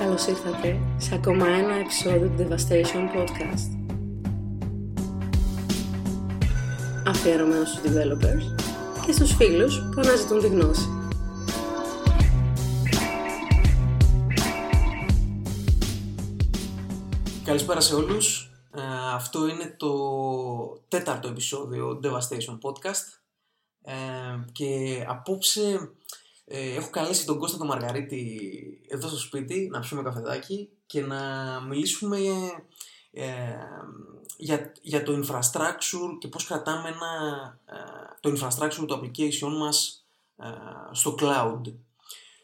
Καλώς 0.00 0.26
ήρθατε 0.26 0.80
σε 0.96 1.14
ακόμα 1.14 1.46
ένα 1.46 1.74
επεισόδιο 1.74 2.28
του 2.28 2.34
Devastation 2.38 3.16
Podcast. 3.16 3.78
Αφιερωμένος 7.06 7.68
στους 7.68 7.80
developers 7.82 8.62
και 9.06 9.12
στους 9.12 9.34
φίλους 9.34 9.78
που 9.78 10.00
αναζητούν 10.00 10.40
τη 10.40 10.46
γνώση. 10.46 10.88
Καλησπέρα 17.44 17.80
σε 17.80 17.94
όλους. 17.94 18.50
Ε, 18.74 18.80
αυτό 19.14 19.48
είναι 19.48 19.74
το 19.76 19.92
τέταρτο 20.88 21.28
επεισόδιο 21.28 22.00
Devastation 22.02 22.58
Podcast 22.62 23.20
ε, 23.82 23.94
και 24.52 25.04
απόψε 25.08 25.90
ε, 26.52 26.74
έχω 26.74 26.90
καλέσει 26.90 27.26
τον 27.26 27.38
Κώστα 27.38 27.58
τον 27.58 27.66
Μαργαρίτη 27.66 28.50
εδώ 28.88 29.08
στο 29.08 29.18
σπίτι 29.18 29.68
να 29.72 29.80
πιούμε 29.80 30.02
καφεδάκι 30.02 30.68
και 30.86 31.00
να 31.00 31.20
μιλήσουμε 31.68 32.18
ε, 33.12 33.24
για, 34.36 34.72
για 34.82 35.02
το 35.02 35.12
infrastructure 35.12 36.18
και 36.18 36.28
πώς 36.28 36.46
κρατάμε 36.46 36.88
ένα, 36.88 37.58
ε, 37.66 37.76
το 38.20 38.30
infrastructure 38.30 38.86
του 38.86 39.00
application 39.00 39.52
μας 39.58 40.04
ε, 40.36 40.46
στο 40.90 41.14
cloud. 41.20 41.60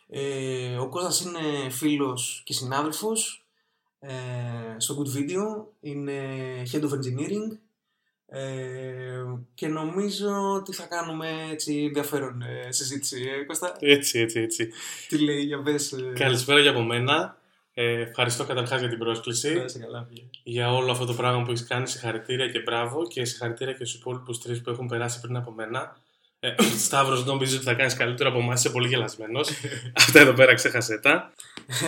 Ε, 0.09 0.77
ο 0.77 0.89
Κώστας 0.89 1.21
είναι 1.21 1.71
φίλος 1.71 2.43
και 2.45 2.53
συνάδελφος 2.53 3.47
στο 4.77 4.97
Good 4.99 5.17
Video, 5.17 5.65
είναι 5.81 6.23
Head 6.73 6.83
of 6.83 6.91
Engineering 6.91 7.59
ε, 8.29 9.25
και 9.55 9.69
νομίζω 9.69 10.53
ότι 10.55 10.73
θα 10.73 10.85
κάνουμε 10.85 11.29
έτσι 11.53 11.85
ενδιαφέρον 11.87 12.43
ε, 12.43 12.73
συζήτηση, 12.73 13.23
ε, 13.41 13.45
Κώστα. 13.45 13.77
Έτσι, 13.81 14.19
έτσι, 14.19 14.41
έτσι. 14.41 14.71
Τι 15.09 15.19
λέει, 15.19 15.41
για 15.41 15.63
πες. 15.63 15.93
Ε... 15.93 16.13
Καλησπέρα 16.15 16.61
για 16.61 16.71
από 16.71 16.83
μένα. 16.83 17.39
Ε, 17.75 18.01
ευχαριστώ 18.01 18.45
καταρχάς 18.45 18.81
για 18.81 18.89
την 18.89 18.99
πρόσκληση. 18.99 19.65
καλά, 19.81 20.09
για 20.43 20.73
όλο 20.73 20.91
αυτό 20.91 21.05
το 21.05 21.15
πράγμα 21.15 21.43
που 21.43 21.51
έχεις 21.51 21.67
κάνει. 21.67 21.89
Συγχαρητήρια 21.89 22.49
και 22.49 22.61
μπράβο 22.61 23.07
και 23.07 23.25
συγχαρητήρια 23.25 23.73
και 23.73 23.85
στους 23.85 24.01
υπόλοιπους 24.01 24.41
τρεις 24.41 24.61
που 24.61 24.71
έχουν 24.71 24.87
περάσει 24.87 25.21
πριν 25.21 25.37
από 25.37 25.51
μένα. 25.51 25.97
Ε, 26.41 26.55
Σταύρος, 26.87 27.25
νομίζω 27.25 27.57
ότι 27.57 27.65
θα 27.65 27.75
κάνεις 27.75 27.95
καλύτερο 27.95 28.29
από 28.29 28.39
εμάς. 28.39 28.59
Είσαι 28.59 28.71
πολύ 28.71 28.89
γελασμένος. 28.89 29.51
Αυτά 30.01 30.21
εδώ 30.21 30.33
πέρα 30.33 30.55
ξέχασε 30.55 30.99
τα. 30.99 31.33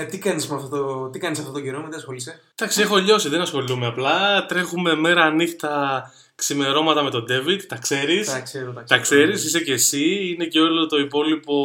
Ε, 0.01 0.05
τι 0.05 0.19
κάνεις 0.19 0.51
αυτό, 0.51 1.11
τι 1.13 1.19
κάνεις 1.19 1.39
αυτό 1.39 1.53
το 1.53 1.61
καιρό, 1.61 1.83
με 1.83 1.89
τι 1.89 1.97
ασχολείσαι; 1.97 2.41
Εντάξει, 2.55 2.81
έχω 2.81 2.97
λιώσει, 2.97 3.29
δεν 3.29 3.41
ασχολούμαι 3.41 3.87
απλά. 3.87 4.47
Τρέχουμε 4.47 4.95
μέρα 4.95 5.31
νύχτα 5.31 6.03
ξημερώματα 6.43 7.03
με 7.03 7.11
τον 7.11 7.25
David, 7.29 7.61
τα 7.69 7.77
ξέρεις. 7.77 8.27
Τα 8.33 8.41
ξέρω, 8.41 8.73
τα, 8.73 8.85
τα 8.85 8.99
ξέρεις, 8.99 9.45
είσαι 9.45 9.61
και 9.61 9.73
εσύ. 9.73 10.29
Είναι 10.35 10.45
και 10.47 10.61
όλο 10.61 10.87
το 10.87 10.99
υπόλοιπο 10.99 11.57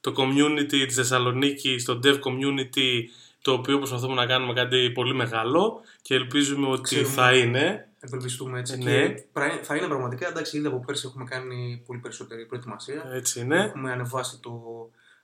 το 0.00 0.14
community 0.16 0.84
της 0.86 0.94
Θεσσαλονίκη, 0.94 1.76
το 1.84 2.00
dev 2.04 2.14
community, 2.14 3.02
το 3.42 3.52
οποίο 3.52 3.78
προσπαθούμε 3.78 4.14
να 4.14 4.26
κάνουμε 4.26 4.52
κάτι 4.52 4.90
πολύ 4.90 5.14
μεγάλο 5.14 5.80
και 6.02 6.14
ελπίζουμε 6.14 6.68
ότι 6.68 6.80
Ξέρουμε. 6.82 7.08
θα 7.08 7.34
είναι. 7.36 7.88
Ευελπιστούμε 8.00 8.58
έτσι. 8.58 8.76
Ναι. 8.78 8.90
Και 9.08 9.22
πρα- 9.32 9.60
θα 9.62 9.76
είναι 9.76 9.86
πραγματικά 9.86 10.28
εντάξει, 10.28 10.56
ήδη 10.56 10.66
από 10.66 10.82
πέρσι 10.86 11.06
έχουμε 11.08 11.24
κάνει 11.24 11.82
πολύ 11.86 12.00
περισσότερη 12.00 12.46
προετοιμασία. 12.46 13.10
Έτσι 13.12 13.40
είναι. 13.40 13.64
Έχουμε 13.64 13.92
ανεβάσει 13.92 14.38
το, 14.42 14.52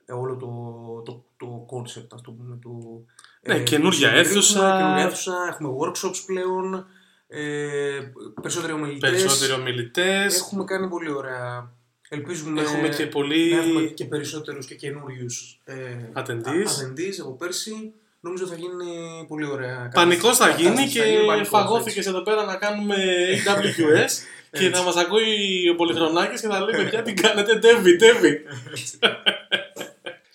ε, 0.05 0.13
όλο 0.13 0.35
το, 0.35 1.11
το, 1.11 1.23
το 1.37 1.65
concept, 1.71 2.07
ας 2.13 2.21
το 2.21 2.31
πούμε, 2.31 2.57
του... 2.61 3.05
Ναι, 3.41 3.55
ε, 3.55 3.59
καινούργια 3.63 4.09
του 4.11 4.17
αίθουσα. 4.17 4.59
έχουμε 4.67 4.77
Καινούργια 4.81 5.05
αίθουσα, 5.05 5.33
έχουμε 5.49 5.69
workshops 5.79 6.23
πλέον, 6.25 6.85
ε, 7.35 8.11
περισσότεροι 8.41 8.73
ομιλητές. 8.73 9.09
Περισσότεροι 9.09 9.51
ομιλητές. 9.51 10.35
Έχουμε 10.39 10.63
κάνει 10.63 10.87
πολύ 10.87 11.11
ωραία. 11.11 11.71
Ελπίζουμε 12.09 12.61
Έχουμε 12.61 12.89
και 12.89 13.05
πολύ- 13.07 13.51
να 13.53 13.57
έχουμε 13.57 13.81
και 13.81 14.05
περισσότερους 14.05 14.65
και 14.65 14.75
καινούριους 14.75 15.59
ε, 15.65 15.73
Attendees. 16.13 16.69
attendees 16.69 17.15
από 17.21 17.31
πέρσι. 17.31 17.93
Νομίζω 18.19 18.45
θα 18.45 18.55
γίνει 18.55 19.25
πολύ 19.27 19.45
ωραία. 19.45 19.91
Πανικός 19.93 20.37
θα 20.37 20.49
γίνει 20.49 20.69
κατάσταση, 20.69 20.97
θα 20.99 21.05
γίνει 21.05 21.19
και 21.19 21.25
πανικός, 21.25 21.47
φαγώθηκες 21.47 21.95
έτσι. 21.97 22.09
εδώ 22.09 22.21
πέρα 22.21 22.43
να 22.45 22.55
κάνουμε 22.55 22.95
AWS 23.45 24.11
και 24.51 24.65
Έτσι. 24.65 24.69
να 24.69 24.81
μας 24.81 24.95
ακούει 24.95 25.69
ο 25.71 25.75
Πολυχρονάκης 25.75 26.41
και 26.41 26.47
να 26.47 26.59
λέει 26.59 26.75
παιδιά 26.83 27.01
τι 27.01 27.13
κάνετε, 27.13 27.55
Ντέβι, 27.55 27.95
Ντέβι. 27.95 28.41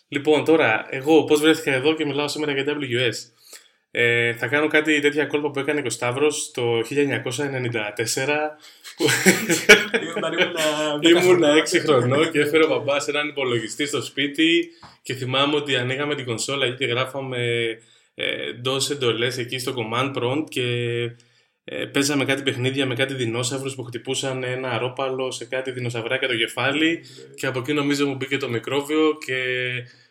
λοιπόν, 0.08 0.44
τώρα, 0.44 0.86
εγώ 0.90 1.24
πώς 1.24 1.40
βρέθηκα 1.40 1.72
εδώ 1.72 1.94
και 1.94 2.04
μιλάω 2.04 2.28
σήμερα 2.28 2.52
για 2.52 2.64
AWS. 2.66 3.14
Ε, 3.90 4.34
θα 4.34 4.46
κάνω 4.46 4.66
κάτι 4.66 5.00
τέτοια 5.00 5.26
κόλπα 5.26 5.50
που 5.50 5.58
έκανε 5.58 5.80
και 5.80 5.86
ο 5.86 5.90
Σταύρος 5.90 6.50
το 6.50 6.78
1994 6.78 6.84
που 8.96 9.04
Όταν 10.16 10.32
ήμουν 10.32 11.00
δέκα 11.02 11.20
ήμουν 11.20 11.22
χρονών. 11.22 11.62
6 11.62 11.78
χρονών 11.80 12.30
και 12.30 12.40
έφερε 12.40 12.64
ο 12.64 12.68
μπαμπάς 12.68 13.08
έναν 13.08 13.28
υπολογιστή 13.28 13.86
στο 13.86 14.02
σπίτι 14.02 14.68
και 15.02 15.14
θυμάμαι 15.14 15.56
ότι 15.56 15.76
ανοίγαμε 15.76 16.14
την 16.14 16.24
κονσόλα 16.24 16.70
και 16.70 16.84
γράφαμε 16.84 17.38
ε, 18.14 18.26
DOS 18.64 18.90
εντολές 18.90 19.38
εκεί 19.38 19.58
στο 19.58 19.74
command 19.76 20.14
prompt 20.16 20.44
και 20.48 20.62
ε, 21.64 21.84
παίζαμε 21.84 22.24
κάτι 22.24 22.42
παιχνίδια 22.42 22.86
με 22.86 22.94
κάτι 22.94 23.14
δεινόσαυρους 23.14 23.74
που 23.74 23.84
χτυπούσαν 23.84 24.42
ένα 24.42 24.70
αρόπαλο 24.70 25.30
σε 25.30 25.44
κάτι 25.44 25.70
δεινοσαυράκια 25.70 26.28
το 26.28 26.36
κεφάλι 26.36 27.04
και 27.34 27.46
από 27.46 27.58
εκεί 27.58 27.72
νομίζω 27.72 28.06
μου 28.06 28.14
μπήκε 28.14 28.36
το 28.36 28.48
μικρόβιο 28.48 29.18
και 29.26 29.44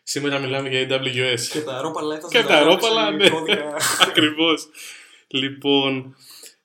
σήμερα 0.08 0.40
μιλάμε 0.40 0.70
για 0.70 0.88
AWS. 0.90 1.40
Και 1.52 1.62
τα 1.62 1.82
ρόπαλα 1.82 2.16
έφτασαν 2.16 2.42
Και 2.42 2.48
να 2.48 2.56
τα 2.56 2.64
γράψει 2.64 2.88
ρόπαλα, 2.88 3.12
ναι. 3.12 3.30
κώδικα. 3.30 3.76
Ακριβώς. 4.08 4.68
Λοιπόν, 5.28 6.16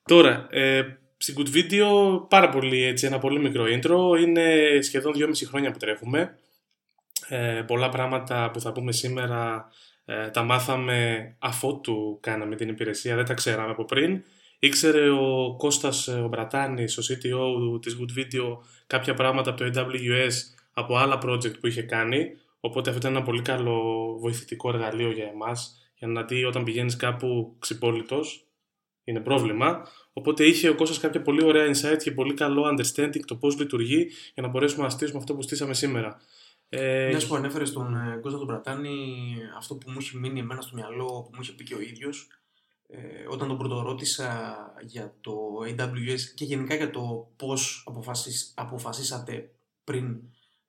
τώρα, 0.05 0.47
ε, 0.51 0.83
στην 1.17 1.35
Good 1.39 1.57
Video 1.57 2.29
πάρα 2.29 2.49
πολύ 2.49 2.85
έτσι, 2.85 3.07
ένα 3.07 3.19
πολύ 3.19 3.39
μικρό 3.39 3.65
intro. 3.65 4.21
Είναι 4.21 4.79
σχεδόν 4.81 5.13
2,5 5.17 5.29
χρόνια 5.47 5.71
που 5.71 5.79
τρέχουμε. 5.79 6.39
Ε, 7.29 7.63
πολλά 7.67 7.89
πράγματα 7.89 8.51
που 8.53 8.61
θα 8.61 8.73
πούμε 8.73 8.93
σήμερα 8.93 9.69
ε, 10.05 10.29
τα 10.29 10.43
μάθαμε 10.43 11.35
αφότου 11.39 12.19
κάναμε 12.21 12.57
την 12.57 12.69
υπηρεσία, 12.69 13.17
δεν 13.17 13.25
τα 13.25 13.35
ξέραμε 13.35 13.71
από 13.71 13.85
πριν. 13.85 14.23
Ήξερε 14.59 15.11
ο 15.11 15.55
Κώστας 15.59 16.09
ε, 16.09 16.13
ο 16.13 16.29
Μπρατάνης, 16.29 16.99
ο 16.99 17.03
CTO 17.09 17.83
της 17.83 17.97
Good 18.01 18.19
Video, 18.19 18.59
κάποια 18.87 19.15
πράγματα 19.15 19.51
από 19.51 19.59
το 19.59 19.71
AWS 19.75 20.33
από 20.73 20.97
άλλα 20.97 21.19
project 21.25 21.59
που 21.61 21.67
είχε 21.67 21.83
κάνει. 21.83 22.37
Οπότε 22.65 22.91
αυτό 22.91 23.01
ήταν 23.01 23.17
ένα 23.17 23.25
πολύ 23.25 23.43
καλό 23.43 24.17
βοηθητικό 24.19 24.69
εργαλείο 24.69 25.11
για 25.11 25.25
εμάς 25.25 25.77
για 25.95 26.09
να 26.09 26.23
δει 26.23 26.45
όταν 26.45 26.65
πηγαίνεις 26.65 26.97
κάπου 26.97 27.57
ξυπόλυτος 27.59 28.47
είναι 29.05 29.21
πρόβλημα. 29.21 29.87
Οπότε 30.13 30.45
είχε 30.45 30.69
ο 30.69 30.75
Κώστας 30.75 30.99
κάποια 30.99 31.23
πολύ 31.23 31.45
ωραία 31.45 31.67
insight 31.67 31.97
και 32.03 32.13
πολύ 32.13 32.35
καλό 32.35 32.63
understanding 32.65 33.21
το 33.27 33.37
πώς 33.37 33.59
λειτουργεί 33.59 34.11
για 34.35 34.43
να 34.43 34.49
μπορέσουμε 34.49 34.83
να 34.83 34.91
στήσουμε 34.91 35.19
αυτό 35.19 35.35
που 35.35 35.43
στήσαμε 35.43 35.75
σήμερα. 35.75 36.21
Ε, 36.69 37.09
Μια 37.09 37.27
που 37.29 37.35
ανέφερες 37.35 37.73
τον 37.73 37.95
ε, 37.95 38.19
Κώστα 38.21 38.39
τον 38.39 38.47
Πρατάνη, 38.47 39.37
αυτό 39.57 39.75
που 39.75 39.91
μου 39.91 39.97
έχει 40.01 40.17
μείνει 40.17 40.41
εμένα 40.41 40.61
στο 40.61 40.77
μυαλό, 40.77 41.07
που 41.07 41.31
μου 41.33 41.41
είχε 41.41 41.53
πει 41.53 41.65
και 41.65 41.75
ο 41.75 41.81
ίδιος, 41.81 42.29
ε, 42.89 42.99
όταν 43.29 43.49
τον 43.49 43.59
πρωτορώτησα 43.59 44.57
για 44.87 45.15
το 45.21 45.33
AWS 45.67 46.21
και 46.35 46.45
γενικά 46.45 46.75
για 46.75 46.91
το 46.91 47.33
πώς 47.37 47.85
αποφασίσατε 48.55 49.51
πριν 49.85 50.21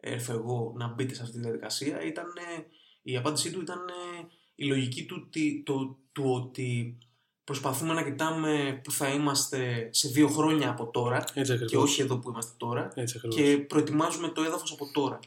έρθω 0.04 0.34
εγώ 0.34 0.74
να 0.78 0.88
μπείτε 0.88 1.14
σε 1.16 1.22
αυτή 1.22 1.34
τη 1.36 1.42
διαδικασία, 1.42 2.02
ήταν, 2.04 2.26
ε, 2.58 2.62
η 3.02 3.18
απάντησή 3.18 3.52
του 3.52 3.62
ήταν 3.62 3.80
ε, 3.88 4.26
η 4.56 4.66
λογική 4.66 5.06
του, 5.06 5.24
ότι- 5.26 5.64
το, 5.66 5.98
του 6.12 6.24
ότι 6.34 6.98
προσπαθούμε 7.44 7.94
να 7.94 8.04
κοιτάμε 8.04 8.80
που 8.84 8.92
θα 8.92 9.10
είμαστε 9.10 9.90
σε 9.92 10.08
δύο 10.10 10.28
χρόνια 10.28 10.70
από 10.70 10.88
τώρα 10.92 11.24
έτσι 11.34 11.58
και 11.58 11.64
ακριβώς. 11.64 11.84
όχι 11.92 12.02
εδώ 12.02 12.18
που 12.20 12.30
είμαστε 12.30 12.54
τώρα 12.58 12.92
Έτσι 12.96 13.14
ακριβώς. 13.18 13.36
και 13.40 13.58
προετοιμάζουμε 13.58 14.28
το 14.28 14.42
έδαφος 14.44 14.72
από 14.72 14.92
τώρα. 14.94 15.20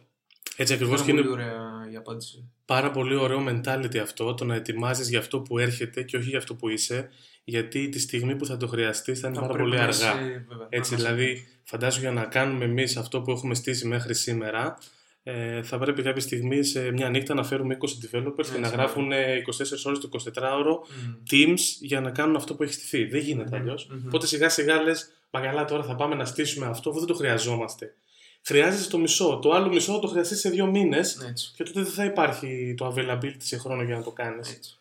Έτσι 0.56 0.72
ακριβώς 0.72 0.94
Πάρα 1.00 1.06
και 1.06 1.16
πολύ 1.16 1.24
είναι 1.24 1.32
ωραία 1.32 1.88
η 1.92 1.96
απάντηση. 1.96 2.50
πάρα 2.64 2.90
πολύ 2.90 3.14
ωραίο 3.14 3.44
mentality 3.48 3.96
αυτό, 3.96 4.34
το 4.34 4.44
να 4.44 4.54
ετοιμάζεις 4.54 5.08
για 5.08 5.18
αυτό 5.18 5.40
που 5.40 5.58
έρχεται 5.58 6.02
και 6.02 6.16
όχι 6.16 6.28
για 6.28 6.38
αυτό 6.38 6.54
που 6.54 6.68
είσαι, 6.68 7.10
γιατί 7.48 7.88
τη 7.88 7.98
στιγμή 7.98 8.36
που 8.36 8.46
θα 8.46 8.56
το 8.56 8.66
χρειαστείς 8.66 9.20
θα 9.20 9.28
είναι 9.28 9.36
πάρα 9.36 9.48
πρέπει 9.52 9.62
πολύ 9.62 9.76
να 9.76 9.82
αργά. 9.82 9.94
είσαι, 9.94 10.44
βέβαια, 10.48 10.66
Έτσι, 10.68 10.90
να 10.94 10.96
είσαι- 10.98 11.08
δηλαδή, 11.08 11.46
φαντάσου 11.62 12.00
για 12.00 12.10
να 12.10 12.24
κάνουμε 12.24 12.64
εμείς 12.64 12.96
αυτό 12.96 13.20
που 13.20 13.30
έχουμε 13.30 13.54
στήσει 13.54 13.86
μέχρι 13.86 14.14
σήμερα, 14.14 14.78
ε, 15.22 15.62
θα 15.62 15.78
πρέπει 15.78 16.02
κάποια 16.02 16.20
στιγμή 16.20 16.62
σε 16.64 16.90
μια 16.90 17.08
νύχτα 17.08 17.34
να 17.34 17.42
φέρουμε 17.44 17.74
20 17.74 17.98
developers 18.06 18.34
και 18.34 18.40
Έτσι, 18.40 18.52
να 18.52 18.68
ναι. 18.68 18.74
γράφουν 18.74 19.12
ε, 19.12 19.36
24 19.36 19.84
ώρες 19.84 19.98
το 19.98 20.08
24ωρο 20.34 20.78
Μμ. 20.88 21.12
teams 21.30 21.60
για 21.80 22.00
να 22.00 22.10
κάνουν 22.10 22.36
αυτό 22.36 22.54
που 22.54 22.62
έχει 22.62 22.72
στηθεί. 22.72 23.04
Δεν 23.04 23.20
γίνεται 23.20 23.56
Μμμ, 23.56 23.60
αλλιώς. 23.62 23.86
μμμ. 23.90 24.06
Οπότε 24.06 24.26
σιγά 24.26 24.48
σιγά 24.48 24.82
λες, 24.82 25.10
μα 25.30 25.40
καλά 25.40 25.64
τώρα 25.64 25.82
θα 25.82 25.94
πάμε 25.94 26.14
να 26.14 26.24
στήσουμε 26.24 26.66
αυτό, 26.66 26.90
αφού 26.90 26.98
δεν 26.98 27.08
το 27.08 27.14
χρειαζόμαστε. 27.14 27.94
Χρειάζεσαι 28.42 28.90
το 28.90 28.98
μισό. 28.98 29.38
Το 29.42 29.50
άλλο 29.52 29.68
μισό 29.68 29.92
θα 29.92 29.98
το 29.98 30.06
χρειαστείς 30.06 30.40
σε 30.40 30.50
δύο 30.50 30.66
μήνες 30.66 31.16
Έτσι. 31.28 31.52
και 31.56 31.62
τότε 31.64 31.82
δεν 31.82 31.92
θα 31.92 32.04
υπάρχει 32.04 32.74
το 32.76 32.94
availability 32.96 33.36
σε 33.38 33.58
χρόνο 33.58 33.82
για 33.82 33.96
να 33.96 34.02
το 34.02 34.10
κάνεις. 34.10 34.75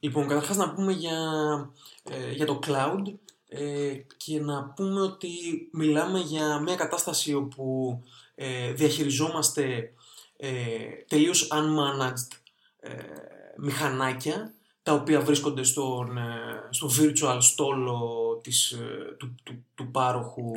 Έτσι. 0.00 0.06
Λοιπόν, 0.06 0.28
καταρχάς 0.28 0.56
να 0.56 0.72
πούμε 0.74 0.92
για, 0.92 1.18
ε, 2.10 2.32
για 2.32 2.46
το 2.46 2.58
cloud 2.66 3.02
ε, 3.48 3.92
και 4.16 4.40
να 4.40 4.64
πούμε 4.76 5.00
ότι 5.00 5.28
μιλάμε 5.72 6.18
για 6.18 6.58
μια 6.58 6.74
κατάσταση 6.76 7.34
όπου 7.34 7.98
ε, 8.34 8.72
διαχειριζόμαστε 8.72 9.92
ε, 10.36 10.50
τελείως 11.08 11.48
unmanaged 11.52 12.36
ε, 12.80 12.92
μηχανάκια 13.56 14.52
τα 14.82 14.92
οποία 14.92 15.20
βρίσκονται 15.20 15.62
στον, 15.62 16.16
ε, 16.18 16.22
στο 16.70 16.90
virtual 16.98 17.36
στόλο 17.40 18.00
της, 18.42 18.70
ε, 18.70 19.14
του, 19.18 19.34
του, 19.42 19.64
του 19.74 19.90
πάροχου 19.90 20.52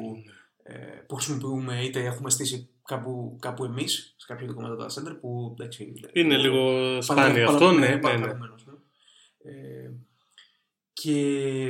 ε, 0.63 0.73
που 1.07 1.15
χρησιμοποιούμε 1.15 1.81
είτε 1.83 2.03
έχουμε 2.05 2.29
στήσει 2.29 2.69
κάπου, 2.85 3.37
κάπου 3.41 3.63
εμείς 3.63 4.13
σε 4.17 4.25
κάποιο 4.27 4.45
ειδικό 4.45 4.61
data 4.79 4.85
center 4.85 5.17
που 5.21 5.55
εντάξει, 5.59 5.93
Είναι 6.13 6.37
λίγο 6.37 6.63
Παλα- 6.87 7.01
σπάνιο 7.01 7.45
παλα- 7.45 7.49
αυτό, 7.49 7.71
ναι, 7.71 7.79
ναι, 7.87 7.87
ναι, 7.93 7.99
πάρα 7.99 8.17
ναι. 8.17 8.33
Παραμένος, 9.43 9.81
ναι. 9.81 9.85
Ε, 9.85 9.91
και 10.93 11.67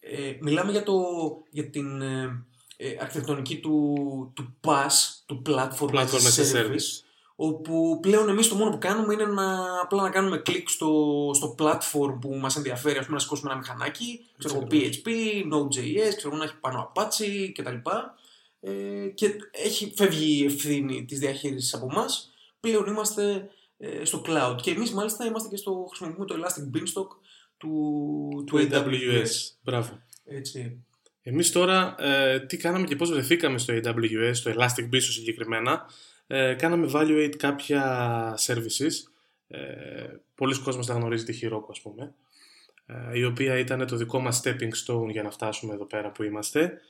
ε, 0.00 0.36
μιλάμε 0.40 0.70
για, 0.70 0.82
το, 0.82 1.02
για 1.50 1.70
την 1.70 2.02
ε, 2.02 2.44
ε, 2.76 2.96
αρχιτεκτονική 3.00 3.60
του, 3.60 4.32
του 4.34 4.56
PaaS, 4.66 5.22
του 5.26 5.42
Platform, 5.46 5.90
Platform 5.90 5.96
as 5.96 6.08
a 6.08 6.18
as 6.18 6.38
a 6.38 6.52
Service, 6.52 6.66
service. 6.66 7.02
όπου 7.36 7.98
πλέον 8.02 8.28
εμείς 8.28 8.48
το 8.48 8.54
μόνο 8.54 8.70
που 8.70 8.78
κάνουμε 8.78 9.12
είναι 9.12 9.24
να, 9.24 9.80
απλά 9.80 10.02
να 10.02 10.10
κάνουμε 10.10 10.38
κλικ 10.38 10.68
στο, 10.68 11.30
στο 11.34 11.54
platform 11.58 12.18
που 12.20 12.34
μας 12.34 12.56
ενδιαφέρει, 12.56 12.98
ας 12.98 13.04
πούμε 13.04 13.16
να 13.16 13.22
σηκώσουμε 13.22 13.50
ένα 13.50 13.60
μηχανάκι, 13.60 14.24
ξέρω 14.38 14.54
εγώ 14.54 14.64
ακριβώς. 14.64 15.02
PHP, 15.04 15.08
Node.js, 15.52 16.14
ξέρω 16.16 16.28
εγώ 16.28 16.36
να 16.36 16.44
έχει 16.44 16.56
πάνω 16.60 16.92
Apache 16.94 17.50
κτλ. 17.54 17.90
Ε, 18.60 19.06
και 19.14 19.36
έχει, 19.50 19.92
φεύγει 19.96 20.40
η 20.40 20.44
ευθύνη 20.44 21.04
της 21.04 21.18
διαχείρισης 21.18 21.74
από 21.74 21.88
εμάς. 21.90 22.32
πλέον 22.60 22.86
είμαστε 22.86 23.30
ε, 23.32 23.48
στο 24.02 24.22
cloud. 24.26 24.56
Και 24.62 24.70
εμείς 24.70 24.92
μάλιστα 24.92 25.24
είμαστε 25.24 25.48
και 25.48 25.56
στο, 25.56 25.86
χρησιμοποιούμε 25.88 26.26
το 26.26 26.34
Elastic 26.34 26.76
Beanstalk 26.76 27.08
του, 27.56 28.44
Του 28.46 28.68
AWS. 28.70 29.28
Μπράβο. 29.62 30.02
Έτσι. 30.24 30.84
Εμείς 31.22 31.52
τώρα 31.52 31.94
ε, 31.98 32.40
τι 32.40 32.56
κάναμε 32.56 32.86
και 32.86 32.96
πώς 32.96 33.10
βρεθήκαμε 33.10 33.58
στο 33.58 33.74
AWS, 33.74 34.30
στο 34.32 34.50
Elastic 34.50 34.94
Beanstalk 34.94 35.00
συγκεκριμένα. 35.00 35.86
Ε, 36.26 36.54
κάναμε 36.54 36.90
evaluate 36.92 37.34
κάποια 37.36 38.34
services. 38.46 38.92
Ε, 39.48 39.58
πολλοί 40.34 40.58
κόσμος 40.58 40.86
τα 40.86 40.94
γνωρίζει 40.94 41.24
τη 41.24 41.38
Heroku 41.42 41.66
ας 41.70 41.80
πούμε. 41.80 42.14
Ε, 42.86 43.18
η 43.18 43.24
οποία 43.24 43.58
ήταν 43.58 43.86
το 43.86 43.96
δικό 43.96 44.20
μας 44.20 44.42
stepping 44.44 44.70
stone 44.86 45.10
για 45.10 45.22
να 45.22 45.30
φτάσουμε 45.30 45.74
εδώ 45.74 45.84
πέρα 45.84 46.10
που 46.10 46.22
είμαστε. 46.22 46.80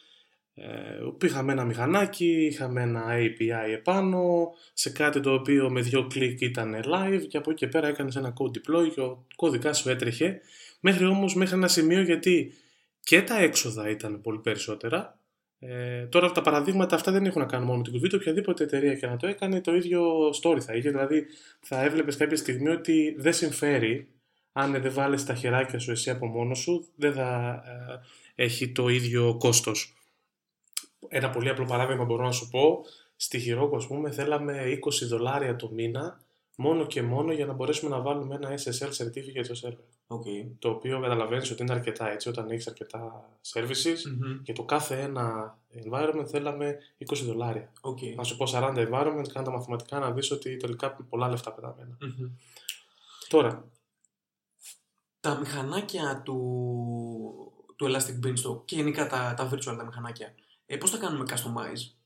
Ε, 0.55 1.03
όπου 1.07 1.27
είχαμε 1.27 1.53
ένα 1.53 1.65
μηχανάκι, 1.65 2.47
είχαμε 2.47 2.83
ένα 2.83 3.05
API 3.09 3.71
επάνω, 3.73 4.53
σε 4.73 4.91
κάτι 4.91 5.21
το 5.21 5.33
οποίο 5.33 5.71
με 5.71 5.81
δύο 5.81 6.07
κλικ 6.07 6.41
ήταν 6.41 6.75
live 6.85 7.23
και 7.29 7.37
από 7.37 7.51
εκεί 7.51 7.59
και 7.59 7.67
πέρα 7.67 7.89
έκανες 7.89 8.17
ένα 8.17 8.33
code 8.33 8.59
deploy 8.59 8.91
και 8.95 9.01
ο 9.01 9.27
κώδικά 9.37 9.73
σου 9.73 9.91
έτρεχε. 9.91 10.41
Μέχρι 10.81 11.05
όμως 11.05 11.35
μέχρι 11.35 11.55
ένα 11.55 11.69
σημείο 11.69 12.03
γιατί 12.03 12.53
και 13.01 13.23
τα 13.23 13.43
έξοδα 13.43 13.91
ήταν 13.91 14.21
πολύ 14.21 14.39
περισσότερα. 14.39 15.19
Ε, 15.59 16.07
τώρα 16.07 16.33
τα 16.33 16.41
παραδείγματα 16.41 16.95
αυτά 16.95 17.13
δεν 17.13 17.27
έχουν 17.27 17.41
να 17.41 17.47
κάνουν 17.47 17.67
μόνο 17.67 17.79
με 17.79 17.85
την 17.85 17.93
κουβίτα. 17.93 18.17
Οποιαδήποτε 18.17 18.65
εταιρεία 18.65 18.95
και 18.95 19.07
να 19.07 19.17
το 19.17 19.27
έκανε, 19.27 19.61
το 19.61 19.75
ίδιο 19.75 20.29
story 20.43 20.61
θα 20.61 20.75
είχε. 20.75 20.91
Δηλαδή, 20.91 21.27
θα 21.61 21.83
έβλεπες 21.85 22.17
κάποια 22.17 22.37
στιγμή 22.37 22.69
ότι 22.69 23.15
δεν 23.19 23.33
συμφέρει 23.33 24.09
αν 24.53 24.73
δεν 24.73 24.93
βάλεις 24.93 25.25
τα 25.25 25.35
χεράκια 25.35 25.79
σου 25.79 25.91
εσύ 25.91 26.11
από 26.11 26.27
μόνος 26.27 26.59
σου, 26.59 26.89
δεν 26.97 27.13
θα 27.13 27.63
ε, 28.37 28.45
έχει 28.45 28.69
το 28.69 28.89
ίδιο 28.89 29.37
κόστος. 29.39 29.95
Ένα 31.09 31.31
πολύ 31.31 31.49
απλό 31.49 31.65
παράδειγμα 31.65 32.05
μπορώ 32.05 32.25
να 32.25 32.33
σου 32.33 32.49
πω. 32.49 32.85
Στη 33.17 33.39
Χειρόκο, 33.39 33.77
ας 33.77 33.87
πούμε, 33.87 34.11
θέλαμε 34.11 34.63
20 34.65 35.07
δολάρια 35.09 35.57
το 35.57 35.71
μήνα 35.71 36.21
μόνο 36.57 36.87
και 36.87 37.03
μόνο 37.03 37.33
για 37.33 37.47
να 37.47 37.53
μπορέσουμε 37.53 37.97
να 37.97 38.03
βάλουμε 38.03 38.35
ένα 38.35 38.49
SSL 38.49 38.89
certificate 38.89 39.45
στο 39.51 39.69
server. 39.69 40.17
Okay. 40.17 40.51
Το 40.59 40.69
οποίο 40.69 41.01
καταλαβαίνεις 41.01 41.51
ότι 41.51 41.63
είναι 41.63 41.73
αρκετά 41.73 42.11
έτσι 42.11 42.29
όταν 42.29 42.51
έχεις 42.51 42.67
αρκετά 42.67 43.31
services 43.53 43.97
και 44.43 44.53
το 44.53 44.63
κάθε 44.63 45.01
ένα 45.01 45.59
environment 45.85 46.27
θέλαμε 46.27 46.79
20 47.11 47.17
δολάρια. 47.25 47.73
Okay. 47.81 48.15
Να 48.15 48.23
σου 48.23 48.37
πω 48.37 48.47
40 48.53 48.89
environment, 48.89 49.29
κάνε 49.33 49.47
τα 49.47 49.51
μαθηματικά 49.51 49.99
να 49.99 50.11
δεις 50.11 50.31
ότι 50.31 50.57
τελικά 50.57 50.97
πολλά 51.09 51.29
λεφτά 51.29 51.53
πεταμένα. 51.53 51.99
Mhm. 52.01 52.31
Τώρα, 53.29 53.65
Τα 55.21 55.39
μηχανάκια 55.39 56.23
του, 56.25 56.39
του 57.77 57.87
Elastic 57.87 58.27
Beanstalk 58.27 58.65
και 58.65 58.77
γενικά 58.77 59.07
τα, 59.07 59.35
τα 59.37 59.51
virtual 59.53 59.77
τα 59.77 59.85
μηχανάκια, 59.85 60.35
ε, 60.67 60.77
πώς 60.77 60.91
τα 60.91 60.99
κάνουμε 60.99 61.25
customize; 61.29 62.03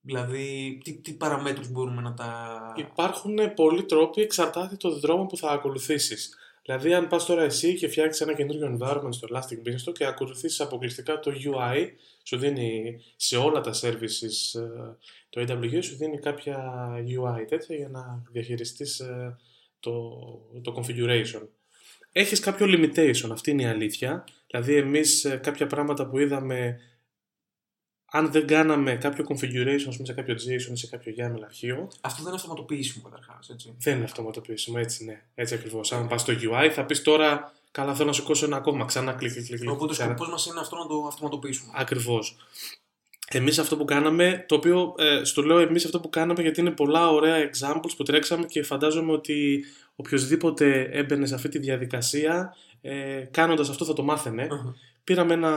Δηλαδή, 0.00 0.80
τι, 0.84 1.00
τι 1.00 1.12
παραμέτρους 1.12 1.70
μπορούμε 1.70 2.02
να 2.02 2.14
τα... 2.14 2.72
υπάρχουν 2.76 3.54
πολλοί 3.54 3.84
τρόποι 3.84 4.20
εξαρτάται 4.22 4.76
το 4.76 4.98
δρόμο 4.98 5.26
που 5.26 5.36
θα 5.36 5.50
ακολουθήσεις. 5.50 6.36
Δηλαδή, 6.66 6.94
αν 6.94 7.08
πας 7.08 7.24
τώρα 7.24 7.42
εσύ 7.42 7.74
και 7.74 7.88
φτιάξεις 7.88 8.20
ένα 8.26 8.34
καινούριο 8.34 8.78
environment 8.78 9.08
στο 9.10 9.28
Elastic 9.30 9.68
Beanstalk 9.68 9.92
και 9.92 10.06
ακολουθήσεις 10.06 10.60
αποκλειστικά 10.60 11.18
το 11.20 11.30
UI, 11.30 11.88
σου 12.22 12.36
δίνει 12.36 13.00
σε 13.16 13.36
όλα 13.36 13.60
τα 13.60 13.72
services 13.80 14.60
ε, 14.60 14.96
το 15.28 15.40
AWS, 15.40 15.82
σου 15.82 15.96
δίνει 15.96 16.18
κάποια 16.18 16.58
UI 16.96 17.44
τέτοια 17.48 17.76
για 17.76 17.88
να 17.88 18.22
διαχειριστείς 18.30 19.00
ε, 19.00 19.36
το, 19.80 20.10
το 20.62 20.74
configuration. 20.76 21.42
Έχεις 22.12 22.40
κάποιο 22.40 22.66
limitation, 22.68 23.28
αυτή 23.30 23.50
είναι 23.50 23.62
η 23.62 23.66
αλήθεια. 23.66 24.24
Δηλαδή, 24.46 24.74
εμείς 24.74 25.24
ε, 25.24 25.36
κάποια 25.36 25.66
πράγματα 25.66 26.08
που 26.08 26.18
είδαμε 26.18 26.80
αν 28.16 28.30
δεν 28.30 28.46
κάναμε 28.46 28.96
κάποιο 28.96 29.24
configuration 29.28 29.84
ας 29.88 29.96
πούμε, 29.96 30.06
σε 30.06 30.12
κάποιο 30.12 30.34
JSON 30.34 30.72
ή 30.72 30.76
σε 30.76 30.86
κάποιο 30.86 31.12
YAML 31.18 31.40
αρχείο, 31.44 31.88
Αυτό 32.00 32.16
δεν 32.18 32.26
είναι 32.26 32.36
αυτοματοποιήσιμο 32.36 33.04
καταρχάς, 33.04 33.48
έτσι. 33.48 33.74
δεν 33.78 33.94
είναι 33.94 34.04
αυτοματοποιήσιμο, 34.04 34.76
έτσι 34.80 35.04
ναι. 35.04 35.22
Έτσι 35.34 35.54
ακριβώς. 35.54 35.92
Αν 35.92 36.08
πας 36.08 36.20
στο 36.20 36.32
UI, 36.32 36.68
θα 36.72 36.84
πεις 36.84 37.02
τώρα, 37.02 37.52
καλά, 37.70 37.94
θέλω 37.94 38.06
να 38.06 38.12
σηκώσω 38.12 38.44
ένα 38.44 38.56
ακόμα. 38.56 38.84
Ξανά 38.84 39.12
κλικ, 39.12 39.32
κλικ, 39.32 39.46
κλικ. 39.46 39.70
Οπότε 39.70 39.92
ο 39.92 39.94
σκοπός 39.94 40.28
μας 40.28 40.46
είναι 40.46 40.60
αυτό 40.60 40.76
να 40.76 40.86
το 40.86 41.06
αυτοματοποιήσουμε. 41.06 41.72
Ακριβώς. 41.74 42.36
Εμείς 43.28 43.58
αυτό 43.58 43.76
που 43.76 43.84
κάναμε, 43.84 44.44
το 44.48 44.54
οποίο 44.54 44.94
ε, 44.98 45.24
στο 45.24 45.42
λέω 45.42 45.58
εμείς 45.58 45.84
αυτό 45.84 46.00
που 46.00 46.10
κάναμε 46.10 46.42
γιατί 46.42 46.60
είναι 46.60 46.70
πολλά 46.70 47.10
ωραία 47.10 47.50
examples 47.50 47.90
που 47.96 48.02
τρέξαμε 48.02 48.46
και 48.46 48.62
φαντάζομαι 48.62 49.12
ότι 49.12 49.64
οποιοδήποτε 49.96 50.88
έμπαινε 50.92 51.26
σε 51.26 51.34
αυτή 51.34 51.48
τη 51.48 51.58
διαδικασία, 51.58 52.56
ε, 52.80 53.20
κάνοντας 53.30 53.68
αυτό 53.68 53.84
θα 53.84 53.92
το 53.92 54.02
μάθαινε. 54.02 54.42
Αχα. 54.42 54.74
Πήραμε 55.06 55.34
ένα 55.34 55.50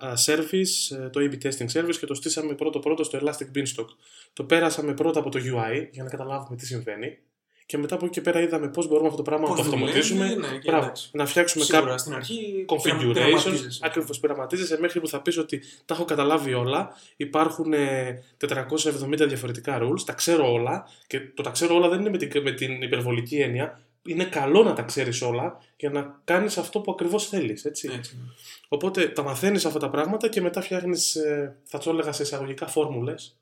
α, 0.00 0.12
service, 0.26 0.96
ε, 1.04 1.08
το 1.08 1.20
A-B 1.20 1.32
testing 1.46 1.80
service 1.80 1.96
και 2.00 2.06
το 2.06 2.14
στήσαμε 2.14 2.54
πρώτο-πρώτο 2.54 3.04
στο 3.04 3.18
Elastic 3.22 3.58
Beanstalk. 3.58 3.86
Το 4.32 4.44
πέρασαμε 4.44 4.94
πρώτα 4.94 5.18
από 5.20 5.30
το 5.30 5.38
UI 5.38 5.86
για 5.90 6.02
να 6.02 6.08
καταλάβουμε 6.10 6.56
τι 6.56 6.66
συμβαίνει. 6.66 7.18
Και 7.66 7.78
μετά 7.78 7.94
από 7.94 8.04
εκεί 8.04 8.14
και 8.14 8.20
πέρα 8.20 8.40
είδαμε 8.40 8.68
πώς 8.68 8.88
μπορούμε 8.88 9.06
αυτό 9.08 9.16
το 9.22 9.30
πράγμα 9.30 9.48
να 9.48 9.54
Πώς 9.54 9.64
το 9.64 9.70
αυτοματίσουμε. 9.70 10.24
δουλεύει, 10.24 10.40
ναι, 10.40 10.58
και 10.58 10.70
Μπράβο, 10.70 10.84
εντάξει. 10.84 11.10
να 11.12 11.26
φτιάξουμε 11.26 11.64
Σίγουρα 11.64 11.82
κάποιο 11.84 11.98
στην 11.98 12.14
αρχή 12.14 12.64
configurations. 12.68 13.12
πειραματίζεσαι. 13.12 13.80
Ακριβώς 13.82 14.20
πειραματίζεσαι 14.20 14.78
μέχρι 14.80 15.00
που 15.00 15.08
θα 15.08 15.22
πεις 15.22 15.38
ότι 15.38 15.62
τα 15.84 15.94
έχω 15.94 16.04
καταλάβει 16.04 16.54
όλα. 16.54 16.96
Υπάρχουν 17.16 17.72
ε, 17.72 18.22
470 18.48 19.26
διαφορετικά 19.28 19.78
rules, 19.82 20.00
τα 20.06 20.12
ξέρω 20.12 20.52
όλα. 20.52 20.88
Και 21.06 21.20
το 21.20 21.42
τα 21.42 21.50
ξέρω 21.50 21.74
όλα 21.74 21.88
δεν 21.88 22.00
είναι 22.00 22.10
με 22.10 22.16
την, 22.18 22.42
με 22.42 22.52
την 22.52 22.82
υπερβολική 22.82 23.36
έννοια. 23.36 23.80
Είναι 24.08 24.24
καλό 24.24 24.62
να 24.62 24.72
τα 24.72 24.82
ξέρεις 24.82 25.22
όλα 25.22 25.58
για 25.76 25.90
να 25.90 26.20
κάνεις 26.24 26.58
αυτό 26.58 26.80
που 26.80 26.92
ακριβώς 26.92 27.28
θέλεις. 27.28 27.64
Έτσι. 27.64 27.90
Έτσι. 27.92 28.16
ναι. 28.16 28.22
Οπότε 28.68 29.08
τα 29.08 29.22
μαθαίνεις 29.22 29.64
αυτά 29.64 29.78
τα 29.78 29.90
πράγματα 29.90 30.28
και 30.28 30.40
μετά 30.40 30.60
φτιάχνεις, 30.60 31.16
θα 31.64 31.78
το 31.78 31.90
έλεγα 31.90 32.12
σε 32.12 32.22
εισαγωγικά 32.22 32.66
φόρμουλες. 32.66 33.36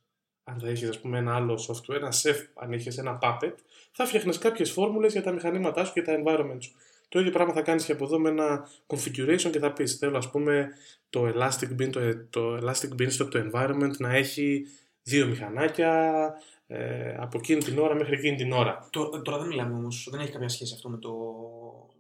Αν 0.45 0.61
θα 0.61 0.71
είχε, 0.71 0.87
ας 0.87 0.99
πούμε, 0.99 1.19
ένα 1.19 1.35
άλλο 1.35 1.67
software, 1.69 1.97
ένα 1.97 2.13
chef, 2.23 2.37
αν 2.55 2.73
είχε 2.73 2.93
ένα 2.97 3.19
puppet, 3.23 3.53
θα 3.93 4.07
φτιάχνεις 4.07 4.39
κάποιες 4.39 4.71
φόρμουλες 4.71 5.13
για 5.13 5.23
τα 5.23 5.33
μηχανήματά 5.33 5.85
σου 5.85 5.93
και 5.93 6.03
τα 6.03 6.23
environment 6.23 6.59
σου. 6.59 6.73
Το 7.09 7.19
ίδιο 7.19 7.33
πράγμα 7.33 7.53
θα 7.53 7.63
κάνεις 7.63 7.85
και 7.85 7.93
από 7.93 8.05
εδώ 8.05 8.19
με 8.19 8.29
ένα 8.29 8.69
configuration 8.87 9.51
και 9.51 9.59
θα 9.59 9.73
πεις: 9.73 9.97
Θέλω, 9.97 10.17
ας 10.17 10.31
πούμε, 10.31 10.69
το 11.11 11.33
Elastic 11.35 11.83
Bean, 11.83 11.91
το, 11.91 12.01
το 12.31 12.57
Elastic 12.57 13.03
Beanstalk, 13.03 13.29
το 13.31 13.51
environment 13.53 13.97
να 13.99 14.17
έχει 14.17 14.67
δύο 15.03 15.27
μηχανάκια 15.27 16.33
ε, 16.71 17.15
από 17.19 17.39
εκείνη 17.39 17.63
την 17.63 17.79
ώρα 17.79 17.95
μέχρι 17.95 18.15
εκείνη 18.15 18.37
την 18.37 18.53
ώρα. 18.53 18.89
Τώρα, 18.91 19.23
τώρα 19.23 19.39
δεν 19.39 19.47
μιλάμε 19.47 19.75
όμως, 19.75 20.09
δεν 20.11 20.21
έχει 20.21 20.31
κάποια 20.31 20.49
σχέση 20.49 20.75
αυτό 20.75 20.89
με, 20.89 20.99
το, 20.99 21.11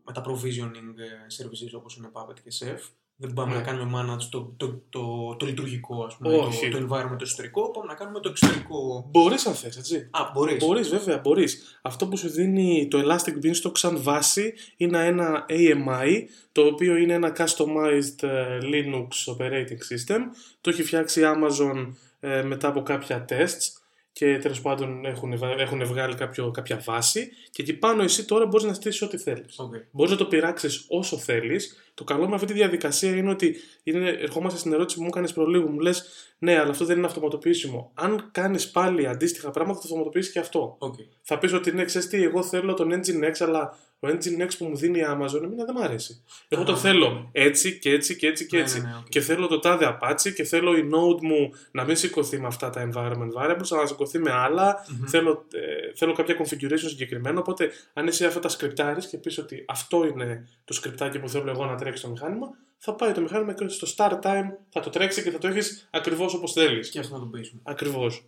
με 0.04 0.12
τα 0.12 0.22
provisioning 0.26 0.98
ε, 0.98 1.42
services 1.42 1.72
όπως 1.76 1.96
είναι 1.96 2.08
Puppet 2.12 2.34
και 2.44 2.50
Chef. 2.60 2.90
Δεν 3.20 3.32
πάμε 3.32 3.52
Ναι. 3.52 3.56
να 3.58 3.62
κάνουμε 3.62 3.98
manage 4.00 4.22
το, 4.30 4.54
το, 4.56 4.80
το, 4.88 5.36
το, 5.36 5.46
λειτουργικό, 5.46 6.04
ας 6.04 6.16
πούμε, 6.16 6.36
Όχι. 6.36 6.68
το, 6.68 6.78
το 6.78 6.84
environment 6.84 7.16
το 7.18 7.22
εσωτερικό, 7.24 7.70
πάμε 7.70 7.86
να 7.86 7.94
κάνουμε 7.94 8.20
το 8.20 8.28
εξωτερικό. 8.28 9.06
Μπορείς 9.10 9.46
αν 9.46 9.54
θες, 9.54 9.76
έτσι. 9.76 10.08
Α, 10.10 10.20
μπορείς. 10.34 10.64
Μπορείς, 10.64 10.88
βέβαια, 10.88 11.18
μπορείς. 11.18 11.78
Αυτό 11.82 12.06
που 12.06 12.16
σου 12.16 12.28
δίνει 12.28 12.88
το 12.90 12.98
Elastic 12.98 13.44
Beanstalk 13.46 13.72
σαν 13.74 14.02
βάση 14.02 14.54
είναι 14.76 15.06
ένα 15.06 15.46
AMI, 15.48 16.10
το 16.52 16.62
οποίο 16.62 16.96
είναι 16.96 17.12
ένα 17.12 17.36
customized 17.36 18.22
ε, 18.28 18.58
Linux 18.62 19.34
operating 19.36 19.80
system. 19.90 20.18
Το 20.60 20.70
έχει 20.70 20.82
φτιάξει 20.82 21.20
η 21.20 21.24
Amazon 21.26 21.94
ε, 22.20 22.42
μετά 22.42 22.68
από 22.68 22.82
κάποια 22.82 23.24
tests 23.28 23.78
και 24.12 24.38
τέλος 24.38 24.60
πάντων 24.60 25.04
έχουν, 25.04 25.38
βα- 25.38 25.60
έχουν 25.60 25.84
βγάλει 25.84 26.14
κάποιο, 26.14 26.50
κάποια 26.50 26.78
βάση 26.84 27.28
και 27.50 27.62
εκεί 27.62 27.72
πάνω 27.72 28.02
εσύ 28.02 28.24
τώρα 28.24 28.46
μπορείς 28.46 28.66
να 28.66 28.72
στήσεις 28.74 29.02
ό,τι 29.02 29.18
θέλεις. 29.18 29.56
Okay. 29.60 29.86
Μπορείς 29.90 30.12
να 30.12 30.18
το 30.18 30.26
πειράξεις 30.26 30.84
όσο 30.88 31.18
θέλεις. 31.18 31.87
Το 31.98 32.04
καλό 32.04 32.28
με 32.28 32.34
αυτή 32.34 32.46
τη 32.46 32.52
διαδικασία 32.52 33.16
είναι 33.16 33.30
ότι 33.30 33.56
είναι, 33.82 34.08
ερχόμαστε 34.08 34.58
στην 34.58 34.72
ερώτηση 34.72 34.96
που 34.96 35.02
μου 35.02 35.08
έκανες 35.08 35.32
προλίγου. 35.32 35.70
Μου 35.70 35.80
λες, 35.80 36.04
ναι, 36.38 36.58
αλλά 36.58 36.70
αυτό 36.70 36.84
δεν 36.84 36.96
είναι 36.96 37.06
αυτοματοποιήσιμο. 37.06 37.90
Αν 37.94 38.28
κάνεις 38.32 38.70
πάλι 38.70 39.06
αντίστοιχα 39.06 39.50
πράγματα, 39.50 39.74
θα 39.74 39.80
το 39.80 39.86
αυτοματοποιήσεις 39.88 40.32
και 40.32 40.38
αυτό. 40.38 40.78
Okay. 40.80 41.06
Θα 41.22 41.38
πεις 41.38 41.52
ότι 41.52 41.72
ναι, 41.72 41.84
ξέρεις 41.84 42.08
τι, 42.08 42.22
εγώ 42.22 42.42
θέλω 42.42 42.74
τον 42.74 42.90
Engine 42.92 43.24
X, 43.24 43.32
αλλά 43.38 43.76
ο 44.00 44.08
Engine 44.08 44.42
X 44.42 44.48
που 44.58 44.64
μου 44.64 44.76
δίνει 44.76 44.98
η 44.98 45.04
Amazon 45.08 45.42
εμένα 45.42 45.64
δεν 45.64 45.74
μου 45.78 45.82
αρέσει. 45.82 46.22
Εγώ 46.48 46.64
το 46.64 46.72
Α. 46.72 46.76
θέλω 46.76 47.28
έτσι 47.32 47.78
και 47.78 47.90
έτσι 47.90 48.16
και 48.16 48.26
έτσι 48.26 48.46
και 48.46 48.56
Ναι, 48.56 48.62
έτσι. 48.62 48.80
ναι, 48.80 48.88
ναι, 48.88 48.96
οκ. 48.98 49.08
Και 49.08 49.20
θέλω 49.20 49.46
το 49.46 49.58
τάδε 49.58 49.98
Apache 50.00 50.32
και 50.34 50.44
θέλω 50.44 50.76
η 50.76 50.88
node 50.92 51.20
μου 51.20 51.50
να 51.70 51.84
μην 51.84 51.96
σηκωθεί 51.96 52.40
με 52.40 52.46
αυτά 52.46 52.70
τα 52.70 52.90
environment 52.92 53.42
variables, 53.42 53.66
αλλά 53.70 53.80
να 53.80 53.86
σηκωθεί 53.86 54.18
με 54.18 54.30
άλλα. 54.30 54.86
Μμμ. 54.88 55.06
Θέλω, 55.06 55.44
ε, 55.52 55.92
θέλω 55.94 56.12
κάποια 56.12 56.36
configuration 56.38 56.88
συγκεκριμένα. 56.88 57.40
Οπότε, 57.40 57.70
αν 57.92 58.06
εσύ 58.06 58.24
αυτά 58.24 58.40
τα 58.40 58.48
σκριπτάρεις 58.48 59.06
και 59.06 59.16
πεις 59.16 59.38
ότι 59.38 59.64
αυτό 59.68 60.04
είναι 60.06 60.48
το 60.64 60.72
scriptάκι 60.72 61.18
που 61.18 61.28
θέλω 61.28 61.50
εγώ 61.50 61.66
να 61.66 61.74
τρέξει 61.88 62.02
το 62.02 62.08
μηχάνημα, 62.10 62.48
θα 62.78 62.94
πάει 62.94 63.12
το 63.12 63.20
μηχάνημα 63.20 63.54
και 63.54 63.68
στο 63.68 63.86
start 63.96 64.20
time 64.22 64.44
θα 64.68 64.80
το 64.80 64.90
τρέξει 64.90 65.22
και 65.22 65.30
θα 65.30 65.38
το 65.38 65.46
έχεις 65.48 65.88
ακριβώς 65.92 66.34
όπως 66.34 66.52
θέλεις. 66.52 66.90
Και 66.90 66.98
αυτό 66.98 67.14
να 67.14 67.20
το 67.20 67.26
πείσουμε. 67.26 67.60
Ακριβώς. 67.64 68.24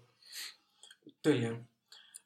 Τέλεια. 1.20 1.60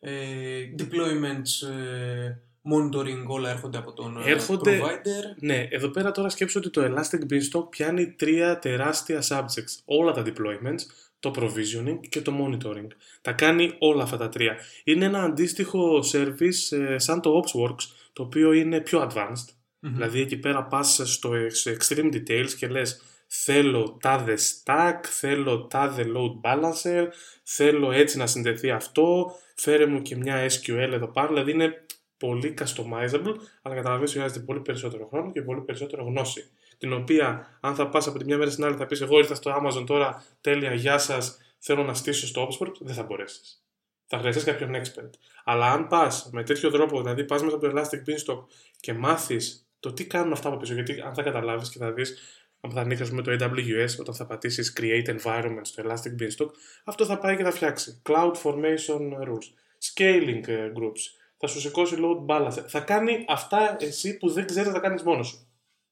Ε, 0.00 0.61
deployments, 0.79 1.69
ε, 1.69 2.37
monitoring 2.73 3.26
όλα 3.26 3.50
έρχονται 3.50 3.79
από 3.79 3.93
τον 3.93 4.23
ε, 4.26 4.31
Έρχονται- 4.31 4.81
provider. 4.83 5.37
Ναι, 5.41 5.67
εδώ 5.71 5.88
πέρα 5.88 6.11
τώρα 6.11 6.29
σκέψω 6.29 6.59
ότι 6.59 6.71
το 6.71 6.83
Elastic 6.85 7.33
Beanstalk 7.33 7.71
πιάνει 7.71 8.11
τρία 8.12 8.59
τεράστια 8.59 9.23
subjects. 9.29 9.79
Όλα 9.85 10.12
τα 10.12 10.23
deployments, 10.26 10.81
το 11.21 11.33
provisioning 11.37 11.99
και 12.09 12.21
το 12.23 12.33
monitoring. 12.41 12.87
Τα 13.21 13.33
κάνει 13.33 13.76
όλα 13.79 14.03
αυτά 14.03 14.17
τα 14.17 14.29
τρία. 14.29 14.57
Είναι 14.85 15.05
ένα 15.05 15.23
αντίστοιχο 15.23 15.99
service 16.12 16.76
ε, 16.79 16.99
σαν 16.99 17.21
το 17.21 17.43
OpsWorks, 17.45 17.87
το 18.12 18.23
οποίο 18.23 18.53
είναι 18.53 18.81
πιο 18.81 19.09
advanced. 19.11 19.49
Δηλαδή 19.93 20.21
εκεί 20.21 20.37
πέρα 20.37 20.64
πας 20.64 21.00
στο 21.05 21.33
σε 21.49 21.76
extreme 21.81 22.14
details 22.14 22.50
και 22.57 22.69
λες 22.69 23.03
θέλω 23.26 23.99
τάδε 24.00 24.35
stack, 24.35 24.99
θέλω 25.03 25.67
τάδε 25.67 26.07
load 26.14 26.50
balancer, 26.50 27.07
θέλω 27.43 27.93
έτσι 27.93 28.19
να 28.19 28.26
συνδεθεί 28.26 28.71
αυτό, 28.71 29.37
φέρε 29.55 29.87
μου 29.87 30.03
και 30.03 30.17
μια 30.17 30.47
SQL 30.50 30.91
εδώ 30.93 31.07
πάνω, 31.07 31.29
δηλαδή 31.29 31.50
είναι 31.50 31.87
πολύ 32.17 32.55
customizable, 32.59 33.35
αλλά 33.62 33.75
καταλαβαίνεις 33.75 34.11
ότι 34.11 34.19
χρειάζεται 34.19 34.41
πολύ 34.41 34.61
περισσότερο 34.61 35.07
χρόνο 35.07 35.33
και 35.33 35.43
πολύ 35.43 35.61
περισσότερο 35.61 36.05
γνώση. 36.05 36.50
Την 36.79 36.93
οποία, 36.93 37.59
αν 37.61 37.75
θα 37.75 37.88
πας 37.88 38.07
από 38.07 38.19
τη 38.19 38.25
μια 38.25 38.38
μέρα 38.38 38.50
στην 38.50 38.64
άλλη, 38.64 38.76
θα 38.76 38.87
πεις 38.87 39.00
εγώ 39.00 39.19
ήρθα 39.19 39.35
στο 39.35 39.62
Amazon 39.62 39.87
τώρα, 39.87 40.25
τέλεια, 40.41 40.75
γεια 40.75 40.99
σας, 40.99 41.38
θέλω 41.59 41.85
να 41.85 41.95
στήσω 41.95 42.26
στο 42.26 42.49
Oxford, 42.49 42.73
δεν 42.81 42.95
θα 42.95 43.03
μπορέσεις. 43.03 43.64
Θα 44.07 44.19
χρειαστείς 44.19 44.45
κάποιον 44.45 44.71
expert. 44.75 45.11
Αλλά 45.45 45.73
αν 45.73 45.87
πας 45.87 46.29
με 46.33 46.43
τέτοιο 46.43 46.71
τρόπο, 46.71 47.03
δηλαδή 47.03 47.25
πας 47.25 47.43
μέσα 47.43 47.57
από 47.57 47.69
το 47.69 47.73
Elastic 47.75 48.09
Beanstalk 48.09 48.45
και 48.81 48.93
μάθεις 48.93 49.63
το 49.85 49.93
τι 49.93 50.07
κάνουν 50.07 50.33
αυτά 50.33 50.49
από 50.49 50.57
πίσω, 50.57 50.75
γιατί 50.75 51.00
αν 51.00 51.14
θα 51.14 51.23
καταλάβεις 51.23 51.71
και 51.71 51.79
θα 51.79 51.93
δεις, 51.93 52.19
αν 52.61 52.71
θα 52.71 52.81
ανοίξεις 52.81 53.11
με 53.11 53.23
το 53.23 53.31
AWS, 53.33 53.99
όταν 54.00 54.14
θα 54.14 54.26
πατήσεις 54.26 54.76
Create 54.81 55.17
Environment 55.19 55.61
στο 55.62 55.83
Elastic 55.87 56.23
Beanstalk, 56.23 56.50
αυτό 56.85 57.05
θα 57.05 57.19
πάει 57.19 57.37
και 57.37 57.43
θα 57.43 57.50
φτιάξει 57.50 58.03
Cloud 58.09 58.33
Formation 58.43 59.00
Rules, 59.29 59.49
Scaling 59.93 60.49
ε, 60.49 60.73
Groups, 60.76 61.03
θα 61.37 61.47
σου 61.47 61.61
σηκώσει 61.61 61.97
Load 61.99 62.26
Balancer. 62.26 62.64
Θα 62.67 62.81
κάνει 62.81 63.25
αυτά 63.29 63.76
εσύ 63.81 64.17
που 64.17 64.31
δεν 64.31 64.47
ξέρεις 64.47 64.69
να 64.69 64.75
τα 64.75 64.81
κάνεις 64.81 65.03
μόνος 65.03 65.26
σου. 65.29 65.49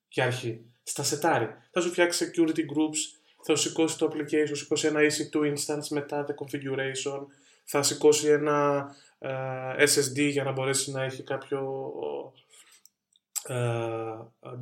Για 0.09 0.25
αρχή. 0.25 0.65
Στα 0.83 1.03
σετάρι. 1.03 1.49
Θα 1.71 1.81
σου 1.81 1.91
φτιάξει 1.91 2.31
Security 2.31 2.61
Groups, 2.61 3.01
θα 3.43 3.57
σου 3.57 3.69
σηκώσει 3.69 3.99
το 3.99 4.07
application, 4.07 4.47
θα 4.47 4.47
σου 4.47 4.57
σηκώσει 4.57 4.87
ένα 4.87 5.01
EC2 5.01 5.39
instance 5.39 5.87
μετά 5.91 6.27
the 6.29 6.33
configuration, 6.45 7.27
θα 7.65 7.83
σηκώσει 7.83 8.29
ένα 8.29 8.87
ε, 9.19 9.85
SSD 9.85 10.31
για 10.31 10.45
να 10.45 10.53
μπορέσει 10.53 10.91
να 10.91 11.03
έχει 11.03 11.23
κάποιο 11.23 11.93
ε, 12.03 12.41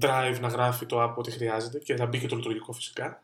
drive 0.00 0.38
να 0.40 0.48
γράφει 0.48 0.86
το 0.86 1.02
app 1.02 1.14
ό,τι 1.16 1.30
χρειάζεται 1.30 1.78
και 1.78 1.94
να 1.94 2.06
μπει 2.06 2.18
και 2.18 2.26
το 2.26 2.36
λειτουργικό 2.36 2.72
φυσικά. 2.72 3.22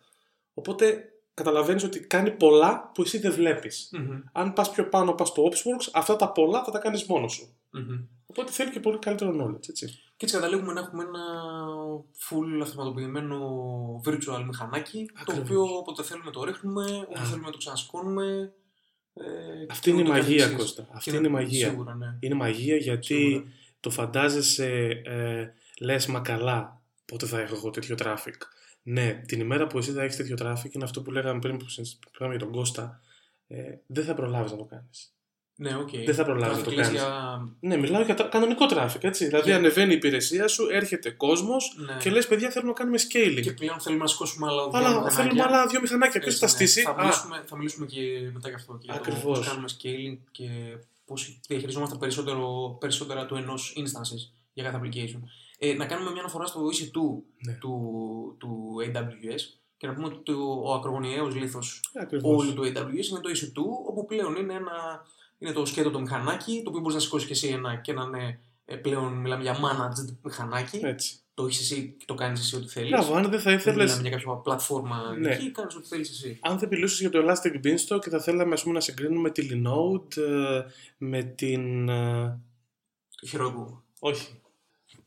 Οπότε 0.54 1.04
καταλαβαίνεις 1.34 1.84
ότι 1.84 2.00
κάνει 2.00 2.30
πολλά 2.30 2.90
που 2.94 3.02
εσύ 3.02 3.18
δεν 3.18 3.32
βλέπεις. 3.32 3.88
Μμμ. 3.92 4.20
Αν 4.32 4.52
πας 4.52 4.70
πιο 4.70 4.88
πάνω, 4.88 5.12
πας 5.12 5.28
στο 5.28 5.44
OpsWorks, 5.50 5.88
αυτά 5.92 6.16
τα 6.16 6.32
πολλά 6.32 6.64
θα 6.64 6.70
τα 6.70 6.78
κάνεις 6.78 7.04
μόνος 7.04 7.32
σου. 7.32 7.54
Μμμ. 7.70 8.00
Οπότε 8.26 8.52
θέλει 8.52 8.70
και 8.70 8.80
πολύ 8.80 8.98
καλύτερο 8.98 9.30
knowledge, 9.30 9.68
έτσι. 9.68 9.86
Και 10.16 10.24
έτσι 10.24 10.34
καταλήγουμε 10.34 10.72
να 10.72 10.80
έχουμε 10.80 11.02
ένα 11.02 11.20
full 12.28 12.60
αυτοματοποιημένο 12.62 13.38
virtual 14.04 14.42
μηχανάκι, 14.46 15.06
το 15.06 15.20
Ακριβώς. 15.20 15.42
οποίο 15.44 15.62
όποτε 15.62 16.02
θέλουμε 16.02 16.30
το 16.30 16.44
ρίχνουμε, 16.44 16.84
όποτε 16.84 17.20
Α. 17.20 17.24
θέλουμε 17.24 17.50
το 17.50 17.56
ξανασκώνουμε. 17.56 18.52
Ε, 19.14 19.22
Αυτή 19.70 19.82
και 19.84 19.90
είναι 19.90 20.00
η 20.00 20.02
ούτω 20.02 20.12
μαγεία, 20.12 20.36
καθεξής. 20.36 20.58
Κώστα. 20.74 20.88
Αυτή 20.92 21.10
Και 21.10 21.16
είναι 21.16 21.26
η 21.26 21.30
ναι, 21.30 21.36
μαγεία. 21.36 21.68
Σίγουρα, 21.68 21.94
ναι. 21.94 22.16
Είναι 22.20 22.34
μαγεία 22.34 22.76
γιατί 22.76 23.14
Σίγουρα. 23.14 23.44
Το 23.88 23.92
φαντάζεσαι, 23.92 24.66
ε, 25.04 25.46
λες 25.80 26.06
μα 26.06 26.20
καλά, 26.20 26.80
πότε 27.06 27.26
θα 27.26 27.40
έχω 27.40 27.54
εγώ 27.54 27.70
τέτοιο 27.70 27.96
traffic. 28.02 28.34
Ναι, 28.82 29.22
την 29.26 29.40
ημέρα 29.40 29.66
που 29.66 29.78
εσύ 29.78 29.92
θα 29.92 30.02
έχεις 30.02 30.16
τέτοιο 30.16 30.36
traffic 30.40 30.70
είναι 30.74 30.84
αυτό 30.84 31.02
που 31.02 31.10
λέγαμε 31.10 31.38
πριν 31.38 31.56
που 31.56 31.68
συζη- 31.68 31.98
που 32.00 32.10
λέγαμε 32.18 32.36
για 32.36 32.46
τον 32.46 32.54
Κώστα, 32.54 33.00
ε, 33.48 33.62
δεν 33.86 34.04
θα 34.04 34.14
προλάβεις 34.14 34.50
να 34.50 34.56
το 34.56 34.64
κάνεις. 34.64 35.10
Ναι, 35.58 35.76
οκ. 35.76 35.88
Δεν 36.04 36.14
θα 36.14 36.24
προλάβεις 36.24 36.56
να 36.56 36.62
το 36.62 36.70
Traffic 36.70 36.74
λες 36.74 36.86
κάνεις. 36.86 37.00
Για... 37.02 37.48
Ναι, 37.60 37.76
μιλάω 37.76 38.02
για 38.02 38.14
τρα- 38.14 38.28
κανονικό 38.28 38.66
traffic, 38.70 39.04
έτσι. 39.04 39.24
Δηλαδή 39.26 39.48
Για- 39.48 39.56
ανεβαίνει 39.56 39.92
η 39.92 39.96
υπηρεσία 39.96 40.48
σου, 40.48 40.68
έρχεται 40.70 41.10
κόσμος 41.10 41.76
Ναι. 41.86 41.96
και 42.00 42.10
λες 42.10 42.26
παιδιά 42.26 42.50
θέλουμε 42.50 42.70
να 42.70 42.76
κάνουμε 42.78 42.98
scaling. 42.98 43.40
Και 43.42 43.52
πλέον 43.52 43.80
θέλουμε 43.80 44.02
να 44.02 44.08
σηκώσουμε 44.08 44.46
άλλα 44.46 44.68
δύο 44.68 44.78
Αλλά 44.78 44.88
μηχανάκια. 44.88 45.16
θέλουμε 45.22 45.42
άλλα 45.42 45.66
δύο 45.66 45.80
μηχανάκια. 45.80 46.20
Ποιος 46.20 46.34
Έτσι, 46.34 46.46
θα 46.46 46.46
ναι. 46.46 46.52
στήσει; 46.66 46.82
Θα 46.82 46.90
Α, 46.90 47.00
μιλήσουμε, 47.00 47.42
θα 47.46 47.56
μιλήσουμε 47.56 47.86
και 47.86 48.00
μετά 48.32 48.48
για 48.48 48.56
αυτό. 48.56 48.72
Και 48.72 48.84
για 48.84 48.94
το 48.94 49.00
Ακριβώς. 49.00 49.38
πώς 49.38 49.46
κάνουμε 49.48 49.68
scaling 49.78 50.18
και 50.30 50.48
πώς 51.06 51.40
διαχειριζόμαστε 51.48 51.96
περισσότερο, 51.96 52.76
περισσότερα 52.80 53.26
του 53.26 53.34
ενός 53.34 53.74
instances 53.76 54.32
για 54.52 54.64
κάθε 54.64 54.80
application. 54.82 55.20
Ε, 55.58 55.74
να 55.74 55.86
κάνουμε 55.86 56.10
μια 56.10 56.20
αναφορά 56.20 56.46
στο 56.46 56.60
EC2 56.66 57.22
Ναι. 57.46 57.52
του, 57.52 57.72
του 58.38 58.74
AWS 58.80 59.40
και 59.76 59.86
να 59.86 59.94
πούμε 59.94 60.06
ότι 60.06 60.18
το, 60.22 60.60
ο 60.64 60.72
ακρογωνιαίος 60.74 61.34
λίθος 61.34 61.80
ακριβώς. 62.00 62.40
όλου 62.42 62.54
του 62.54 62.62
AWS 62.62 63.08
είναι 63.10 63.20
το 63.20 63.30
EC2, 63.34 63.62
όπου 63.88 64.04
πλέον 64.06 64.36
είναι, 64.36 64.54
ένα, 64.54 65.06
είναι 65.38 65.52
το 65.52 65.64
σκέτο 65.66 65.90
το 65.90 66.00
μηχανάκι, 66.00 66.60
το 66.62 66.68
οποίο 66.68 66.80
μπορείς 66.80 66.94
να 66.94 67.00
σηκώσεις 67.00 67.26
και 67.26 67.32
εσύ 67.32 67.48
ένα 67.48 67.76
και 67.76 67.92
να 67.92 68.02
είναι 68.02 68.40
ε, 68.68 68.76
πλέον 68.76 69.12
μιλάμε 69.12 69.42
για 69.42 69.54
managed 69.56 70.14
μηχανάκι. 70.22 70.80
Έτσι. 70.84 71.16
Το 71.34 71.44
έχεις 71.44 71.60
εσύ 71.60 71.94
και 71.98 72.04
το 72.06 72.14
κάνεις 72.14 72.40
εσύ 72.40 72.56
ό,τι 72.56 72.68
θέλεις. 72.68 72.90
Μπράβο, 72.90 73.14
αν 73.14 73.22
δεν 73.30 73.40
θα 73.40 73.50
Δεν 73.50 73.58
ήθελες 73.58 73.84
μιλάμε 73.90 74.08
για 74.08 74.10
κάποια 74.10 74.32
πλατφόρμα 74.34 75.16
Ναι. 75.18 75.34
εκεί, 75.34 75.50
κάνεις 75.50 75.74
ό,τι 75.76 75.88
θέλεις 75.88 76.10
εσύ. 76.10 76.38
αν 76.42 76.58
δεν 76.58 76.68
μιλούσε 76.68 77.08
για 77.08 77.10
το 77.10 77.26
Elastic 77.28 77.66
Beanstalk 77.66 78.00
και 78.00 78.10
θα 78.10 78.20
θέλαμε 78.20 78.52
ας 78.52 78.62
πούμε, 78.62 78.74
να 78.74 78.80
συγκρίνουμε 78.80 79.30
τη 79.30 79.48
Linode 79.50 80.16
ε, 80.16 80.62
με 80.98 81.22
την. 81.22 81.88
ε, 81.88 82.40
Το 83.20 83.28
Heroku. 83.32 83.80
όχι. 83.98 84.40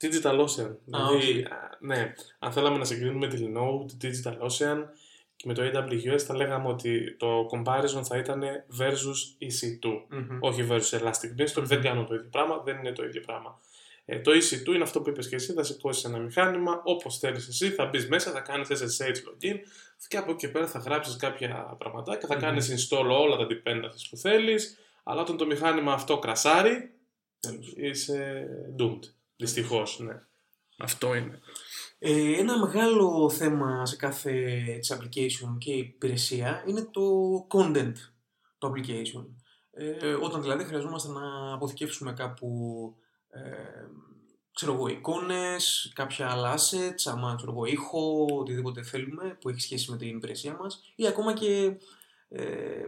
Digital 0.02 0.40
Ocean. 0.40 0.76
δηλαδή, 0.86 1.40
οκ. 1.40 1.52
α, 1.52 1.78
ναι, 1.80 2.14
αν 2.40 2.52
θέλαμε 2.52 2.78
να 2.78 2.86
συγκρίνουμε 2.86 3.28
τη 3.28 3.38
Linode, 3.42 4.06
Digital 4.06 4.38
Ocean 4.38 4.78
και 5.42 5.48
με 5.48 5.54
το 5.54 5.62
AWS 5.64 6.20
θα 6.20 6.36
λέγαμε 6.36 6.68
ότι 6.68 7.16
το 7.16 7.48
comparison 7.52 8.02
θα 8.04 8.18
ήταν 8.18 8.44
versus 8.80 9.44
EC2. 9.48 9.90
Μμμ. 10.10 10.38
Όχι 10.40 10.68
versus 10.70 11.00
Elastic 11.00 11.42
Beanstalk, 11.42 11.64
δεν 11.64 11.82
κάνουν 11.82 12.06
το 12.06 12.14
ίδιο 12.14 12.28
πράγμα, 12.32 12.62
δεν 12.66 12.78
είναι 12.78 12.92
το 12.92 13.04
ίδιο 13.06 13.22
πράγμα. 13.22 13.60
Ε, 14.06 14.20
το 14.20 14.32
EC2 14.32 14.68
είναι 14.74 14.84
αυτό 14.84 15.02
που 15.02 15.10
είπες 15.10 15.28
και 15.30 15.36
εσύ, 15.36 15.54
θα 15.54 15.64
σηκώσει 15.64 16.04
ένα 16.08 16.18
μηχάνημα 16.18 16.82
όπως 16.84 17.18
θέλεις 17.18 17.48
εσύ, 17.48 17.70
θα 17.70 17.86
μπεις 17.86 18.08
μέσα, 18.08 18.32
θα 18.32 18.40
κάνεις 18.40 18.68
SSH 18.68 19.12
login 19.16 19.56
και 20.08 20.18
από 20.18 20.32
εκεί 20.32 20.40
και 20.40 20.48
πέρα 20.48 20.68
θα 20.68 20.80
γράψεις 20.80 21.16
κάποια 21.16 21.76
πραγματάκια, 21.78 22.28
θα 22.28 22.36
Μμμ. 22.36 22.42
κάνεις 22.42 22.88
install 22.90 23.06
όλα 23.20 23.36
τα 23.38 23.48
dependencies 23.50 24.08
που 24.10 24.18
θέλεις, 24.18 24.78
αλλά 25.04 25.22
όταν 25.22 25.38
το 25.38 25.46
μηχάνημα 25.46 25.94
αυτό 25.94 26.20
κρασάρει, 26.20 26.92
Τέλος. 27.40 27.74
είσαι 27.76 28.48
doomed. 28.80 29.00
Δυστυχώς, 29.36 30.00
ναι. 30.00 30.22
Αυτό 30.78 31.16
είναι. 31.16 31.40
Ε, 32.00 32.40
ένα 32.40 32.58
μεγάλο 32.58 33.30
θέμα 33.30 33.86
σε 33.86 33.96
κάθε 33.96 34.64
έτσι, 34.68 34.98
application 35.00 35.58
και 35.58 35.72
υπηρεσία 35.72 36.64
είναι 36.68 36.82
το 36.92 37.02
content 37.52 37.94
του 38.58 38.74
application. 38.74 39.26
Ε, 39.72 40.14
όταν 40.14 40.42
δηλαδή 40.42 40.64
χρειαζόμαστε 40.64 41.12
να 41.12 41.54
αποθηκεύσουμε 41.54 42.14
κάπου 42.14 42.50
ε, 43.30 43.40
ξέρω 44.52 44.74
εγώ, 44.74 44.88
εικόνες, 44.88 45.92
κάποια 45.96 46.30
άλλα 46.30 46.58
assets, 46.58 47.04
άμα 47.06 47.36
ξέρω 47.36 47.52
εγώ, 47.52 47.66
ήχο, 47.66 48.26
οτιδήποτε 48.32 48.84
θέλουμε 48.84 49.38
που 49.42 49.50
έχει 49.50 49.62
σχέση 49.62 49.92
με 49.92 49.98
την 49.98 50.16
υπηρεσία 50.16 50.58
μας 50.60 50.82
ή 50.96 51.08
ακόμα 51.08 51.34
και 51.34 51.78
ε, 52.30 52.46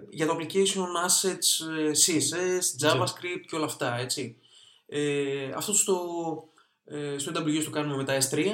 για 0.10 0.26
το 0.26 0.38
application 0.40 0.86
assets 1.08 1.68
ε, 1.78 1.92
CSS, 1.92 2.86
JavaScript 2.86 3.46
και 3.48 3.56
όλα 3.56 3.66
αυτά, 3.66 3.98
έτσι. 3.98 4.38
Ε, 4.86 5.52
αυτό 5.56 5.74
στο, 5.74 6.00
ε, 6.86 7.18
στο 7.18 7.32
AWS 7.36 7.64
το 7.64 7.70
κάνουμε 7.70 7.96
με 7.96 8.04
τα 8.04 8.18
S3, 8.18 8.38
ε, 8.38 8.54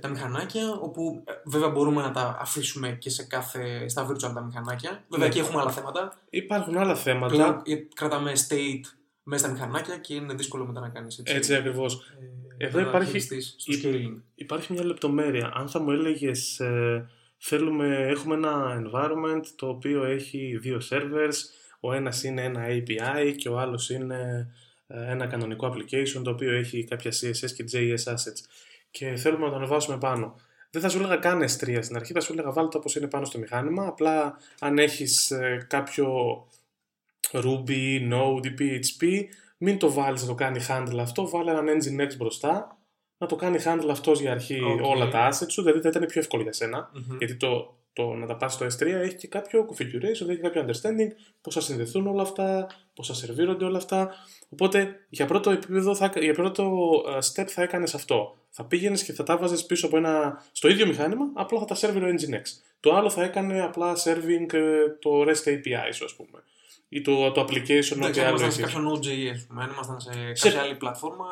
τα 0.00 0.08
μηχανάκια, 0.08 0.70
όπου 0.80 1.22
ε, 1.26 1.32
βέβαια 1.44 1.68
μπορούμε 1.68 2.02
να 2.02 2.10
τα 2.10 2.36
αφήσουμε 2.40 2.88
και 3.00 3.10
σε 3.10 3.24
κάθε, 3.24 3.88
στα 3.88 4.06
virtual 4.10 4.32
τα 4.34 4.42
μηχανάκια. 4.44 5.04
Βέβαια 5.08 5.26
Ναι. 5.28 5.34
και 5.34 5.40
έχουμε 5.40 5.60
άλλα 5.60 5.70
θέματα. 5.70 6.18
Υπάρχουν 6.30 6.76
άλλα 6.76 6.94
θέματα. 6.94 7.34
Πλέον 7.34 7.62
ε, 7.64 7.74
κρατάμε 7.94 8.32
state 8.48 8.80
μέσα 9.22 9.44
στα 9.44 9.52
μηχανάκια 9.54 9.98
και 9.98 10.14
είναι 10.14 10.34
δύσκολο 10.34 10.66
μετά 10.66 10.80
να 10.80 10.88
κάνεις 10.88 11.18
έτσι. 11.18 11.34
Έτσι 11.34 11.54
ακριβώς. 11.54 12.12
ε, 12.58 12.64
Εδώ 12.66 12.80
να 12.80 12.86
υπάρχει- 12.88 13.10
χειριστείς 13.10 13.54
στο 13.58 13.72
η- 13.72 13.80
scaling. 13.84 14.20
Υπάρχει 14.34 14.72
μια 14.72 14.84
λεπτομέρεια. 14.84 15.52
Αν 15.54 15.68
θα 15.68 15.80
μου 15.80 15.90
έλεγες 15.90 16.60
ε, 16.60 17.08
θέλουμε, 17.38 17.96
έχουμε 18.08 18.34
ένα 18.34 18.82
environment 18.84 19.42
το 19.56 19.68
οποίο 19.68 20.04
έχει 20.04 20.58
δύο 20.60 20.80
servers, 20.90 21.34
ο 21.80 21.92
ένας 21.92 22.22
είναι 22.24 22.42
ένα 22.42 22.64
API 22.68 23.34
και 23.36 23.48
ο 23.48 23.58
άλλος 23.58 23.90
είναι 23.90 24.50
ε, 24.86 25.10
ένα 25.10 25.26
κανονικό 25.26 25.72
application 25.74 26.20
το 26.24 26.30
οποίο 26.30 26.52
έχει 26.52 26.84
κάποια 26.84 27.10
CSS 27.10 27.50
και 27.56 27.64
JS 27.72 28.12
assets 28.12 28.40
και 28.94 29.16
θέλουμε 29.16 29.44
να 29.44 29.50
το 29.50 29.56
ανεβάσουμε 29.56 29.98
πάνω. 29.98 30.34
Δεν 30.70 30.82
θα 30.82 30.88
σου 30.88 30.98
έλεγα 30.98 31.16
κάνε 31.16 31.44
S3 31.44 31.78
στην 31.82 31.96
αρχή, 31.96 32.12
θα 32.12 32.20
σου 32.20 32.32
έλεγα 32.32 32.52
βάλτε 32.52 32.70
το 32.70 32.78
όπως 32.78 32.96
είναι 32.96 33.06
πάνω 33.06 33.24
στο 33.24 33.38
μηχάνημα, 33.38 33.86
απλά 33.86 34.36
αν 34.60 34.78
έχεις 34.78 35.30
ε, 35.30 35.66
κάποιο 35.68 36.08
Ruby, 37.32 38.12
Node 38.12 38.46
ή 38.46 38.54
PHP, 38.58 39.24
μην 39.58 39.78
το 39.78 39.92
βάλεις 39.92 40.22
να 40.22 40.28
το 40.28 40.34
κάνει 40.34 40.64
handle 40.68 40.98
αυτό, 40.98 41.28
βάλε 41.28 41.50
έναν 41.50 41.66
Nginx 41.66 42.16
μπροστά, 42.16 42.78
να 43.18 43.26
το 43.26 43.36
κάνει 43.36 43.58
handle 43.64 43.88
αυτός 43.90 44.20
για 44.20 44.30
αρχή 44.32 44.60
Οκ. 44.60 44.86
όλα 44.86 45.08
τα 45.08 45.28
assets 45.28 45.50
σου, 45.50 45.62
δηλαδή 45.62 45.80
θα 45.80 45.88
ήταν 45.88 46.06
πιο 46.06 46.20
εύκολο 46.20 46.42
για 46.42 46.52
σένα, 46.52 46.90
Μμμ. 46.92 47.16
γιατί 47.18 47.36
το, 47.36 47.76
το 47.92 48.14
να 48.14 48.26
τα 48.26 48.36
πας 48.36 48.52
στο 48.52 48.66
S3 48.66 48.86
έχει 48.86 49.14
και 49.14 49.28
κάποιο 49.28 49.68
configuration, 49.70 50.28
έχει 50.28 50.40
κάποιο 50.40 50.66
understanding, 50.66 51.10
πώς 51.40 51.54
θα 51.54 51.60
συνδεθούν 51.60 52.06
όλα 52.06 52.22
αυτά, 52.22 52.66
πώς 52.94 53.06
θα 53.06 53.14
σερβίρονται 53.14 53.64
όλα 53.64 53.76
αυτά. 53.76 54.10
Οπότε 54.48 55.06
για 55.08 55.26
πρώτο 55.26 55.50
επίπεδο, 55.50 55.94
θα, 55.94 56.12
για 56.20 56.34
πρώτο 56.34 56.92
ε, 57.08 57.18
step 57.32 57.46
θα 57.46 57.62
έκανες 57.62 57.94
αυτό. 57.94 58.36
Θα 58.56 58.64
πήγαινες 58.64 59.02
και 59.04 59.12
θα 59.12 59.22
τα 59.22 59.36
βάζες 59.36 59.66
πίσω 59.66 59.86
από 59.86 59.96
ένα, 59.96 60.44
στο 60.52 60.68
ίδιο 60.68 60.86
μηχάνημα, 60.86 61.24
απλά 61.34 61.58
θα 61.58 61.64
τα 61.64 61.74
σέρβιρε 61.74 62.04
ο 62.06 62.08
Nginx. 62.08 62.42
Το 62.80 62.94
άλλο 62.94 63.10
θα 63.10 63.22
έκανε 63.22 63.62
απλά 63.62 63.94
serving 64.04 64.52
ε, 64.52 64.88
το 65.00 65.10
REST 65.22 65.48
API 65.48 65.92
σου, 65.92 66.04
ας 66.04 66.14
πούμε. 66.14 66.42
ή 66.88 67.00
το, 67.00 67.30
το 67.32 67.40
application 67.40 67.68
Εντάξει, 67.68 67.92
ό,τι 68.06 68.20
αν 68.20 68.26
άλλο 68.26 68.36
ήμασταν 68.38 68.52
σε 68.52 68.62
έχεις. 68.62 68.74
κάποιο 68.74 68.90
Node.js, 68.92 69.34
ας 69.34 69.46
πούμε, 69.48 69.62
αν 69.62 69.70
ήμασταν 69.70 70.00
σε 70.00 70.10
Σε- 70.34 70.48
κάποια 70.48 70.62
άλλη 70.62 70.74
πλατφόρμα. 70.74 71.26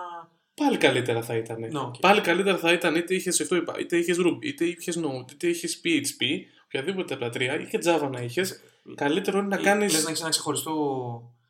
Πάλι 0.55 0.77
καλύτερα 0.77 1.23
θα 1.23 1.37
ήταν. 1.37 1.61
Ναι, 1.61 1.79
οκ. 1.79 1.95
Πάλι 2.01 2.21
καλύτερα 2.21 2.57
θα 2.59 2.73
ήταν 2.73 2.95
είτε 2.95 3.15
είχες 3.15 3.41
αυτό 3.41 3.50
που 3.50 3.57
είπα, 3.57 3.75
είτε 3.79 3.97
είχες 3.97 4.17
Ruby, 4.21 4.39
είτε 4.45 4.65
είχες 4.65 4.99
Node, 4.99 5.33
είτε 5.33 5.47
είχες 5.47 5.81
PHP, 5.85 6.25
οποιαδήποτε 6.65 7.15
από 7.15 7.23
τα 7.23 7.31
τρία, 7.31 7.61
ή 7.61 7.65
και 7.65 7.79
Java 7.85 8.09
να 8.11 8.21
είχες. 8.21 8.61
Καλύτερο 8.95 9.39
είναι 9.39 9.47
να 9.49 9.61
Ή 9.61 9.63
κάνει. 9.63 9.83
Λες 9.83 10.03
να 10.03 10.09
έχεις 10.09 10.21
ένα 10.21 10.31
ξεχωριστό 10.31 10.73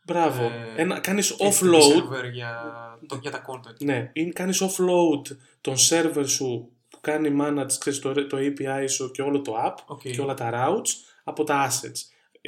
Μπράβο. 0.07 0.43
ε, 0.45 0.83
ένα, 0.83 0.99
κάνεις 1.00 1.37
HTTP 1.38 1.45
offload. 1.47 1.81
server 1.81 2.31
για, 2.33 2.61
το, 3.07 3.19
για 3.23 3.31
τα 3.31 3.45
content. 3.49 3.76
Ναι, 3.79 4.11
ή 4.12 4.25
κάνεις 4.29 4.62
offload 4.62 5.37
τον 5.62 5.75
server 5.90 6.25
σου 6.26 6.73
που 6.88 6.99
κάνει 7.00 7.37
manage 7.40 7.73
ξέρεις, 7.78 7.99
το, 7.99 8.26
το 8.26 8.37
API 8.40 8.85
σου 8.88 9.11
και 9.11 9.23
όλο 9.23 9.40
το 9.40 9.54
app 9.66 9.75
Οκ. 9.87 10.00
και 10.00 10.21
όλα 10.21 10.35
τα 10.35 10.50
routes 10.52 10.90
από 11.25 11.45
τα 11.45 11.69
assets. 11.71 12.00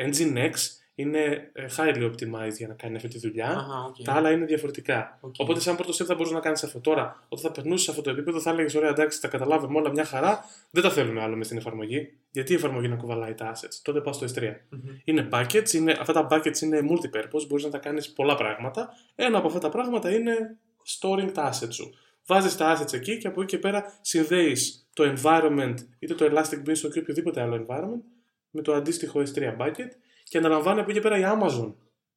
Nginx 0.09 0.53
είναι 0.95 1.51
ε, 1.53 1.67
highly 1.77 2.11
optimized 2.11 2.57
για 2.57 2.69
να 2.69 2.75
κάνει 2.75 2.97
αυτή 2.97 3.09
τη 3.09 3.19
δουλειά. 3.19 3.49
Αχα, 3.49 3.85
οκ. 3.85 3.97
Τα 4.05 4.13
άλλα 4.13 4.31
είναι 4.31 4.45
διαφορετικά. 4.45 5.19
Οκ. 5.21 5.35
Οπότε, 5.39 5.61
σαν 5.61 5.77
πρώτο 5.77 5.93
step 5.93 6.05
θα 6.05 6.15
μπορούσες 6.15 6.35
να 6.35 6.41
κάνεις 6.41 6.65
αυτό. 6.65 6.81
Τώρα, 6.81 7.25
όταν 7.29 7.45
θα 7.45 7.51
περνούσες 7.51 7.85
σε 7.85 7.91
αυτό 7.91 8.03
το 8.03 8.11
επίπεδο, 8.11 8.41
θα 8.41 8.51
έλεγες: 8.51 8.75
Ωραία, 8.75 8.91
εντάξει, 8.91 9.21
τα 9.21 9.29
καταλάβουμε 9.29 9.79
όλα 9.79 9.91
μια 9.91 10.05
χαρά. 10.05 10.45
Δεν 10.71 10.83
τα 10.83 10.91
θέλουμε 10.91 11.23
άλλο 11.23 11.37
μες 11.37 11.47
στην 11.47 11.59
εφαρμογή. 11.59 12.13
Γιατί 12.31 12.53
η 12.53 12.55
εφαρμογή 12.55 12.89
να 12.89 12.97
κουβαλάει 12.97 13.35
τα 13.35 13.53
assets; 13.53 13.81
Τότε 13.83 14.01
πας 14.01 14.17
στο 14.17 14.27
S3. 14.35 14.43
Μμμ. 14.69 14.81
Είναι 15.05 15.29
buckets, 15.33 15.73
είναι, 15.73 15.97
αυτά 16.01 16.13
τα 16.13 16.27
buckets 16.31 16.61
είναι 16.61 16.81
multi-purpose, 16.91 17.47
μπορείς 17.49 17.65
να 17.65 17.71
τα 17.71 17.79
κάνεις 17.79 18.13
πολλά 18.13 18.35
πράγματα. 18.35 18.89
Ένα 19.15 19.39
από 19.39 19.47
αυτά 19.47 19.59
τα 19.59 19.69
πράγματα 19.69 20.11
είναι 20.15 20.57
storing 21.01 21.31
τα 21.35 21.53
assets 21.53 21.73
σου. 21.73 21.95
Βάζεις 22.27 22.57
τα 22.57 22.79
assets 22.79 22.93
εκεί 22.93 23.19
και 23.19 23.27
από 23.27 23.43
εκεί 23.43 23.51
και 23.51 23.59
πέρα 23.59 23.99
συνδέεις 24.01 24.89
το 24.93 25.15
environment, 25.17 25.75
είτε 25.99 26.15
το 26.15 26.25
Elastic 26.25 26.69
Beanstalk 26.69 26.95
ή 26.95 26.99
οποιοδήποτε 26.99 27.41
άλλο 27.41 27.67
environment, 27.69 28.03
με 28.51 28.63
το 28.63 28.75
αντίστοιχο 28.75 29.21
S3 29.21 29.57
bucket 29.59 29.89
και 30.25 30.39
αναλαμβάνει 30.39 30.81
από 30.81 30.91
εκεί 30.91 31.01
και 31.01 31.09
πέρα 31.09 31.19
η 31.19 31.23
Amazon 31.25 31.73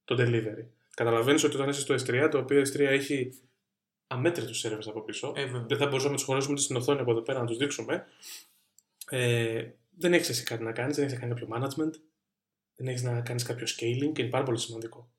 το 0.05 0.15
delivery. 0.19 0.65
Καταλαβαίνεις 0.95 1.43
ότι 1.43 1.55
όταν 1.55 1.69
είσαι 1.69 1.81
στο 1.81 1.93
S3, 1.93 2.27
το 2.31 2.37
οποίο 2.37 2.61
S3 2.61 2.79
έχει 2.79 3.33
αμέτρητους 4.07 4.65
servers 4.65 4.85
από 4.87 5.01
πίσω, 5.01 5.33
Ε, 5.35 5.45
βέβαια. 5.45 5.65
δεν 5.67 5.77
θα 5.77 5.85
μπορούσαμε 5.85 6.09
να 6.11 6.15
τους 6.15 6.25
χωρέσουμε 6.25 6.57
στην 6.57 6.75
οθόνη 6.75 6.99
από 6.99 7.11
εδώ 7.11 7.21
πέρα 7.21 7.39
να 7.39 7.45
τους 7.45 7.57
δείξουμε. 7.57 8.05
Ε, 9.09 9.65
δεν 9.97 10.13
έχεις 10.13 10.29
εσύ 10.29 10.43
κάτι 10.43 10.63
να 10.63 10.71
κάνεις, 10.71 10.95
δεν 10.95 11.05
έχεις 11.05 11.19
να 11.19 11.25
κάνει 11.27 11.39
κάποιο 11.39 11.57
management, 11.57 11.93
δεν 12.75 12.87
έχεις 12.87 13.03
να 13.03 13.21
κάνεις 13.21 13.43
κάποιο 13.43 13.65
scaling 13.65 14.11
και 14.13 14.21
είναι 14.21 14.29
πάρα 14.29 14.43
πολύ 14.43 14.59
σημαντικό. 14.59 15.09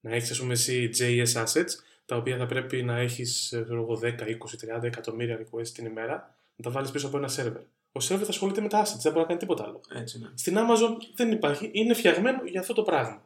Να 0.00 0.14
έχεις, 0.14 0.30
ας 0.30 0.38
πούμε, 0.40 0.52
εσύ 0.52 0.90
JS 0.98 1.44
assets, 1.44 1.70
τα 2.08 2.16
οποία 2.16 2.36
θα 2.36 2.46
πρέπει 2.46 2.82
να 2.82 2.98
έχεις 2.98 3.54
10, 3.54 4.26
20, 4.26 4.78
30 4.78 4.82
εκατομμύρια 4.82 5.38
requests 5.40 5.68
την 5.68 5.86
ημέρα, 5.86 6.36
να 6.56 6.64
τα 6.64 6.70
βάλεις 6.70 6.90
πίσω 6.90 7.06
από 7.06 7.16
ένα 7.16 7.28
server. 7.36 7.64
Ο 7.92 8.00
server 8.02 8.22
θα 8.22 8.28
ασχολείται 8.28 8.60
με 8.60 8.68
τα 8.68 8.84
assets, 8.84 8.98
δεν 9.02 9.12
μπορεί 9.12 9.22
να 9.22 9.28
κάνει 9.28 9.38
τίποτα 9.38 9.64
άλλο. 9.64 9.80
Έτσι, 9.94 10.18
ναι. 10.18 10.28
Στην 10.34 10.56
Amazon 10.58 10.96
δεν 11.14 11.32
υπάρχει, 11.32 11.70
είναι 11.72 11.94
φτιαγμένο 11.94 12.38
για 12.44 12.60
αυτό 12.60 12.72
το 12.72 12.82
πράγμα. 12.82 13.22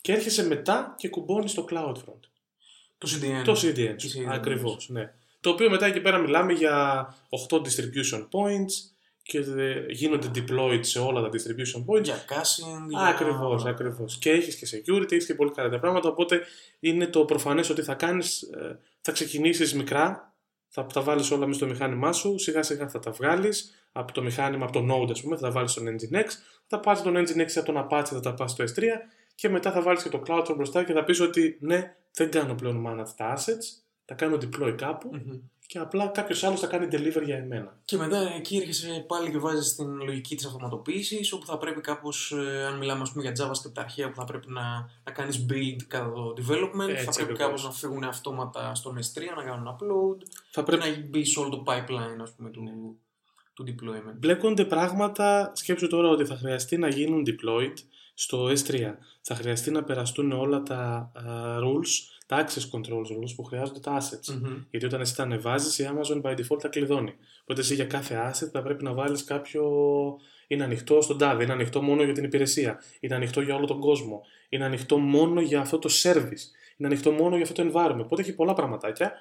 Και 0.00 0.12
έρχεσαι 0.12 0.46
μετά 0.46 0.94
και 0.98 1.08
κουμπώνεις 1.08 1.50
στο 1.50 1.64
CloudFront. 1.70 2.20
Το 2.98 3.08
CDN. 3.10 3.44
Το 3.44 3.52
CDN 3.52 3.94
Τι 3.96 4.08
σου. 4.08 4.20
CDN 4.20 4.26
Ακριβώς, 4.28 4.88
ναι. 4.88 5.14
Το 5.40 5.50
οποίο 5.50 5.70
μετά 5.70 5.86
εκεί 5.86 6.00
πέρα 6.00 6.18
μιλάμε 6.18 6.52
για 6.52 7.06
8 7.50 7.56
distribution 7.56 8.28
points 8.30 8.91
και 9.22 9.38
ε, 9.38 9.84
γίνονται 9.88 10.30
deployed 10.34 10.78
σε 10.80 10.98
όλα 10.98 11.20
τα 11.22 11.28
distribution 11.28 11.84
points. 11.86 12.02
Για 12.02 12.24
casting. 12.28 12.86
για- 12.88 13.00
Ακριβώς, 13.00 13.64
ακριβώς. 13.64 14.18
Και 14.18 14.30
έχεις 14.30 14.56
και 14.56 14.66
security, 14.76 15.12
έχεις 15.12 15.26
και 15.26 15.34
πολύ 15.34 15.50
καλά 15.50 15.68
τα 15.68 15.78
πράγματα. 15.78 16.08
Οπότε 16.08 16.40
είναι 16.80 17.06
το 17.06 17.24
προφανές 17.24 17.70
ότι 17.70 17.82
θα 17.82 17.94
κάνεις, 17.94 18.50
θα 19.00 19.12
ξεκινήσεις 19.12 19.74
μικρά, 19.74 20.34
θα 20.68 20.86
τα 20.86 21.00
βάλεις 21.00 21.30
όλα 21.30 21.46
μέσα 21.46 21.58
στο 21.58 21.66
μηχάνημά 21.68 22.12
σου, 22.12 22.38
σιγά 22.38 22.62
σιγά 22.62 22.88
θα 22.88 22.98
τα 22.98 23.10
βγάλεις 23.10 23.86
από 23.92 24.12
το 24.12 24.22
μηχάνημα, 24.22 24.64
από 24.64 24.72
το 24.72 24.94
Node, 24.94 25.10
ας 25.10 25.22
πούμε, 25.22 25.36
θα 25.36 25.42
τα 25.42 25.50
βάλεις 25.50 25.70
στον 25.70 25.84
Nginx, 25.86 26.24
θα 26.66 26.80
πάρει 26.80 27.00
τον 27.00 27.16
Nginx 27.16 27.46
από 27.56 27.72
τον 27.72 27.86
Apache, 27.90 28.04
θα 28.04 28.20
τα 28.20 28.34
πας 28.34 28.50
στο 28.50 28.64
S3 28.64 28.82
και 29.34 29.48
μετά 29.48 29.72
θα 29.72 29.82
βάλεις 29.82 30.02
και 30.02 30.08
το 30.08 30.22
CloudFront 30.26 30.54
μπροστά 30.56 30.84
και 30.84 30.92
θα 30.92 31.04
πεις 31.04 31.20
ότι 31.20 31.56
ναι, 31.60 31.96
δεν 32.12 32.30
κάνω 32.30 32.54
πλέον 32.54 32.84
manage 32.88 33.08
τα 33.16 33.36
assets, 33.38 33.81
τα 34.04 34.14
κάνω 34.14 34.36
deploy 34.36 34.74
κάπου 34.76 35.10
Μμμ. 35.12 35.38
και 35.66 35.78
απλά 35.78 36.06
κάποιος 36.06 36.44
άλλος 36.44 36.60
θα 36.60 36.66
κάνει 36.66 36.88
deliver 36.90 37.22
για 37.24 37.36
εμένα. 37.36 37.80
Και 37.84 37.96
μετά 37.96 38.18
εκεί 38.36 38.56
έρχεσαι 38.56 39.04
πάλι 39.08 39.30
και 39.30 39.38
βάζεις 39.38 39.74
την 39.74 40.02
λογική 40.02 40.36
της 40.36 40.46
αυτοματοποίησης, 40.46 41.32
όπου 41.32 41.46
θα 41.46 41.58
πρέπει 41.58 41.80
κάπως, 41.80 42.32
αν 42.68 42.78
μιλάμε 42.78 43.02
ας 43.02 43.12
πούμε, 43.12 43.30
για 43.30 43.32
JavaScript 43.46 43.72
αρχαία, 43.76 44.08
που 44.08 44.14
θα 44.14 44.24
πρέπει 44.24 44.50
να, 44.52 44.90
να 45.04 45.12
κάνεις 45.12 45.46
build 45.50 45.82
κατά 45.86 46.12
το 46.12 46.34
development, 46.36 46.88
Έτσι 46.88 47.04
θα 47.04 47.10
πρέπει 47.12 47.32
ακριβώς. 47.32 47.38
κάπως 47.38 47.64
να 47.64 47.70
φύγουν 47.70 48.04
αυτόματα 48.04 48.74
στον 48.74 48.98
S3, 48.98 49.22
να 49.36 49.42
κάνουν 49.42 49.66
upload, 49.76 50.22
Θα 50.50 50.62
και 50.62 50.76
πρέπει 50.76 50.88
να 50.88 51.06
μπει 51.08 51.24
σε 51.24 51.38
όλο 51.40 51.48
το 51.48 51.62
pipeline 51.66 52.20
ας 52.22 52.32
πούμε, 52.36 52.50
του, 52.50 52.62
του 53.54 53.64
deployment. 53.68 54.14
Μπλέκονται 54.18 54.64
πράγματα, 54.64 55.52
σκέψου 55.54 55.86
τώρα 55.86 56.08
ότι 56.08 56.24
θα 56.24 56.36
χρειαστεί 56.36 56.76
να 56.78 56.88
γίνουν 56.88 57.24
deployed 57.26 57.74
στο 58.14 58.44
S3. 58.50 58.94
Θα 59.20 59.34
χρειαστεί 59.34 59.70
να 59.70 59.84
περαστούν 59.84 60.32
όλα 60.32 60.62
τα 60.62 61.10
α, 61.14 61.58
rules, 61.58 62.21
τα 62.32 62.44
access 62.44 62.78
controls 62.78 63.16
rules 63.16 63.34
που 63.36 63.42
χρειάζονται 63.42 63.80
τα 63.80 63.98
assets. 64.00 64.34
Μμμ. 64.34 64.62
Γιατί 64.70 64.86
όταν 64.86 65.00
εσύ 65.00 65.16
τα 65.16 65.22
ανεβάζεις, 65.22 65.78
η 65.78 65.90
Amazon 65.92 66.22
by 66.22 66.36
default 66.36 66.60
τα 66.60 66.68
κλειδώνει. 66.68 67.14
Οπότε 67.42 67.60
εσύ 67.60 67.74
για 67.74 67.84
κάθε 67.84 68.30
asset 68.30 68.48
θα 68.52 68.62
πρέπει 68.62 68.84
να 68.84 68.92
βάλεις 68.92 69.24
κάποιο. 69.24 69.64
Είναι 70.46 70.64
ανοιχτό 70.64 71.00
στον 71.00 71.18
τάδε, 71.18 71.42
είναι 71.42 71.52
ανοιχτό 71.52 71.82
μόνο 71.82 72.02
για 72.02 72.12
την 72.12 72.24
υπηρεσία, 72.24 72.80
είναι 73.00 73.14
ανοιχτό 73.14 73.40
για 73.40 73.54
όλο 73.54 73.66
τον 73.66 73.80
κόσμο, 73.80 74.22
είναι 74.48 74.64
ανοιχτό 74.64 74.98
μόνο 74.98 75.40
για 75.40 75.60
αυτό 75.60 75.78
το 75.78 75.88
service, 76.02 76.44
είναι 76.76 76.88
ανοιχτό 76.88 77.10
μόνο 77.10 77.36
για 77.36 77.44
αυτό 77.44 77.62
το 77.62 77.70
environment. 77.72 78.00
Οπότε 78.00 78.22
έχει 78.22 78.34
πολλά 78.34 78.52
πραγματάκια. 78.52 79.12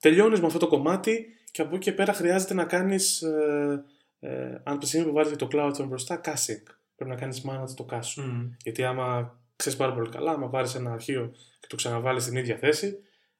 Τελειώνεις 0.00 0.40
με 0.40 0.46
αυτό 0.46 0.58
το 0.58 0.66
κομμάτι 0.66 1.26
και 1.50 1.62
από 1.62 1.74
εκεί 1.74 1.84
και 1.84 1.92
πέρα 1.92 2.12
χρειάζεται 2.12 2.54
να 2.54 2.64
κάνεις. 2.64 3.22
Ε, 3.22 3.84
ε, 4.20 4.44
αν 4.44 4.62
από 4.64 4.78
τη 4.78 4.86
στιγμή 4.86 5.06
που 5.06 5.12
βάζει 5.12 5.36
το 5.36 5.48
cloud 5.52 5.84
μπροστά, 5.86 6.20
caching. 6.24 6.62
Πρέπει 6.96 7.10
να 7.10 7.16
κάνεις 7.16 7.44
manage 7.48 7.74
το 7.76 7.86
cache 7.90 8.04
σου. 8.04 8.22
Μμμ. 8.22 8.50
Γιατί 8.62 8.84
άμα 8.84 9.38
ξέρεις 9.56 9.78
πάρα 9.78 9.92
πολύ 9.92 10.08
καλά, 10.08 10.30
άμα 10.30 10.48
πάρεις 10.48 10.74
ένα 10.74 10.92
αρχείο 10.92 11.30
και 11.30 11.49
το 11.70 11.76
ξαναβάλεις 11.76 12.22
στην 12.22 12.36
ίδια 12.36 12.56
θέση, 12.56 12.98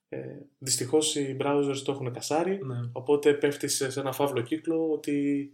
ε, 0.08 0.18
δυστυχώς 0.58 1.14
οι 1.16 1.36
browsers 1.40 1.76
το 1.84 1.92
έχουν 1.92 2.12
κασάρει. 2.12 2.58
Ναι. 2.64 2.76
Οπότε 2.92 3.34
πέφτει 3.34 3.68
σε 3.68 4.00
ένα 4.00 4.12
φαύλο 4.12 4.40
κύκλο 4.40 4.90
ότι 4.92 5.50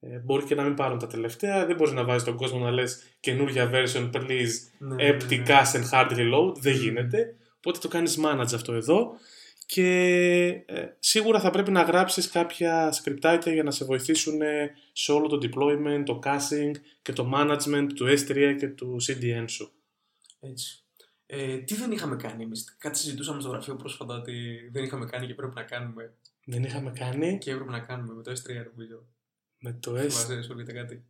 ε, 0.00 0.18
μπορεί 0.18 0.44
και 0.44 0.54
να 0.54 0.62
μην 0.62 0.74
πάρουν 0.74 0.98
τα 0.98 1.06
τελευταία. 1.06 1.66
Δεν 1.66 1.76
μπορείς 1.76 1.92
να 1.92 2.04
βάζεις 2.04 2.24
τον 2.24 2.36
κόσμο 2.36 2.58
να 2.58 2.70
λες 2.70 3.02
καινούργια 3.20 3.70
version, 3.72 4.10
please, 4.12 4.50
Ναι, 4.78 4.94
empty 4.98 5.28
ναι, 5.28 5.36
ναι. 5.36 5.42
cache 5.46 5.76
and 5.76 5.90
hard 5.92 6.10
reload. 6.10 6.54
Δεν 6.60 6.74
γίνεται. 6.74 7.34
Οπότε 7.56 7.78
το 7.78 7.88
κάνεις 7.88 8.18
manage 8.24 8.54
αυτό 8.54 8.72
εδώ. 8.72 9.12
Και 9.66 9.92
ε, 10.66 10.86
σίγουρα 10.98 11.40
θα 11.40 11.50
πρέπει 11.50 11.70
να 11.70 11.82
γράψεις 11.82 12.30
κάποια 12.30 12.92
σκριπτάκια 12.92 13.52
για 13.52 13.62
να 13.62 13.70
σε 13.70 13.84
βοηθήσουν 13.84 14.42
ε, 14.42 14.70
σε 14.92 15.12
όλο 15.12 15.26
το 15.26 15.38
deployment, 15.42 16.02
το 16.04 16.20
caching 16.24 16.70
και 17.02 17.12
το 17.12 17.30
management 17.34 17.86
του 17.94 18.06
S3 18.06 18.54
και 18.58 18.68
του 18.68 18.96
CDN 19.06 19.44
σου. 19.46 19.72
Έτσι. 20.40 20.84
Ε, 21.32 21.56
τι 21.58 21.74
δεν 21.74 21.92
είχαμε 21.92 22.16
κάνει 22.16 22.42
εμείς; 22.42 22.74
Κάτι 22.78 22.98
συζητούσαμε 22.98 23.40
στο 23.40 23.50
γραφείο 23.50 23.74
πρόσφατα 23.76 24.14
ότι 24.14 24.68
δεν 24.72 24.84
είχαμε 24.84 25.06
κάνει 25.06 25.26
και 25.26 25.34
πρέπει 25.34 25.54
να 25.54 25.62
κάνουμε. 25.62 26.12
Δεν 26.44 26.62
είχαμε 26.62 26.92
κάνει 26.98 27.38
Και 27.38 27.50
έπρεπε 27.50 27.70
να 27.70 27.78
κάνουμε 27.80 28.14
με 28.14 28.22
το 28.22 28.30
S3 28.30 28.66
νομίζω. 28.74 29.02
με 29.58 29.72
το 29.80 29.92
S. 29.92 29.98
Θυμάσαι, 29.98 30.42
σου 30.42 30.54
λέτε 30.54 30.72
κάτι; 30.72 31.04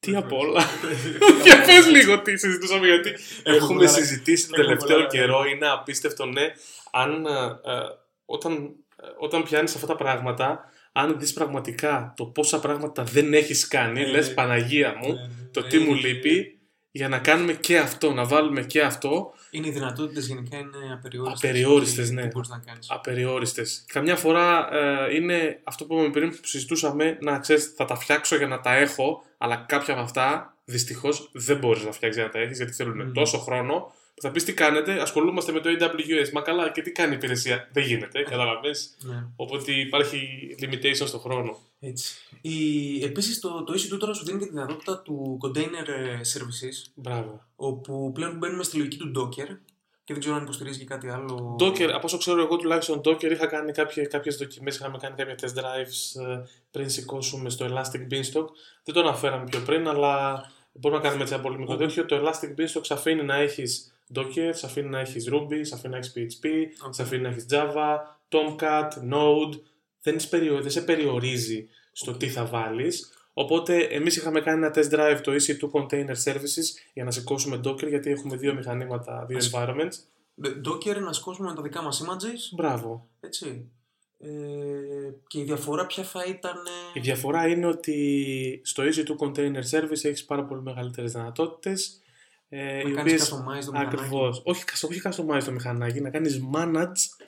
Τι 0.00 0.16
απ' 0.16 0.32
όλα. 0.32 0.62
Για 1.44 1.62
πες 1.66 1.86
λίγο 1.90 2.22
τι 2.22 2.36
συζητούσαμε, 2.36 2.86
γιατί 2.86 3.14
έχουμε 3.42 3.74
πολλά- 3.74 3.88
συζητήσει 3.88 4.48
τον 4.48 4.54
έχουμε 4.60 4.74
τελευταίο 4.74 4.96
πολλά- 4.96 5.08
καιρό. 5.10 5.44
Είναι 5.44 5.68
απίστευτο, 5.68 6.26
ναι. 6.26 6.52
Αν, 6.92 7.26
ε, 7.26 7.30
ε, 7.72 7.80
όταν, 8.24 8.54
ε, 8.54 9.06
όταν 9.18 9.42
πιάνεις 9.42 9.74
αυτά 9.74 9.86
τα 9.86 9.96
πράγματα, 9.96 10.70
αν 10.92 11.18
δεις 11.18 11.32
πραγματικά 11.32 12.14
το 12.16 12.24
πόσα 12.26 12.60
πράγματα 12.60 13.02
δεν 13.04 13.34
έχεις 13.34 13.68
κάνει, 13.68 14.00
Ε, 14.02 14.06
λες 14.06 14.28
ναι. 14.28 14.34
Παναγία 14.34 14.94
μου, 15.02 15.12
Ναι, 15.12 15.20
ναι. 15.20 15.48
το 15.52 15.60
Ε, 15.60 15.68
τι 15.68 15.78
μου 15.78 15.90
είναι- 15.94 16.00
λείπει, 16.08 16.57
για 16.90 17.08
να 17.08 17.18
κάνουμε 17.18 17.52
και 17.52 17.78
αυτό, 17.78 18.12
να 18.12 18.24
βάλουμε 18.24 18.62
και 18.62 18.82
αυτό, 18.82 19.32
Είναι 19.50 19.66
οι 19.66 19.70
δυνατότητες 19.70 20.26
γενικά 20.26 20.56
είναι 20.58 20.92
απεριόριστες. 20.92 21.50
Απεριόριστες, 21.50 22.10
ναι. 22.10 22.22
Τι 22.22 22.28
μπορείς 22.28 22.48
να 22.48 22.58
κάνεις. 22.66 22.90
απεριόριστες. 22.90 23.84
Καμιά 23.92 24.16
φορά 24.16 24.68
ε, 24.74 25.14
είναι 25.14 25.60
αυτό 25.64 25.84
που 25.84 25.94
είπαμε 25.94 26.10
πριν 26.10 26.30
που 26.30 26.46
συζητούσαμε, 26.46 27.18
να 27.20 27.38
ξέρεις 27.38 27.72
θα 27.76 27.84
τα 27.84 27.94
φτιάξω 27.94 28.36
για 28.36 28.46
να 28.46 28.60
τα 28.60 28.74
έχω, 28.76 29.22
αλλά 29.38 29.56
κάποια 29.68 29.94
από 29.94 30.02
αυτά 30.02 30.54
δυστυχώς 30.64 31.30
δεν 31.32 31.58
μπορείς 31.58 31.84
να 31.84 31.92
φτιάξεις 31.92 32.20
για 32.22 32.30
να 32.32 32.38
τα 32.38 32.44
έχεις, 32.44 32.56
γιατί 32.56 32.72
θέλουν 32.72 33.02
Μμμ. 33.04 33.12
τόσο 33.12 33.38
χρόνο 33.38 33.80
που 33.80 33.97
θα 34.20 34.30
πεις 34.30 34.44
τι 34.44 34.54
κάνετε, 34.54 35.00
ασχολούμαστε 35.00 35.52
με 35.52 35.60
το 35.60 35.70
AWS, 35.70 36.30
μα 36.32 36.40
καλά 36.40 36.70
και 36.70 36.82
τι 36.82 36.92
κάνει 36.92 37.12
η 37.12 37.16
υπηρεσία, 37.16 37.68
δεν 37.72 37.84
γίνεται, 37.84 38.22
καταλαβαίνεις. 38.22 38.96
Ναι. 39.00 39.26
Οπότε 39.36 39.72
υπάρχει 39.72 40.18
limitation 40.60 41.06
στο 41.06 41.18
χρόνο. 41.18 41.58
Έτσι. 41.80 42.14
Η... 42.40 43.04
Επίσης 43.04 43.40
το, 43.40 43.64
το 43.64 43.72
EC2 43.72 43.98
τώρα 43.98 44.12
σου 44.14 44.24
δίνει 44.24 44.38
και 44.38 44.44
τη 44.44 44.50
δυνατότητα 44.50 44.98
του 44.98 45.38
container 45.42 45.88
ε, 45.88 46.20
services 46.34 46.90
Μπράβο. 46.94 47.44
όπου 47.56 48.12
πλέον 48.14 48.36
μπαίνουμε 48.36 48.62
στη 48.62 48.76
λογική 48.76 48.96
του 48.96 49.12
Docker 49.16 49.56
και 50.04 50.14
δεν 50.14 50.22
ξέρω 50.22 50.36
αν 50.36 50.42
υποστηρίζει 50.42 50.78
και 50.78 50.84
κάτι 50.84 51.08
άλλο. 51.08 51.56
Docker, 51.60 51.88
από 51.94 52.00
όσο 52.04 52.18
ξέρω 52.18 52.40
εγώ 52.40 52.56
τουλάχιστον 52.56 53.00
Docker 53.04 53.30
είχα 53.30 53.46
κάνει 53.46 53.72
κάποιες, 53.72 54.08
κάποιες 54.08 54.36
δοκιμές, 54.36 54.76
είχαμε 54.76 54.98
κάνει 54.98 55.14
κάποια 55.16 55.34
test 55.40 55.58
drives 55.58 56.22
ε, 56.28 56.42
πριν 56.70 56.90
σηκώσουμε 56.90 57.50
στο 57.50 57.66
Elastic 57.66 58.12
Beanstalk. 58.12 58.46
Δεν 58.84 58.94
το 58.94 59.00
αναφέραμε 59.00 59.44
πιο 59.44 59.60
πριν, 59.60 59.88
αλλά 59.88 60.44
μπορούμε 60.72 61.00
να 61.00 61.06
κάνουμε 61.06 61.22
έτσι 61.22 61.34
ένα 61.34 61.42
πολύ 61.42 61.58
μικρό 61.58 61.74
Οκ. 61.74 61.80
τέτοιο. 61.80 62.06
Το 62.06 62.16
Elastic 62.16 62.60
Beanstalk 62.60 62.80
σε 62.82 62.94
αφήνει 62.94 63.22
να 63.22 63.34
έχεις 63.34 63.97
Docker, 64.14 64.50
σε 64.50 64.66
αφήνει 64.66 64.88
να 64.88 65.00
έχεις 65.00 65.28
Ruby, 65.32 65.58
σε 65.60 65.74
αφήνει 65.74 65.92
να 65.92 65.98
έχεις 65.98 66.12
PHP, 66.16 66.46
Οκ. 66.86 66.94
σε 66.94 67.02
αφήνει 67.02 67.22
να 67.22 67.28
έχεις 67.28 67.46
Java, 67.50 67.96
Tomcat, 68.28 68.88
Node. 69.12 69.60
Δεν, 70.02 70.20
σε 70.20 70.28
περιο- 70.28 70.60
δεν 70.60 70.70
σε 70.70 70.82
περιορίζει 70.82 71.68
στο 71.92 72.12
τι 72.12 72.28
θα 72.28 72.44
βάλεις. 72.44 73.12
Οπότε 73.32 73.78
εμείς 73.78 74.16
είχαμε 74.16 74.40
κάνει 74.40 74.64
ένα 74.66 74.74
test 74.76 74.90
drive 74.94 75.20
το 75.22 75.32
EC2 75.32 75.70
Container 75.72 76.14
Services 76.24 76.64
για 76.94 77.04
να 77.04 77.10
σηκώσουμε 77.10 77.60
Docker 77.64 77.88
γιατί 77.88 78.10
έχουμε 78.10 78.36
δύο 78.36 78.54
μηχανήματα, 78.54 79.24
δύο 79.28 79.36
Ας- 79.36 79.50
environments. 79.54 79.94
Docker 80.68 81.00
να 81.00 81.12
σηκώσουμε 81.12 81.48
με 81.48 81.54
τα 81.54 81.62
δικά 81.62 81.82
μας 81.82 82.04
images, 82.06 82.54
Μπράβο. 82.56 83.08
έτσι. 83.20 83.70
Ε, 84.20 84.28
και 85.26 85.38
η 85.38 85.42
διαφορά 85.42 85.86
ποια 85.86 86.04
θα 86.04 86.24
ήταν... 86.28 86.56
Η 86.92 87.00
διαφορά 87.00 87.46
είναι 87.48 87.66
ότι 87.66 88.60
στο 88.64 88.82
EC2 88.82 89.16
Container 89.18 89.62
Service 89.70 90.04
έχεις 90.04 90.24
πάρα 90.24 90.44
πολύ 90.44 90.62
μεγαλύτερες 90.62 91.12
δυνατότητες 91.12 92.00
ε, 92.48 92.82
να 92.82 92.88
οι 92.88 92.92
κάνεις 92.92 93.00
οποίες 93.00 93.22
customize 93.32 93.64
το 93.64 93.72
μηχανάκι. 93.72 93.96
Ακριβώς. 93.96 94.42
Όχι, 94.44 94.64
κασ- 94.64 94.84
όχι 94.84 95.00
customize 95.04 95.42
το 95.44 95.52
μηχανάκι, 95.52 96.00
να 96.00 96.10
κάνεις 96.10 96.40
manage 96.54 97.26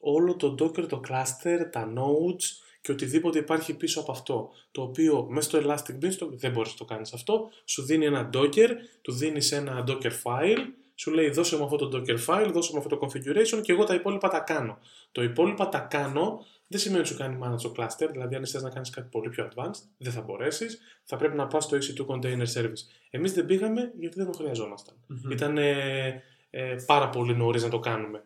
όλο 0.00 0.36
το 0.36 0.54
Docker, 0.60 0.88
το 0.88 1.00
cluster, 1.08 1.58
τα 1.72 1.92
nodes 1.96 2.44
και 2.80 2.92
οτιδήποτε 2.92 3.38
υπάρχει 3.38 3.74
πίσω 3.74 4.00
από 4.00 4.12
αυτό. 4.12 4.50
Το 4.70 4.82
οποίο 4.82 5.26
μέσα 5.30 5.48
στο 5.48 5.58
Elastic 5.64 6.04
Beanstalk 6.04 6.30
δεν 6.30 6.50
μπορείς 6.50 6.70
να 6.70 6.76
το 6.76 6.84
κάνεις 6.84 7.12
αυτό. 7.12 7.50
Σου 7.64 7.82
δίνει 7.82 8.04
ένα 8.06 8.30
Docker, 8.34 8.68
του 9.02 9.12
δίνεις 9.12 9.52
ένα 9.52 9.84
Docker 9.88 10.10
file, 10.22 10.58
σου 10.94 11.10
λέει 11.10 11.30
δώσε 11.30 11.56
μου 11.56 11.64
αυτό 11.64 11.76
το 11.76 11.96
Docker 11.98 12.18
file, 12.26 12.50
δώσε 12.52 12.70
μου 12.72 12.78
αυτό 12.78 12.96
το 12.96 13.06
configuration 13.06 13.60
και 13.62 13.72
εγώ 13.72 13.84
τα 13.84 13.94
υπόλοιπα 13.94 14.28
τα 14.28 14.38
κάνω. 14.40 14.78
Το 15.12 15.22
υπόλοιπα 15.22 15.68
τα 15.68 15.78
κάνω 15.78 16.46
δεν 16.66 16.80
σημαίνει 16.80 17.00
ότι 17.00 17.08
σου 17.08 17.16
κάνει 17.16 17.38
manage 17.42 17.60
το 17.60 17.72
cluster, 17.76 18.08
δηλαδή 18.12 18.34
αν 18.34 18.46
θες 18.46 18.62
να 18.62 18.70
κάνεις 18.70 18.90
κάτι 18.90 19.08
πολύ 19.10 19.28
πιο 19.28 19.48
advanced, 19.48 19.82
δεν 19.98 20.12
θα 20.12 20.20
μπορέσεις, 20.20 20.78
θα 21.04 21.16
πρέπει 21.16 21.36
να 21.36 21.46
πας 21.46 21.64
στο 21.64 21.76
EC2 21.76 22.06
Container 22.06 22.46
Service. 22.54 22.82
Εμείς 23.10 23.32
δεν 23.32 23.46
πήγαμε 23.46 23.92
γιατί 23.98 24.16
δεν 24.16 24.26
το 24.26 24.32
χρειαζόμασταν. 24.32 24.94
Μμμ. 25.06 25.30
Ήταν 25.30 25.58
ε, 25.58 26.22
ε, 26.50 26.76
πάρα 26.86 27.10
πολύ 27.10 27.36
νωρίς 27.36 27.62
να 27.62 27.68
το 27.68 27.78
κάνουμε 27.78 28.24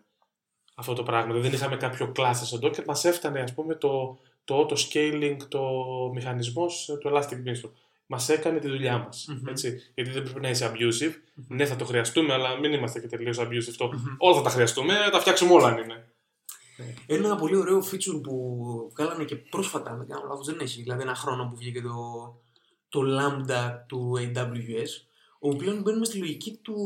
αυτό 0.78 0.92
το 0.92 1.02
πράγμα. 1.02 1.26
Δηλαδή, 1.26 1.48
δεν 1.48 1.52
είχαμε 1.52 1.76
κάποιο 1.76 2.12
κλάσσα 2.12 2.46
στο 2.46 2.58
Docker. 2.62 2.84
Μας 2.84 3.04
έφτανε, 3.04 3.40
ας 3.40 3.54
πούμε, 3.54 3.74
το, 3.74 4.18
το 4.44 4.66
auto 4.66 4.76
scaling, 4.76 5.36
το 5.48 5.60
μηχανισμός 6.14 6.96
του 7.00 7.10
Elastic 7.12 7.48
Beanstalk. 7.48 7.72
Μας 8.06 8.28
έκανε 8.28 8.58
τη 8.58 8.68
δουλειά 8.68 8.98
μας. 8.98 9.26
Μμμ. 9.28 9.52
Γιατί 9.94 10.10
δεν 10.10 10.22
πρέπει 10.22 10.40
να 10.40 10.48
είσαι 10.48 10.72
abusive. 10.72 11.12
Ναι, 11.48 11.66
θα 11.66 11.76
το 11.76 11.84
χρειαστούμε, 11.84 12.32
αλλά 12.32 12.58
μην 12.58 12.72
είμαστε 12.72 13.00
και 13.00 13.06
τελείως 13.06 13.38
abusive. 13.40 13.74
Το, 13.76 13.86
Μμμ. 13.86 14.14
Όλα 14.18 14.36
θα 14.36 14.42
τα 14.42 14.50
χρειαστούμε, 14.50 14.94
θα 14.94 15.10
τα 15.10 15.20
φτιάξουμε 15.20 15.52
όλα 15.52 15.66
αν 15.66 15.78
είναι. 15.78 16.08
Ένα 17.06 17.36
πολύ 17.36 17.56
ωραίο 17.56 17.78
feature 17.78 18.22
που 18.22 18.90
βγάλανε 18.94 19.24
και 19.24 19.36
πρόσφατα, 19.36 19.90
αν 19.90 19.98
δεν 19.98 20.08
κάνω 20.08 20.26
λάθος, 20.28 20.46
δεν 20.46 20.58
έχει, 20.60 20.82
δηλαδή 20.82 21.02
ένα 21.02 21.14
χρόνο 21.14 21.46
που 21.46 21.56
βγήκε 21.56 21.80
το, 21.80 21.92
το 22.88 23.00
Lambda 23.04 23.72
του 23.86 24.14
AWS, 24.16 24.88
όπου 25.38 25.56
πλέον 25.56 25.80
μπαίνουμε 25.82 26.04
στη 26.04 26.18
λογική 26.18 26.58
του 26.62 26.76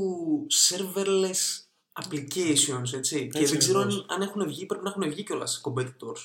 serverless 0.69 1.63
applications, 2.03 2.93
έτσι. 2.93 3.29
και 3.33 3.47
δεν 3.47 3.59
ξέρω 3.59 3.81
αν, 3.81 3.87
ακριβώς. 3.87 4.07
αν 4.09 4.23
έχουν 4.23 4.47
βγει, 4.47 4.67
πρέπει 4.67 4.85
να 4.85 4.91
έχουν 4.91 5.11
βγει 5.11 5.23
κιόλας 5.23 5.61
competitors. 5.65 6.21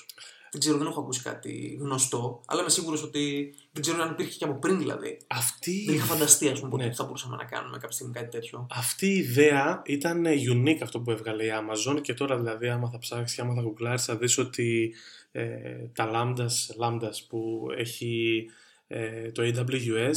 Δεν 0.52 0.60
ξέρω, 0.60 0.78
δεν 0.78 0.86
έχω 0.86 1.00
ακούσει 1.00 1.22
κάτι 1.22 1.78
γνωστό, 1.80 2.42
αλλά 2.46 2.60
είμαι 2.60 2.70
σίγουρος 2.70 3.02
ότι 3.02 3.54
δεν 3.72 3.82
ξέρω 3.82 4.02
αν 4.02 4.10
υπήρχε 4.10 4.38
και 4.38 4.44
από 4.44 4.54
πριν 4.58 4.78
δηλαδή. 4.78 5.18
Αυτή, 5.26 5.84
Δεν 5.86 5.94
είχα 5.94 6.04
φανταστεί, 6.04 6.48
ας 6.48 6.58
πούμε, 6.58 6.70
ποτέ 6.70 6.82
Ναι. 6.82 6.88
ότι 6.88 6.98
θα 6.98 7.04
μπορούσαμε 7.04 7.36
να 7.36 7.44
κάνουμε 7.44 7.76
κάποια 7.76 7.90
στιγμή 7.90 8.12
κάτι 8.12 8.28
τέτοιο. 8.28 8.66
αυτή 8.70 9.06
η 9.06 9.16
ιδέα 9.16 9.82
ήταν 9.86 10.24
unique 10.26 10.78
αυτό 10.82 11.00
που 11.00 11.10
έβγαλε 11.10 11.44
η 11.44 11.50
Amazon 11.52 12.00
και 12.02 12.14
τώρα 12.14 12.36
δηλαδή 12.36 12.68
άμα 12.68 12.90
θα 12.90 12.98
ψάξεις 12.98 13.36
και 13.36 13.42
άμα 13.42 13.54
θα 13.54 13.60
γκουγκλάρεις 13.62 14.04
θα 14.04 14.16
δεις 14.16 14.38
ότι 14.38 14.94
ε, 15.32 15.88
τα 15.94 16.10
lambdas, 16.14 16.82
lambdas 16.84 17.14
που 17.28 17.66
έχει 17.76 18.44
ε, 18.86 19.30
το 19.32 19.42
AWS 19.42 20.16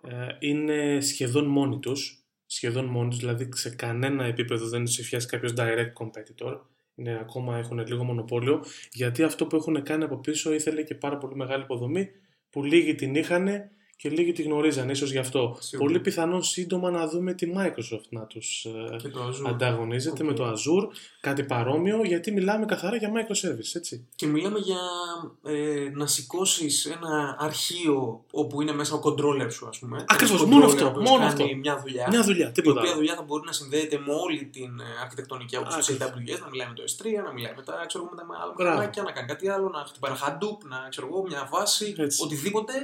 ε, 0.00 0.26
είναι 0.38 1.00
σχεδόν 1.00 1.46
μόνοι 1.46 1.78
τους 1.78 2.18
σχεδόν 2.46 2.84
μόνοι 2.84 3.08
τους, 3.08 3.18
δηλαδή 3.18 3.48
σε 3.54 3.70
κανένα 3.70 4.24
επίπεδο 4.24 4.68
δεν 4.68 4.84
τους 4.84 4.98
έχει 4.98 5.26
κάποιος 5.26 5.52
direct 5.56 5.92
competitor 6.04 6.60
είναι, 6.94 7.18
ακόμα 7.20 7.56
έχουν 7.56 7.86
λίγο 7.86 8.04
μονοπόλιο 8.04 8.64
γιατί 8.92 9.22
αυτό 9.22 9.46
που 9.46 9.56
έχουν 9.56 9.82
κάνει 9.82 10.04
από 10.04 10.16
πίσω 10.16 10.52
ήθελε 10.52 10.82
και 10.82 10.94
πάρα 10.94 11.18
πολύ 11.18 11.36
μεγάλη 11.36 11.62
υποδομή 11.62 12.10
που 12.50 12.64
λίγοι 12.64 12.94
την 12.94 13.14
είχαν 13.14 13.48
και 13.96 14.08
λίγοι 14.08 14.32
τη 14.32 14.42
γνωρίζαν 14.42 14.88
ίσως 14.88 15.10
γι' 15.10 15.18
αυτό. 15.18 15.56
Σίγουρα. 15.60 15.86
Πολύ 15.88 16.00
πιθανόν 16.00 16.42
σύντομα 16.42 16.90
να 16.90 17.08
δούμε 17.08 17.32
τη 17.34 17.52
Microsoft 17.56 18.08
να 18.08 18.26
τους 18.26 18.64
ε, 18.64 18.96
Και 18.96 19.08
το 19.08 19.28
Azure. 19.28 19.48
ανταγωνίζεται 19.48 20.22
Οκ. 20.22 20.28
με 20.28 20.34
το 20.34 20.50
Azure, 20.52 20.88
κάτι 21.20 21.42
παρόμοιο 21.44 22.04
γιατί 22.04 22.32
μιλάμε 22.32 22.66
καθαρά 22.66 22.96
για 22.96 23.10
microservice, 23.14 23.74
έτσι. 23.74 24.06
Και 24.16 24.26
μιλάμε 24.26 24.58
για 24.58 24.78
ε, 25.44 25.88
να 25.92 26.06
σηκώσεις 26.06 26.84
ένα 26.86 27.36
αρχείο 27.38 28.24
όπου 28.30 28.62
είναι 28.62 28.72
μέσα 28.72 28.94
ο 28.94 29.00
controller 29.04 29.52
σου, 29.52 29.68
ας 29.68 29.78
πούμε. 29.78 30.04
Ακριβώς, 30.08 30.40
Ένας 30.40 30.50
μόνο 30.52 30.64
controller 30.64 30.68
αυτό, 30.68 30.84
ο 30.84 30.88
οποίος 30.88 31.10
μόνο 31.10 31.26
κάνει 31.26 31.32
αυτό. 31.42 31.56
Μια 31.56 31.80
δουλειά. 31.80 32.06
Μια 32.10 32.22
δουλειά, 32.22 32.48
η 32.48 32.52
τίποτα. 32.52 32.78
οποία 32.78 32.90
άλλο. 32.90 32.98
δουλειά 32.98 33.14
θα 33.14 33.22
μπορεί 33.22 33.42
να 33.46 33.52
συνδέεται 33.52 33.98
με 33.98 34.12
όλη 34.24 34.44
την 34.44 34.80
ε, 34.80 34.84
αρχιτεκτονική 35.02 35.56
από 35.56 35.66
της 35.66 35.74
Ακριβώς. 35.76 36.08
AWS, 36.08 36.40
να 36.40 36.48
μιλάει 36.48 36.68
με 36.68 36.74
το 36.74 36.82
S3, 36.82 37.24
να 37.24 37.32
μιλάει 37.32 37.52
με 37.56 37.62
τα, 37.62 37.84
ξέρω, 37.86 38.04
εγώ, 38.04 38.12
με 38.14 38.20
τα 38.20 38.26
άλλα 38.42 38.52
Μπράβο. 38.56 38.70
μηχανάκια, 38.70 39.02
να 39.02 39.12
κάνει 39.12 39.26
κάτι 39.26 39.48
άλλο, 39.48 39.68
να 39.68 39.78
χτυπάει 39.88 40.12
ένα 40.12 40.20
Hadoop, 40.24 40.58
να 40.72 40.88
ξέρω 40.88 41.06
εγώ, 41.10 41.22
μια 41.26 41.48
βάση, 41.52 41.94
Έτσι. 41.98 42.22
οτιδήποτε. 42.24 42.74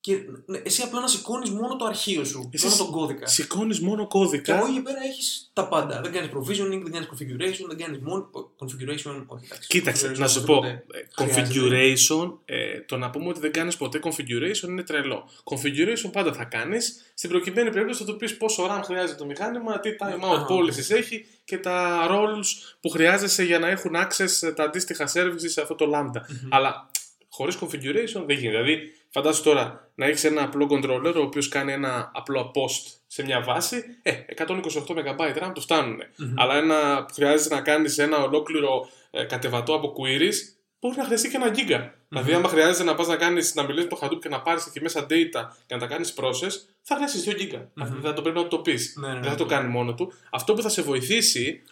Και 0.00 0.18
ναι, 0.46 0.58
εσύ 0.62 0.82
απλά 0.82 1.00
να 1.00 1.06
σηκώνεις 1.06 1.50
μόνο 1.50 1.76
το 1.76 1.84
αρχείο 1.84 2.24
σου, 2.24 2.50
Εσύ 2.52 2.64
μόνο 2.66 2.76
τον 2.76 2.90
κώδικα. 2.90 3.26
Σηκώνεις 3.26 3.80
μόνο 3.80 4.02
Και 4.02 4.08
κώδικα. 4.08 4.54
από 4.56 4.64
εκεί 4.66 4.74
και 4.74 4.80
πέρα 4.80 4.98
έχεις 5.04 5.50
τα 5.52 5.68
πάντα. 5.68 6.00
Δεν 6.00 6.12
κάνεις 6.12 6.30
provisioning, 6.34 6.80
δεν 6.82 6.92
κάνεις 6.92 7.08
configuration, 7.08 7.66
δεν 7.68 7.76
κάνεις 7.78 7.98
μόνο. 8.02 8.30
Configuration, 8.58 9.24
όχι 9.26 9.44
εντάξει. 9.44 9.68
Κοίταξε, 9.68 10.10
Configuration 10.10 10.18
να 10.18 10.28
σου 10.28 10.44
πω. 10.44 10.54
οπωσδήποτε 10.54 10.86
ε, 11.16 11.24
χρειάζεται. 11.24 11.60
Configuration, 11.60 12.32
ε, 12.44 12.80
το 12.80 12.96
να 12.96 13.10
πούμε 13.10 13.28
ότι 13.28 13.40
δεν 13.40 13.52
κάνεις 13.52 13.76
ποτέ 13.76 14.00
configuration 14.02 14.68
είναι 14.68 14.82
τρελό. 14.82 15.28
Configuration 15.44 16.10
πάντα 16.12 16.32
θα 16.32 16.44
κάνεις. 16.44 17.12
Στην 17.14 17.30
προκειμένη 17.30 17.70
περίπτωση 17.70 18.04
θα 18.04 18.10
του 18.12 18.16
πεις 18.16 18.36
πόσο 18.36 18.66
RAM 18.70 18.80
χρειάζεται 18.84 19.18
το 19.18 19.24
μηχάνημα, 19.24 19.80
τι 19.80 19.90
timeout 20.00 20.38
Α, 20.38 20.46
policies 20.48 20.90
έχει 20.96 21.26
και 21.44 21.58
τα 21.58 22.06
roles 22.10 22.76
που 22.80 22.88
χρειάζεσαι 22.88 23.42
για 23.44 23.58
να 23.58 23.68
έχουν 23.68 23.92
access 23.96 24.52
τα 24.56 24.64
αντίστοιχα 24.64 25.10
services 25.14 25.46
σε 25.46 25.60
αυτό 25.60 25.74
το 25.74 25.90
lambda. 25.94 26.20
Μμμ. 26.28 26.48
Αλλά 26.54 26.90
χωρίς 27.28 27.58
configuration 27.60 28.22
δεν 28.26 28.36
γίνεται. 28.38 28.62
Δηλαδή, 28.62 28.92
φαντάσου 29.18 29.42
τώρα 29.42 29.90
να 29.94 30.06
έχεις 30.06 30.24
ένα 30.24 30.42
απλό 30.42 30.66
controller 30.70 31.14
ο 31.16 31.20
οποίος 31.20 31.48
κάνει 31.48 31.72
ένα 31.72 32.10
απλό 32.14 32.50
post 32.54 32.92
σε 33.06 33.22
μια 33.24 33.40
βάση. 33.40 33.84
Ε, 34.02 34.12
128 34.36 34.46
MB 34.86 35.42
RAM 35.42 35.50
του 35.54 35.60
φτάνουν. 35.60 35.98
Μμμ. 36.16 36.34
Αλλά 36.36 36.56
ένα 36.56 37.04
που 37.04 37.14
χρειάζεται 37.14 37.54
να 37.54 37.60
κάνεις 37.60 37.98
ένα 37.98 38.22
ολόκληρο 38.22 38.88
ε, 39.10 39.24
κατεβατό 39.24 39.74
από 39.74 39.92
queries, 39.96 40.34
μπορεί 40.80 40.96
να 40.96 41.04
χρειαστεί 41.04 41.28
και 41.28 41.36
ένα 41.36 41.50
giga. 41.54 41.90
Δηλαδή, 42.08 42.32
άμα 42.32 42.48
χρειάζεται 42.48 42.84
να 42.84 42.94
πας 42.94 43.06
να, 43.06 43.16
κάνεις, 43.16 43.54
να 43.54 43.62
μιλήσεις 43.62 43.90
με 43.90 43.96
το 43.96 44.06
Hadoop 44.06 44.18
και 44.20 44.28
να 44.28 44.42
πάρεις 44.42 44.66
εκεί 44.66 44.80
μέσα 44.82 45.02
data 45.02 45.48
και 45.66 45.74
να 45.74 45.78
τα 45.78 45.86
κάνεις 45.86 46.14
process, 46.16 46.52
θα 46.82 46.94
χρειαστείς 46.94 47.24
2 47.26 47.32
giga. 47.32 47.66
Μμμ. 47.74 48.00
Θα 48.02 48.12
το 48.12 48.22
πρέπει 48.22 48.38
να 48.38 48.48
το 48.48 48.58
πεις. 48.58 48.96
Ναι, 48.96 49.06
ναι, 49.06 49.14
ναι, 49.14 49.20
δεν 49.20 49.30
θα 49.30 49.36
το 49.36 49.44
ναι. 49.44 49.50
κάνει 49.50 49.68
μόνο 49.68 49.94
του. 49.94 50.12
Αυτό 50.30 50.54
που 50.54 50.62
θα 50.62 50.68
σε 50.68 50.82
βοηθήσει 50.82 51.62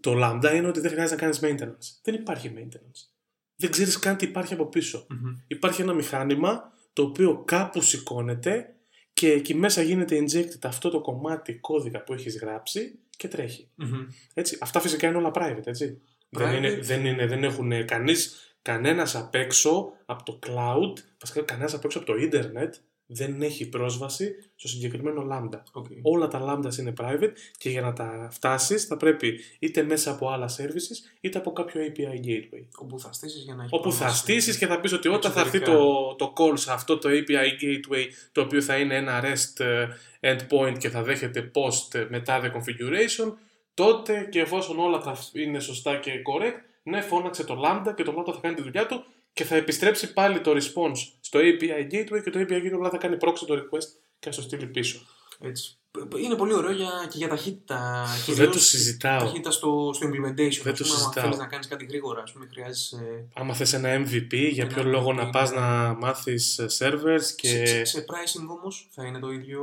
το 0.00 0.12
Lambda 0.16 0.54
είναι 0.54 0.68
ότι 0.68 0.80
δεν 0.80 0.90
χρειάζεται 0.90 1.14
να 1.14 1.20
κάνεις 1.20 1.40
maintenance. 1.42 1.98
Δεν 2.02 2.14
υπάρχει 2.14 2.52
maintenance. 2.56 3.19
Δεν 3.60 3.70
ξέρεις 3.70 3.98
καν 3.98 4.16
τι 4.16 4.24
υπάρχει 4.24 4.52
από 4.54 4.66
πίσω. 4.66 5.06
Μμμ. 5.08 5.36
Υπάρχει 5.46 5.82
ένα 5.82 5.92
μηχάνημα 5.92 6.72
το 6.92 7.02
οποίο 7.02 7.42
κάπου 7.44 7.82
σηκώνεται 7.82 8.74
και 9.12 9.32
εκεί 9.32 9.54
μέσα 9.54 9.82
γίνεται 9.82 10.24
injected 10.24 10.58
αυτό 10.62 10.90
το 10.90 11.00
κομμάτι 11.00 11.54
κώδικα 11.54 12.02
που 12.02 12.12
έχεις 12.12 12.38
γράψει 12.38 12.98
και 13.16 13.28
τρέχει. 13.28 13.68
Μμμ. 13.74 14.06
Έτσι. 14.34 14.58
Αυτά 14.60 14.80
φυσικά 14.80 15.08
είναι 15.08 15.16
όλα 15.16 15.30
private, 15.34 15.66
έτσι. 15.66 16.00
Δεν, 16.28 16.48
Private. 16.48 16.56
είναι, 16.56 16.80
δεν, 16.80 17.04
είναι, 17.04 17.26
δεν 17.26 17.44
έχουν 17.44 17.84
κανείς, 17.84 18.54
κανένας 18.62 19.14
απ' 19.16 19.34
έξω 19.34 19.92
από 20.04 20.22
το 20.24 20.38
cloud, 20.46 21.02
βασικά 21.20 21.42
κανένας 21.42 21.74
απ' 21.74 21.84
έξω 21.84 21.98
από 21.98 22.06
το 22.06 22.14
internet 22.22 22.70
δεν 23.12 23.42
έχει 23.42 23.68
πρόσβαση 23.68 24.34
στο 24.56 24.68
συγκεκριμένο 24.68 25.26
lambda. 25.30 25.58
Οκ. 25.72 25.86
Όλα 26.02 26.28
τα 26.28 26.40
lambdas 26.42 26.76
είναι 26.78 26.92
private 27.00 27.32
και 27.58 27.70
για 27.70 27.80
να 27.80 27.92
τα 27.92 28.28
φτάσεις 28.32 28.84
θα 28.84 28.96
πρέπει 28.96 29.40
είτε 29.58 29.82
μέσα 29.82 30.10
από 30.10 30.28
άλλα 30.30 30.50
services 30.56 31.16
είτε 31.20 31.38
από 31.38 31.52
κάποιο 31.52 31.80
API 31.86 32.26
gateway. 32.26 32.64
Όπου 32.76 33.00
θα 33.00 33.12
στήσεις 33.12 33.42
για 33.42 33.54
να 33.54 33.62
έχει. 33.62 33.74
Όπου 33.74 33.92
θα 33.92 33.98
πρόσβαση. 33.98 34.22
στήσεις 34.22 34.58
και 34.58 34.66
θα 34.66 34.80
πεις 34.80 34.92
ότι 34.92 35.08
όταν 35.08 35.32
θα 35.32 35.40
έρθει 35.40 35.56
Εξωτερικά. 35.56 35.84
το, 35.84 36.14
το 36.14 36.32
call 36.36 36.58
σε 36.58 36.72
αυτό 36.72 36.98
το 36.98 37.08
API 37.08 37.62
gateway 37.62 38.04
το 38.32 38.40
οποίο 38.40 38.62
θα 38.62 38.76
είναι 38.76 38.96
ένα 38.96 39.22
REST 39.24 39.64
ε, 39.64 39.86
endpoint 40.20 40.78
και 40.78 40.88
θα 40.90 41.02
δέχεται 41.02 41.50
post 41.54 41.94
ε, 41.94 42.06
μετά 42.08 42.40
the 42.42 42.46
configuration 42.46 43.32
τότε 43.74 44.28
και 44.30 44.40
εφόσον 44.40 44.78
όλα 44.78 45.00
θα 45.00 45.16
είναι 45.32 45.60
σωστά 45.60 45.96
και 45.96 46.10
correct 46.12 46.60
ναι 46.82 47.00
φώναξε 47.00 47.44
το 47.44 47.62
Lambda 47.64 47.94
και 47.96 48.02
το 48.02 48.14
Lambda 48.16 48.32
θα 48.34 48.40
κάνει 48.40 48.54
τη 48.54 48.62
δουλειά 48.62 48.86
του 48.86 49.04
και 49.40 49.46
θα 49.46 49.56
επιστρέψει 49.56 50.12
πάλι 50.12 50.40
το 50.40 50.50
response 50.50 51.12
στο 51.20 51.38
API 51.42 51.92
gateway 51.94 52.22
και 52.24 52.30
το 52.30 52.40
API 52.40 52.52
gateway 52.52 52.72
απλά 52.74 52.90
θα 52.90 52.96
κάνει 52.96 53.16
proxy 53.20 53.44
το 53.46 53.54
request 53.54 53.88
και 54.18 54.26
θα 54.26 54.32
στο 54.32 54.42
στείλει 54.42 54.66
πίσω. 54.66 55.00
Έτσι. 55.40 55.74
Είναι 56.22 56.34
πολύ 56.34 56.54
ωραίο 56.54 56.72
για, 56.72 56.90
και 57.10 57.16
για 57.18 57.28
ταχύτητα. 57.28 58.04
Δεν 58.26 58.34
κυρίως 58.34 58.52
το 58.52 58.60
συζητάω. 58.60 59.18
Ταχύτητα 59.18 59.50
στο, 59.50 59.90
στο 59.94 60.06
implementation. 60.08 60.60
Δεν 60.62 60.72
Ας 60.72 60.78
το 60.78 60.84
πούμε, 60.84 60.94
άμα 60.94 60.98
συζητάω. 60.98 61.22
θέλεις 61.24 61.38
να 61.38 61.46
κάνεις 61.46 61.66
κάτι 61.68 61.84
γρήγορα, 61.84 62.22
ας 62.22 62.32
πούμε, 62.32 62.46
χρειάζεσαι. 62.50 63.28
Άμα 63.34 63.54
θες 63.54 63.72
ένα 63.72 64.02
MVP, 64.06 64.34
για 64.50 64.64
Ένα 64.64 64.74
ποιο 64.74 64.84
λόγο 64.84 65.10
MVP, 65.10 65.14
να 65.14 65.30
πας 65.30 65.50
ναι. 65.50 65.60
να 65.60 65.94
μάθεις 65.94 66.58
ε, 66.58 66.66
servers 66.78 67.20
Σε, 67.20 67.34
και 67.34 67.66
σε, 67.66 67.84
σε 67.84 68.04
pricing 68.08 68.46
όμως 68.58 68.88
θα 68.90 69.06
είναι 69.06 69.18
το 69.18 69.30
ίδιο 69.30 69.62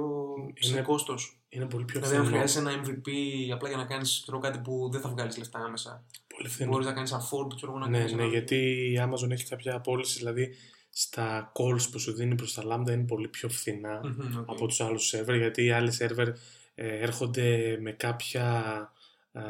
σε 0.60 0.72
Είναι 0.72 0.82
κόστος. 0.82 1.40
είναι 1.50 1.66
πολύ 1.66 1.86
πιο 1.86 2.00
Δηλαδή, 2.00 2.16
αν 2.16 2.22
φθηνό. 2.24 2.38
χρειάζεσαι 2.38 2.60
ένα 2.70 2.82
MVP 2.86 3.10
απλά 3.54 3.68
για 3.68 3.78
να 3.78 3.86
κάνεις 3.86 4.20
ξέρω, 4.22 4.40
κάτι 4.40 4.58
που 4.60 4.90
δεν 4.92 5.02
θα 5.02 5.10
βγάλεις 5.10 5.38
λεφτά 5.38 5.60
άμεσα. 5.60 6.04
Πολύ 6.38 6.50
φθηνό. 6.50 6.71
Μπορείς 6.71 6.86
να 6.86 6.93
κάνεις 6.93 7.13
afford, 7.13 7.56
ξέρω 7.56 7.71
εγώ, 7.71 7.80
να 7.80 7.88
Ναι, 7.89 7.97
κάνεις 7.97 8.13
ναι, 8.13 8.21
ένα- 8.21 8.32
γιατί 8.32 8.56
η 8.91 9.00
Amazon 9.02 9.30
έχει 9.32 9.45
κάποια 9.45 9.76
απόλυση, 9.76 10.17
δηλαδή 10.17 10.50
στα 10.89 11.52
calls 11.56 11.89
που 11.91 12.00
σου 12.00 12.13
δίνει 12.13 12.36
προς 12.36 12.54
τα 12.54 12.63
Lambda 12.65 12.89
είναι 12.91 13.06
πολύ 13.08 13.28
πιο 13.28 13.50
φθηνά 13.50 14.02
Μμμ, 14.04 14.38
οκ. 14.39 14.50
από 14.50 14.67
τους 14.67 14.82
άλλους 14.82 15.13
server, 15.15 15.36
γιατί 15.38 15.63
οι 15.63 15.71
άλλοι 15.71 15.91
server 16.00 16.28
ε, 16.76 16.97
έρχονται 16.97 17.78
με 17.82 17.91
κάποια 17.91 18.43
α, 19.32 19.41
α, 19.41 19.45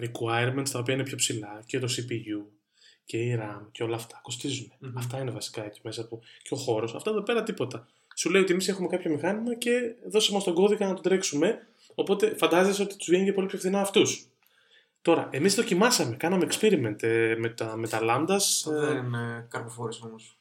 requirements 0.00 0.68
τα 0.72 0.78
οποία 0.78 0.94
είναι 0.94 1.02
πιο 1.02 1.16
ψηλά 1.16 1.62
και 1.66 1.78
το 1.78 1.86
CPU 1.90 2.44
και 3.04 3.16
η 3.18 3.38
RAM 3.40 3.66
και 3.72 3.82
όλα 3.82 3.94
αυτά 3.96 4.18
κοστίζουν. 4.22 4.72
Μμμ. 4.78 4.98
Αυτά 4.98 5.20
είναι 5.20 5.30
βασικά 5.30 5.64
εκεί 5.64 5.80
μέσα 5.82 6.06
που. 6.08 6.20
και 6.42 6.54
ο 6.54 6.56
χώρος. 6.56 6.94
Αυτά 6.94 7.10
εδώ 7.10 7.22
πέρα 7.22 7.42
τίποτα. 7.42 7.86
Σου 8.16 8.30
λέει 8.30 8.42
ότι 8.42 8.52
εμείς 8.52 8.68
έχουμε 8.68 8.88
κάποιο 8.88 9.10
μηχάνημα 9.10 9.54
και 9.54 9.70
δώσε 10.10 10.32
μας 10.32 10.44
τον 10.44 10.54
κώδικα 10.54 10.86
να 10.86 10.94
το 10.94 11.00
τρέξουμε. 11.00 11.66
Οπότε 11.94 12.34
φαντάζεσαι 12.36 12.82
ότι 12.82 12.96
τους 12.96 13.06
βγαίνει 13.08 13.24
και 13.24 13.32
πολύ 13.32 13.46
πιο 13.46 13.58
φθηνά 13.58 13.80
αυτούς. 13.80 14.26
Τώρα, 15.02 15.28
εμείς 15.32 15.54
δοκιμάσαμε, 15.54 16.16
κάναμε 16.16 16.46
experiment 16.50 17.02
ε, 17.02 17.34
με 17.38 17.48
τα, 17.48 17.76
με 17.76 17.88
τα 17.88 17.98
lambdas. 18.02 18.72
ε, 18.72 18.86
Δεν 18.86 19.14
ε, 19.14 19.46
καρποφόρησε 19.50 20.00
όμως. 20.06 20.38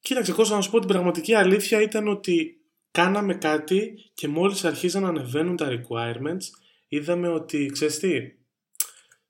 Κοίταξε, 0.00 0.32
Κώστα, 0.32 0.54
να 0.56 0.60
σου 0.62 0.70
πω 0.70 0.78
την 0.78 0.88
πραγματική 0.88 1.34
αλήθεια 1.34 1.80
ήταν 1.82 2.08
ότι 2.08 2.60
κάναμε 2.90 3.34
κάτι 3.34 3.94
και 4.14 4.28
μόλις 4.28 4.64
αρχίζαν 4.64 5.02
να 5.02 5.08
ανεβαίνουν 5.08 5.56
τα 5.56 5.68
requirements, 5.68 6.44
είδαμε 6.88 7.28
ότι, 7.28 7.66
ξέρεις 7.72 7.98
τι, 7.98 8.08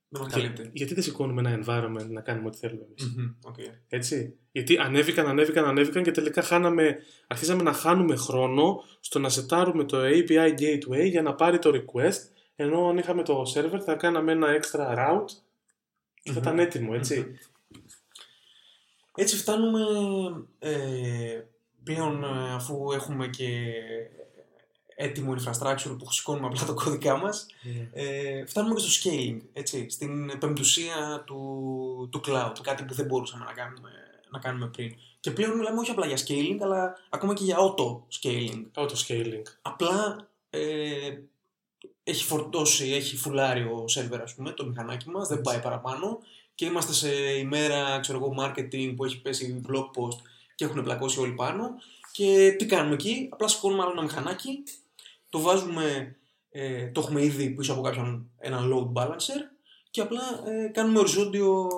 Δεν 0.08 0.20
μας 0.22 0.32
και- 0.32 0.40
καλύπτει. 0.40 0.70
γιατί 0.72 0.94
δεν 0.94 1.02
σηκώνουμε 1.02 1.40
ένα 1.50 1.58
environment 1.64 2.06
να 2.08 2.20
κάνουμε 2.20 2.46
ό,τι 2.46 2.58
θέλουμε 2.58 2.84
εμείς. 2.84 3.14
Μμμ, 3.16 3.34
οκ. 3.44 3.54
Έτσι. 3.88 4.38
Γιατί 4.52 4.78
ανέβηκαν, 4.78 5.26
ανέβηκαν, 5.26 5.64
ανέβηκαν 5.64 6.02
και 6.02 6.10
τελικά 6.10 6.42
χάναμε, 6.42 6.96
αρχίσαμε 7.26 7.62
να 7.62 7.72
χάνουμε 7.72 8.16
χρόνο 8.16 8.82
στο 9.00 9.18
να 9.18 9.28
σετάρουμε 9.28 9.84
το 9.84 9.98
API 10.00 10.50
gateway 10.60 11.08
για 11.10 11.22
να 11.22 11.34
πάρει 11.34 11.58
το 11.58 11.70
request, 11.74 12.18
ενώ 12.56 12.88
αν 12.88 12.98
είχαμε 12.98 13.22
το 13.22 13.52
server 13.54 13.80
θα 13.84 13.94
κάναμε 13.94 14.32
ένα 14.32 14.46
extra 14.60 14.98
route 14.98 15.30
και 16.22 16.32
θα 16.32 16.40
Μμμ. 16.40 16.42
ήταν 16.42 16.58
έτοιμο, 16.58 16.90
έτσι. 16.94 17.20
Μμμ. 17.20 17.34
Έτσι 19.18 19.36
φτάνουμε 19.36 19.80
ε, 20.58 21.40
πλέον 21.82 22.24
ε, 22.24 22.54
αφού 22.54 22.92
έχουμε 22.92 23.26
και 23.28 23.72
έτοιμο 24.96 25.34
infrastructure 25.38 25.96
που 25.98 26.12
σηκώνουμε 26.12 26.46
απλά 26.46 26.64
το 26.64 26.74
κώδικά 26.74 27.16
μας 27.16 27.46
ε, 27.92 28.44
φτάνουμε 28.46 28.74
και 28.74 28.80
στο 28.80 29.10
scaling, 29.10 29.38
έτσι, 29.52 29.90
στην 29.90 30.38
πεμπτουσία 30.38 31.22
του, 31.26 32.08
του 32.12 32.20
cloud, 32.26 32.52
κάτι 32.62 32.84
που 32.84 32.94
δεν 32.94 33.06
μπορούσαμε 33.06 33.44
να 33.44 33.52
κάνουμε, 33.52 33.90
να 34.30 34.38
κάνουμε 34.38 34.66
πριν. 34.66 34.94
Και 35.20 35.30
πλέον 35.30 35.56
μιλάμε 35.56 35.80
όχι 35.80 35.90
απλά 35.90 36.06
για 36.06 36.16
scaling, 36.16 36.58
αλλά 36.60 36.96
ακόμα 37.10 37.34
και 37.34 37.44
για 37.44 37.56
auto 37.58 38.00
scaling. 38.20 38.64
Auto 38.74 38.94
scaling. 39.06 39.42
Απλά 39.62 40.28
ε, 40.50 41.18
έχει 42.08 42.24
φορτώσει, 42.24 42.92
έχει 42.92 43.16
φουλάρει 43.16 43.60
ο 43.60 43.84
server, 43.88 44.18
ας 44.22 44.34
πούμε, 44.34 44.50
το 44.50 44.66
μηχανάκι 44.66 45.08
μας, 45.08 45.28
δεν 45.28 45.40
πάει 45.40 45.60
παραπάνω. 45.60 46.18
Και 46.54 46.64
είμαστε 46.64 46.92
σε 46.92 47.08
ημέρα, 47.38 48.00
ξέρω 48.00 48.18
εγώ, 48.18 48.34
marketing 48.38 48.92
που 48.96 49.04
έχει 49.04 49.20
πέσει 49.20 49.60
blog 49.68 49.84
post 49.84 50.18
και 50.54 50.64
έχουν 50.64 50.82
πλακώσει 50.82 51.20
όλοι 51.20 51.32
πάνω. 51.32 51.70
Και 52.12 52.54
τι 52.58 52.66
κάνουμε 52.66 52.94
εκεί, 52.94 53.28
απλά 53.32 53.48
σηκώνουμε 53.48 53.82
άλλο 53.82 53.92
ένα 53.92 54.02
μηχανάκι, 54.02 54.62
το 55.28 55.40
βάζουμε, 55.40 56.16
ε, 56.50 56.86
το 56.86 57.00
έχουμε 57.00 57.24
ήδη 57.24 57.50
πίσω 57.50 57.72
από 57.72 57.82
κάποιον 57.82 58.30
ένα 58.38 58.60
load 58.72 59.02
balancer. 59.02 59.40
Και 59.90 60.00
απλά 60.00 60.22
ε, 60.46 60.66
κάνουμε 60.68 60.98
οριζόντιο 60.98 61.68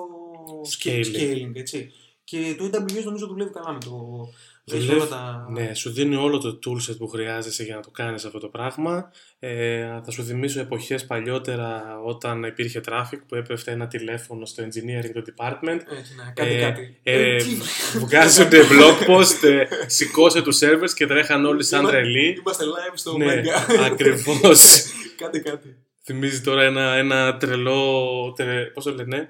Scaling. 0.77 1.15
scaling, 1.15 1.51
έτσι. 1.53 1.91
Και 2.23 2.55
το 2.57 2.65
AWS 2.65 3.03
νομίζω 3.03 3.27
δουλεύει 3.27 3.51
καλά 3.51 3.71
με 3.71 3.79
το... 3.79 4.27
έχει 4.75 4.85
Δουλεύει- 4.85 5.01
όλα 5.01 5.09
τα... 5.09 5.47
Ναι, 5.51 5.73
σου 5.73 5.91
δίνει 5.91 6.15
όλο 6.15 6.37
το 6.37 6.59
toolset 6.65 6.97
που 6.97 7.07
χρειάζεσαι 7.07 7.63
για 7.63 7.75
να 7.75 7.81
το 7.81 7.89
κάνεις 7.89 8.25
αυτό 8.25 8.39
το 8.39 8.47
πράγμα. 8.47 9.11
Ε, 9.39 9.85
θα 10.03 10.11
σου 10.11 10.23
θυμίσω 10.23 10.59
εποχές 10.59 11.05
παλιότερα 11.05 11.99
όταν 12.05 12.43
υπήρχε 12.43 12.81
traffic 12.89 13.19
που 13.27 13.35
έπεφτε 13.35 13.71
ένα 13.71 13.87
τηλέφωνο 13.87 14.45
στο 14.45 14.63
engineering 14.63 15.11
το 15.13 15.21
department. 15.35 15.79
Έτσι, 15.97 16.15
ναι, 16.15 16.31
κάτι, 16.35 16.53
Ε, 16.53 16.59
κάτι. 16.59 16.99
ε, 17.03 17.35
τι- 17.35 17.57
Βγάζονται 17.99 18.59
blog 18.61 19.09
post, 19.09 19.43
ε, 19.47 19.63
σηκώσαν 19.85 20.41
τους 20.41 20.59
servers 20.63 20.91
και 20.95 21.07
τρέχαν 21.07 21.45
όλοι 21.45 21.63
σαν 21.63 21.79
Είμα- 21.81 21.89
τρελοί. 21.89 22.37
Είμαστε 22.39 22.63
live 22.65 22.93
στο 22.93 23.17
Ναι, 23.17 23.41
Mega. 23.41 23.75
ακριβώς. 23.91 24.61
κάτι, 25.21 25.39
κάτι. 25.39 25.75
Θυμίζει 26.03 26.41
τώρα 26.41 26.63
ένα, 26.63 26.93
ένα 26.95 27.37
τρελό, 27.37 28.33
τρε, 28.37 28.63
πώς 28.65 28.83
το 28.83 28.93
λένε, 28.93 29.29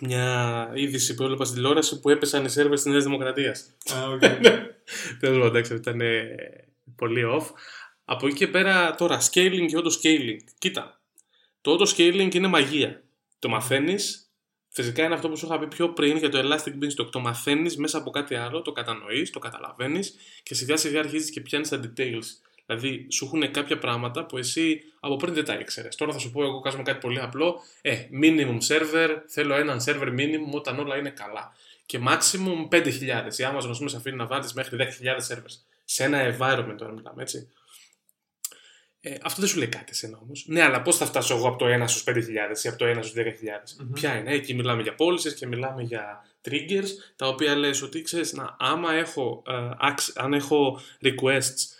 μια 0.00 0.70
είδηση 0.74 1.14
που 1.14 1.22
έβλεπα 1.22 1.44
στην 1.44 1.56
τηλεόραση 1.56 2.00
που 2.00 2.10
έπεσαν 2.10 2.44
οι 2.44 2.48
servers 2.56 2.70
της 2.70 2.84
Νέας 2.84 3.04
Δημοκρατίας. 3.04 3.76
Α, 3.94 4.08
οκ. 4.08 4.20
Τέλος 5.20 5.38
πάντων, 5.38 5.46
εντάξει, 5.46 5.74
ήταν 5.74 6.00
ε, 6.00 6.34
πολύ 6.96 7.22
off. 7.38 7.46
Από 8.04 8.26
εκεί 8.26 8.36
και 8.36 8.48
πέρα 8.48 8.94
τώρα, 8.94 9.20
scaling 9.20 9.66
και 9.66 9.76
auto 9.76 9.90
scaling. 9.90 10.38
Κοίτα, 10.58 11.00
το 11.60 11.76
auto 11.78 11.96
scaling 11.96 12.34
είναι 12.34 12.46
μαγεία. 12.46 13.02
Το 13.38 13.48
μαθαίνεις. 13.48 14.24
Φυσικά 14.68 15.04
είναι 15.04 15.14
αυτό 15.14 15.28
που 15.28 15.36
σου 15.36 15.46
είχα 15.46 15.58
πει 15.58 15.66
πιο 15.66 15.92
πριν 15.92 16.16
για 16.16 16.28
το 16.28 16.38
Elastic 16.38 16.84
Beanstalk. 16.84 17.10
Το 17.10 17.20
μαθαίνεις 17.20 17.76
μέσα 17.76 17.98
από 17.98 18.10
κάτι 18.10 18.34
άλλο, 18.34 18.62
το 18.62 18.72
κατανοείς, 18.72 19.30
το 19.30 19.38
καταλαβαίνεις 19.38 20.14
και 20.42 20.54
σιγά 20.54 20.76
σιγά 20.76 20.98
αρχίζεις 20.98 21.30
και 21.30 21.40
πιάνεις 21.40 21.68
τα 21.68 21.80
details. 21.80 22.24
Δηλαδή, 22.74 23.06
σου 23.10 23.24
έχουν 23.24 23.50
κάποια 23.50 23.78
πράγματα 23.78 24.26
που 24.26 24.38
εσύ 24.38 24.82
από 25.00 25.16
πριν 25.16 25.34
δεν 25.34 25.44
τα 25.44 25.54
ήξερες. 25.54 25.96
Τώρα 25.96 26.12
θα 26.12 26.18
σου 26.18 26.30
πω 26.30 26.42
εγώ 26.42 26.60
κάνουμε 26.60 26.82
κάτι 26.82 26.98
πολύ 26.98 27.20
απλό. 27.20 27.60
Ε, 27.80 27.96
minimum 28.22 28.58
server, 28.68 29.16
θέλω 29.26 29.54
έναν 29.54 29.80
server 29.86 30.08
minimum 30.18 30.52
όταν 30.52 30.78
όλα 30.78 30.96
είναι 30.96 31.10
καλά. 31.10 31.52
Και 31.86 32.00
maximum 32.06 32.76
5.000. 32.76 32.90
Η 33.36 33.44
Amazon, 33.52 33.68
ας 33.68 33.76
πούμε, 33.76 33.90
σε 33.90 33.96
αφήνει 33.96 34.16
να 34.16 34.26
βάλει 34.26 34.48
μέχρι 34.54 34.76
10.000 34.80 35.34
servers. 35.34 35.58
Σε 35.84 36.04
ένα 36.04 36.36
environment 36.36 36.74
τώρα 36.78 36.92
μιλάμε, 36.92 37.22
έτσι. 37.22 37.48
Ε, 39.00 39.14
αυτό 39.22 39.40
δεν 39.40 39.50
σου 39.50 39.58
λέει 39.58 39.68
κάτι 39.68 39.90
εσένα 39.90 40.18
όμως. 40.22 40.44
Ναι, 40.46 40.62
αλλά 40.62 40.82
πώς 40.82 40.96
θα 40.96 41.06
φτάσω 41.06 41.36
εγώ 41.36 41.48
από 41.48 41.58
το 41.58 41.66
1 41.66 41.84
στους 41.86 42.04
5.000 42.06 42.64
ή 42.64 42.68
από 42.68 42.78
το 42.78 42.84
1 42.86 42.98
στους 43.02 43.12
10.000. 43.12 43.76
Μμμ. 43.78 43.92
Ποια 43.92 44.16
είναι, 44.16 44.32
εκεί 44.32 44.54
μιλάμε 44.54 44.82
για 44.82 44.94
policies 44.98 45.34
και 45.36 45.46
μιλάμε 45.46 45.82
για 45.82 46.26
triggers, 46.48 46.88
τα 47.16 47.28
οποία 47.28 47.56
λες 47.56 47.82
ότι 47.82 48.02
ξέρεις, 48.02 48.32
να, 48.32 48.56
άμα 48.58 48.92
έχω, 48.92 49.42
ε, 49.46 49.52
acc- 49.90 50.12
αν 50.14 50.32
έχω 50.32 50.80
requests 51.02 51.62
ε, 51.62 51.79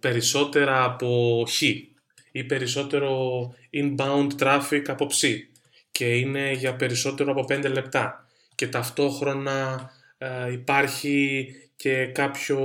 περισσότερα 0.00 0.84
από 0.84 1.44
χ 1.48 1.62
ή 2.32 2.44
περισσότερο 2.44 3.54
inbound 3.72 4.28
traffic 4.38 4.82
από 4.86 5.06
ψ 5.06 5.24
και 5.90 6.16
είναι 6.16 6.52
για 6.52 6.76
περισσότερο 6.76 7.30
από 7.30 7.44
5 7.48 7.70
λεπτά 7.72 8.28
και 8.54 8.68
ταυτόχρονα 8.68 9.90
ε, 10.18 10.52
υπάρχει 10.52 11.46
και 11.76 12.06
κάποιο, 12.06 12.58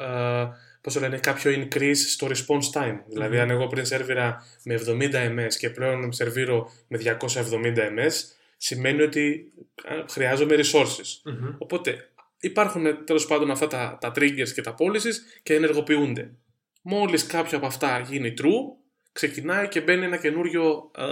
ε, 0.00 0.48
πώς 0.80 0.94
το 0.94 1.00
λένε, 1.00 1.18
κάποιο 1.18 1.52
increase 1.52 1.96
στο 2.08 2.26
response 2.26 2.80
time. 2.80 2.98
Δηλαδή 3.08 3.34
Μμμ. 3.34 3.42
αν 3.42 3.50
εγώ 3.50 3.66
πριν 3.66 3.84
σερβίρα 3.84 4.44
με 4.64 4.80
70 4.86 4.90
ms 5.14 5.54
και 5.58 5.70
πλέον 5.70 6.12
σερβίρω 6.12 6.70
με 6.88 6.98
270 6.98 7.76
ms 7.76 8.12
σημαίνει 8.56 9.02
ότι 9.02 9.52
ε, 9.84 10.04
χρειάζομαι 10.08 10.54
resources. 10.56 11.20
Μμμ. 11.24 11.54
Οπότε 11.58 12.10
υπάρχουν 12.42 13.04
τέλος 13.04 13.26
πάντων 13.26 13.50
αυτά 13.50 13.66
τα, 13.66 13.98
τα 14.00 14.12
triggers 14.16 14.48
και 14.54 14.62
τα 14.62 14.74
policies 14.78 15.40
και 15.42 15.54
ενεργοποιούνται. 15.54 16.30
Μόλις 16.82 17.26
κάποιο 17.26 17.56
από 17.56 17.66
αυτά 17.66 18.00
γίνει 18.00 18.34
true, 18.38 18.82
ξεκινάει 19.12 19.68
και 19.68 19.80
μπαίνει 19.80 20.04
ένα 20.04 20.16
καινούριο 20.16 20.90
ε, 20.96 21.04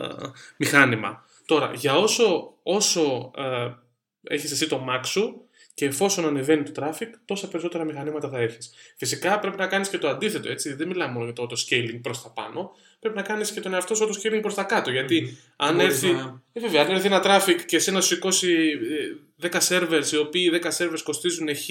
μηχάνημα. 0.57 1.25
Τώρα, 1.47 1.73
για 1.75 1.95
όσο, 1.97 2.55
όσο 2.63 3.31
ε, 3.37 3.71
έχεις 4.23 4.51
εσύ 4.51 4.69
το 4.69 4.87
max 4.89 5.01
σου 5.05 5.45
και 5.75 5.87
εφόσον 5.87 6.27
ανεβαίνει 6.27 6.71
το 6.71 6.73
traffic, 6.83 7.09
τόσα 7.25 7.49
περισσότερα 7.49 7.85
μηχανήματα 7.85 8.29
θα 8.29 8.39
έχεις. 8.39 8.73
Φυσικά 8.97 9.39
πρέπει 9.39 9.57
να 9.57 9.67
κάνεις 9.67 9.89
και 9.89 9.99
το 9.99 10.09
αντίθετο, 10.09 10.51
έτσι. 10.51 10.75
Δεν 10.75 10.89
μιλάμε 10.89 11.13
μόνο 11.13 11.25
για 11.25 11.33
το 11.33 11.47
auto-scaling 11.51 11.99
προς 12.03 12.23
τα 12.23 12.31
πάνω, 12.31 12.73
πρέπει 13.01 13.17
να 13.17 13.23
κάνεις 13.23 13.51
και 13.53 13.61
τον 13.61 13.75
εαυτό 13.75 13.95
σου 13.95 14.09
auto-scaling 14.09 14.39
προς 14.41 14.55
τα 14.55 14.63
κάτω. 14.63 14.91
Γιατί 14.91 15.21
Μμμ. 15.21 15.37
αν 15.57 15.75
Μπορείς 15.75 16.03
έρθει, 16.03 16.13
να- 16.13 16.41
ε, 16.53 16.61
βέβαια, 16.61 16.83
αν 16.83 16.91
έρθει 16.91 17.07
ένα 17.07 17.23
traffic 17.25 17.61
και 17.67 17.79
σε 17.79 17.91
να 17.91 18.01
σου 18.01 18.07
σηκώσει 18.15 18.53
ε, 19.41 19.49
10 19.49 19.59
servers, 19.69 20.13
οι 20.13 20.17
οποίοι 20.17 20.51
10 20.63 20.71
servers 20.79 21.01
κοστίζουν 21.05 21.57
χ, 21.57 21.67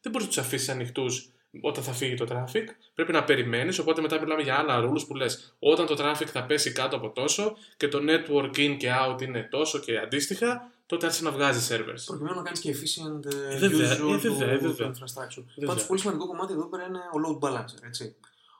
δεν 0.00 0.12
μπορείς 0.12 0.26
να 0.26 0.32
τους 0.32 0.38
αφήσεις 0.38 0.68
ανοιχτούς 0.68 1.28
όταν 1.60 1.82
θα 1.84 1.92
φύγει 1.92 2.14
το 2.14 2.26
traffic. 2.30 2.64
Πρέπει 2.94 3.12
να 3.12 3.24
περιμένεις. 3.24 3.78
Οπότε 3.78 4.00
μετά 4.00 4.20
μιλάμε 4.20 4.42
για 4.42 4.54
άλλα 4.58 4.80
rules 4.90 5.06
που 5.06 5.14
λες: 5.14 5.54
Όταν 5.58 5.86
το 5.86 5.96
traffic 5.98 6.26
θα 6.26 6.44
πέσει 6.44 6.72
κάτω 6.72 6.96
από 6.96 7.10
τόσο 7.10 7.56
και 7.76 7.88
το 7.88 7.98
network 8.08 8.56
in 8.58 8.76
και 8.78 8.88
out 9.06 9.22
είναι 9.22 9.48
τόσο 9.50 9.78
και 9.78 9.98
αντίστοιχα, 9.98 10.70
τότε 10.86 11.06
άρχισε 11.06 11.24
να 11.24 11.30
βγάζει 11.30 11.74
servers. 11.74 12.02
Προκειμένου 12.06 12.36
να 12.36 12.42
κάνεις 12.42 12.60
και 12.60 12.74
efficient 12.76 13.24
ε, 13.52 13.58
βέβαια, 13.58 13.88
use 13.96 14.14
ε, 14.14 14.18
του, 14.20 14.34
βέβαια, 14.36 14.50
ε, 14.54 14.58
του 14.58 14.62
βέβαια. 14.64 14.92
infrastructure. 14.92 15.44
Βέβαια. 15.54 15.68
Πάντως, 15.68 15.86
πολύ 15.86 16.00
σημαντικό 16.00 16.26
κομμάτι 16.26 16.52
εδώ 16.52 16.64
πέρα 16.68 16.84
είναι 16.88 16.98
ο 16.98 17.18
load 17.40 17.48
balancer. 17.48 17.86
Έτσι. 17.86 18.14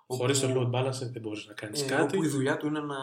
Χωρίς 0.07 0.41
το 0.41 0.47
Όπου- 0.47 0.71
load 0.73 0.79
balancer 0.79 1.09
δεν 1.13 1.21
μπορείς 1.23 1.47
να 1.47 1.55
κάνεις 1.55 1.83
ε, 1.83 1.87
κάτι. 1.87 2.17
Όπου 2.17 2.25
η 2.25 2.29
δουλειά 2.29 2.57
του 2.57 2.67
είναι 2.67 2.81
να 2.81 2.97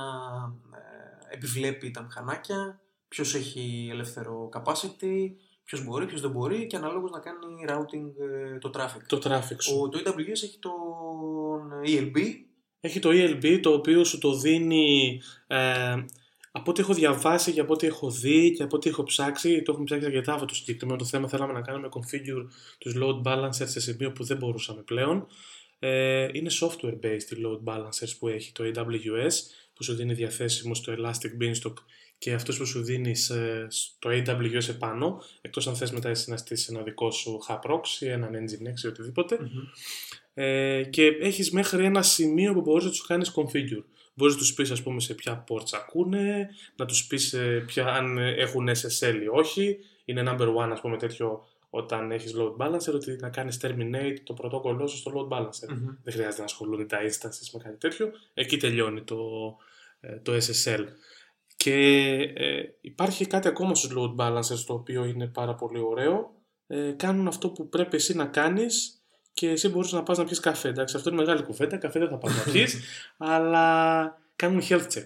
ε, 0.78 1.34
επιβλέπει 1.34 1.92
τα 1.92 2.02
μηχανάκια, 2.02 2.82
ποιος 3.08 3.36
έχει 3.36 3.88
ελεύθερο 3.92 4.50
capacity, 4.54 5.32
ποιος 5.64 5.84
μπορεί, 5.84 6.06
ποιος 6.06 6.22
δεν 6.22 6.32
μπορεί 6.32 6.68
και 6.68 6.76
αναλόγως 6.76 7.12
να 7.12 7.20
κάνει 7.20 7.66
routing 7.70 8.12
ε, 8.54 8.58
το 8.58 8.72
traffic. 8.74 9.02
Το 9.08 9.22
traffic 9.24 9.58
σου. 9.60 9.80
Ο, 9.80 9.90
το 9.90 10.00
AWS 10.06 10.30
έχει 10.30 10.60
τον 10.60 11.72
ELB. 11.86 12.18
Έχει 12.80 13.00
το 13.00 13.10
ELB 13.14 13.60
το 13.62 13.74
οποίο 13.74 14.04
σου 14.04 14.18
το 14.18 14.36
δίνει 14.36 15.22
ε, 15.48 15.96
από 16.52 16.72
ό,τι 16.72 16.82
έχω 16.82 16.94
διαβάσει 16.94 17.52
και 17.52 17.60
από 17.60 17.74
ό,τι 17.74 17.88
έχω 17.88 18.12
δει 18.12 18.52
και 18.52 18.64
από 18.64 18.76
ό,τι 18.76 18.90
έχω 18.90 19.04
ψάξει, 19.04 19.62
το 19.62 19.72
έχουμε 19.72 19.86
ψάξει 19.86 20.06
αρκετά 20.06 20.34
αυτό 20.34 20.46
το 20.46 20.56
συγκεκριμένο 20.56 20.98
το 20.98 21.06
θέμα. 21.06 21.28
Θέλαμε 21.28 21.54
να 21.54 21.62
κάνουμε 21.62 21.90
configure 21.92 22.48
τους 22.78 22.94
load 22.98 23.22
balancers 23.24 23.50
σε 23.52 23.80
σημείο 23.80 24.12
που 24.12 24.24
δεν 24.24 24.38
μπορούσαμε 24.38 24.82
πλέον. 24.82 25.28
Ε, 25.84 26.28
είναι 26.32 26.50
software 26.62 27.00
based 27.06 27.32
οι 27.32 27.36
load 27.46 27.74
balancers 27.74 28.12
που 28.20 28.28
έχει 28.28 28.52
το 28.52 28.64
AWS 28.76 29.34
που 29.74 29.84
σου 29.84 29.96
δίνει 29.96 30.14
διαθέσιμο 30.14 30.74
στο 30.76 30.94
Elastic 30.98 31.44
Beanstalk 31.44 31.74
και 32.18 32.34
αυτός 32.34 32.58
που 32.58 32.66
σου 32.66 32.84
δίνει 32.84 33.16
σε- 33.16 33.66
στο 33.70 34.10
AWS 34.10 34.70
επάνω, 34.70 35.24
εκτός 35.42 35.68
αν 35.68 35.76
θες 35.76 35.92
μετά 35.92 36.10
εσύ 36.10 36.30
να 36.30 36.38
στήσεις 36.38 36.68
ένα 36.68 36.82
δικό 36.82 37.12
σου 37.12 37.40
hub 37.48 37.60
proxy, 37.70 38.08
έναν 38.08 38.32
nginx 38.34 38.84
ή 38.84 38.88
οτιδήποτε. 38.88 39.38
Ε, 40.34 40.84
και 40.84 41.06
έχεις 41.06 41.52
μέχρι 41.52 41.86
ένα 41.86 42.02
σημείο 42.02 42.54
που 42.54 42.62
μπορείς 42.62 42.84
να 42.86 42.90
τους 42.90 43.06
κάνεις 43.06 43.34
configure. 43.36 43.84
Μπορείς 44.14 44.34
να 44.34 44.40
τους 44.40 44.54
πεις 44.54 44.72
ας 44.72 44.82
πούμε 44.84 45.00
σε 45.00 45.14
ποια 45.14 45.44
ports 45.50 45.70
ακούνε, 45.74 46.50
να 46.76 46.86
τους 46.86 47.08
πεις 47.08 47.34
ε, 47.34 47.64
ποια, 47.68 47.86
αν 47.88 48.18
έχουν 48.18 48.70
SSL 48.70 49.20
ή 49.24 49.28
όχι, 49.32 49.78
είναι 50.06 50.24
number 50.28 50.48
one, 50.56 50.70
ας 50.72 50.82
πούμε, 50.82 50.98
τέτοιο 50.98 51.48
όταν 51.74 52.12
έχεις 52.12 52.34
load 52.38 52.56
balancer, 52.58 52.94
ότι 52.94 53.16
να 53.20 53.30
κάνεις 53.30 53.60
terminate 53.62 54.18
το 54.24 54.34
πρωτόκολλό 54.34 54.88
σου 54.88 54.98
στο 54.98 55.12
load 55.16 55.38
balancer. 55.38 55.70
Μμμ. 55.70 55.86
Δεν 56.04 56.14
χρειάζεται 56.14 56.38
να 56.38 56.44
ασχολούνται 56.44 56.86
τα 56.86 56.98
instances 57.02 57.50
με 57.54 57.60
κάτι 57.64 57.78
τέτοιο. 57.78 58.12
Εκεί 58.34 58.58
τελειώνει 58.58 59.02
το, 59.04 59.18
ε, 60.00 60.16
το 60.20 60.34
SSL. 60.34 60.86
Και 61.56 61.76
ε, 62.36 62.64
υπάρχει 62.82 63.28
κάτι 63.28 63.48
ακόμα 63.48 63.76
στους 63.76 63.92
load 63.98 64.16
balancers 64.16 64.64
το 64.66 64.74
οποίο 64.74 65.06
είναι 65.06 65.28
πάρα 65.28 65.56
πολύ 65.56 65.80
ωραίο. 65.80 66.34
Ε, 66.68 66.92
κάνουν 66.92 67.28
αυτό 67.28 67.50
που 67.50 67.70
πρέπει 67.70 67.96
εσύ 67.96 68.16
να 68.16 68.26
κάνεις 68.26 69.04
και 69.34 69.50
εσύ 69.50 69.70
μπορείς 69.70 69.92
να 69.92 70.04
πας 70.04 70.18
να 70.18 70.24
πιεις 70.24 70.40
καφέ. 70.40 70.70
Εντάξει, 70.70 70.96
αυτό 70.96 71.10
είναι 71.10 71.22
μεγάλη 71.22 71.44
κουβέντα, 71.44 71.78
καφέ 71.78 72.00
δεν 72.00 72.10
θα 72.10 72.18
πας 72.18 72.36
να 72.36 72.44
πιεις, 72.52 72.80
αλλά 73.18 74.18
κάνουν 74.36 74.62
health 74.70 74.88
check. 74.88 75.06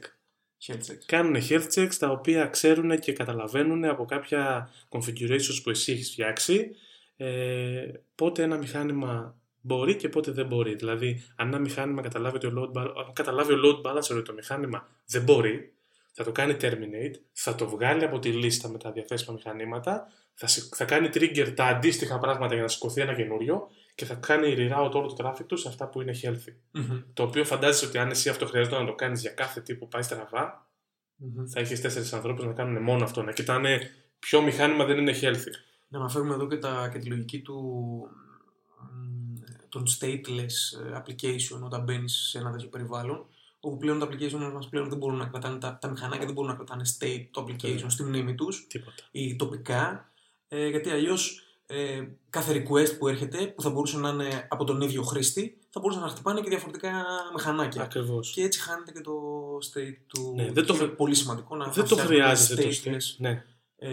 Health 0.67 0.91
check. 0.91 0.97
Κάνουν 1.05 1.35
health 1.49 1.67
checks 1.75 1.93
τα 1.99 2.09
οποία 2.09 2.45
ξέρουν 2.45 2.99
και 2.99 3.13
καταλαβαίνουν 3.13 3.85
από 3.85 4.05
κάποια 4.05 4.69
configurations 4.89 5.59
που 5.63 5.69
εσύ 5.69 5.91
έχεις 5.91 6.11
φτιάξει 6.11 6.75
ε, 7.17 7.91
πότε 8.15 8.43
ένα 8.43 8.57
μηχάνημα 8.57 9.35
μπορεί 9.61 9.95
και 9.95 10.09
πότε 10.09 10.31
δεν 10.31 10.45
μπορεί. 10.45 10.75
Δηλαδή, 10.75 11.23
αν 11.35 11.47
ένα 11.47 11.59
μηχάνημα 11.59 12.01
καταλάβει, 12.01 12.35
ότι 12.35 12.47
ο 12.47 12.51
load, 12.57 12.77
bal- 12.77 12.93
αν 13.07 13.13
καταλάβει 13.13 13.53
ο 13.53 13.57
load 13.63 13.89
balancer 13.89 14.11
ότι 14.11 14.21
το 14.21 14.33
μηχάνημα 14.33 14.87
δεν 15.05 15.23
μπορεί, 15.23 15.73
θα 16.11 16.23
το 16.23 16.31
κάνει 16.31 16.57
terminate, 16.61 17.15
θα 17.31 17.55
το 17.55 17.69
βγάλει 17.69 18.03
από 18.03 18.19
τη 18.19 18.29
λίστα 18.29 18.69
με 18.69 18.77
τα 18.77 18.91
διαθέσιμα 18.91 19.33
μηχανήματα, 19.33 20.11
θα, 20.33 20.47
σηκ- 20.47 20.75
θα 20.75 20.85
κάνει 20.85 21.09
trigger 21.13 21.51
τα 21.55 21.65
αντίστοιχα 21.65 22.19
πράγματα 22.19 22.53
για 22.53 22.63
να 22.63 22.69
σηκωθεί 22.69 23.01
ένα 23.01 23.13
καινούριο 23.13 23.69
και 23.95 24.05
θα 24.05 24.13
κάνει 24.15 24.55
reroute 24.57 24.91
όλο 24.93 25.13
το 25.13 25.15
traffic 25.29 25.45
τους 25.47 25.61
σε 25.61 25.67
αυτά 25.67 25.87
που 25.89 26.01
είναι 26.01 26.13
healthy. 26.23 26.53
Μμμ. 26.71 27.01
Το 27.13 27.23
οποίο 27.23 27.43
φαντάζεσαι 27.45 27.85
ότι 27.85 27.97
αν 27.97 28.09
εσύ 28.09 28.29
αυτό 28.29 28.45
χρειάζεται 28.45 28.77
να 28.79 28.85
το 28.85 28.93
κάνεις 28.95 29.21
για 29.21 29.31
κάθε 29.31 29.61
τι 29.61 29.75
που 29.75 29.87
πάει 29.87 30.01
στραβά, 30.01 30.69
Μμμ. 31.15 31.45
θα 31.45 31.59
έχει 31.59 31.79
τέσσερις 31.79 32.13
ανθρώπους 32.13 32.45
να 32.45 32.53
κάνουν 32.53 32.83
μόνο 32.83 33.03
αυτό. 33.03 33.23
Να 33.23 33.31
κοιτάνε 33.31 33.89
ποιο 34.19 34.41
μηχάνημα 34.41 34.85
δεν 34.85 34.97
είναι 34.97 35.13
healthy. 35.21 35.51
Να 35.87 35.99
αναφέρουμε 35.99 36.33
εδώ 36.33 36.47
και, 36.47 36.57
τα, 36.57 36.89
και 36.93 36.99
τη 36.99 37.07
λογική 37.07 37.41
του, 37.41 37.63
μ, 38.91 39.33
των 39.69 39.83
stateless 39.99 40.79
ε, 40.85 40.97
application 41.03 41.61
όταν 41.63 41.83
μπαίνεις 41.83 42.13
σε 42.29 42.37
ένα 42.37 42.51
τέτοιο 42.51 42.67
περιβάλλον. 42.67 43.25
Όπου 43.59 43.77
πλέον 43.77 43.99
τα 43.99 44.07
application 44.07 44.51
μας 44.53 44.69
πλέον 44.69 44.89
δεν 44.89 44.97
μπορούν 44.97 45.17
να 45.17 45.25
κρατάνε, 45.25 45.57
τα, 45.57 45.77
τα 45.81 45.89
μηχανάκια 45.89 46.25
δεν 46.25 46.33
μπορούν 46.33 46.49
να 46.49 46.55
κρατάνε 46.55 46.83
state 46.99 47.27
το 47.31 47.45
application 47.47 47.81
Ναι. 47.83 47.89
στη 47.89 48.03
μνήμη 48.03 48.35
τους 48.35 48.67
Τίποτα. 48.67 48.95
ή 49.11 49.35
τοπικά. 49.35 50.09
Ε, 50.47 50.67
γιατί 50.67 50.89
αλλιώς 50.89 51.39
ε, 51.67 52.01
κάθε 52.29 52.53
request 52.63 52.97
που 52.97 53.07
έρχεται, 53.07 53.47
που 53.47 53.61
θα 53.61 53.69
μπορούσε 53.69 53.97
να 53.97 54.09
είναι 54.09 54.47
από 54.49 54.63
τον 54.63 54.81
ίδιο 54.81 55.01
χρήστη, 55.03 55.57
θα 55.69 55.79
μπορούσαν 55.79 56.01
να 56.03 56.07
χτυπάνε 56.07 56.41
και 56.41 56.49
διαφορετικά 56.49 56.91
μηχανάκια. 57.33 57.81
Ακριβώς. 57.83 58.31
Και 58.31 58.41
έτσι 58.41 58.59
χάνεται 58.61 58.91
και 58.91 59.01
το 59.01 59.11
state 59.73 59.97
του. 60.07 60.33
Ναι, 60.35 60.43
δεν 60.43 60.53
το 60.53 60.61
και 60.61 60.71
είναι 60.71 60.77
χρει- 60.77 60.95
πολύ 60.97 61.15
σημαντικό 61.15 61.55
να 61.55 61.65
Δεν 61.65 61.83
να 61.83 61.89
το 61.89 61.95
φτιάχνουμε 61.95 62.21
χρειάζεται 62.23 62.61
το 62.63 62.69
stateless, 62.69 62.93
state. 62.93 63.15
Ναι. 63.17 63.43
ε, 63.77 63.89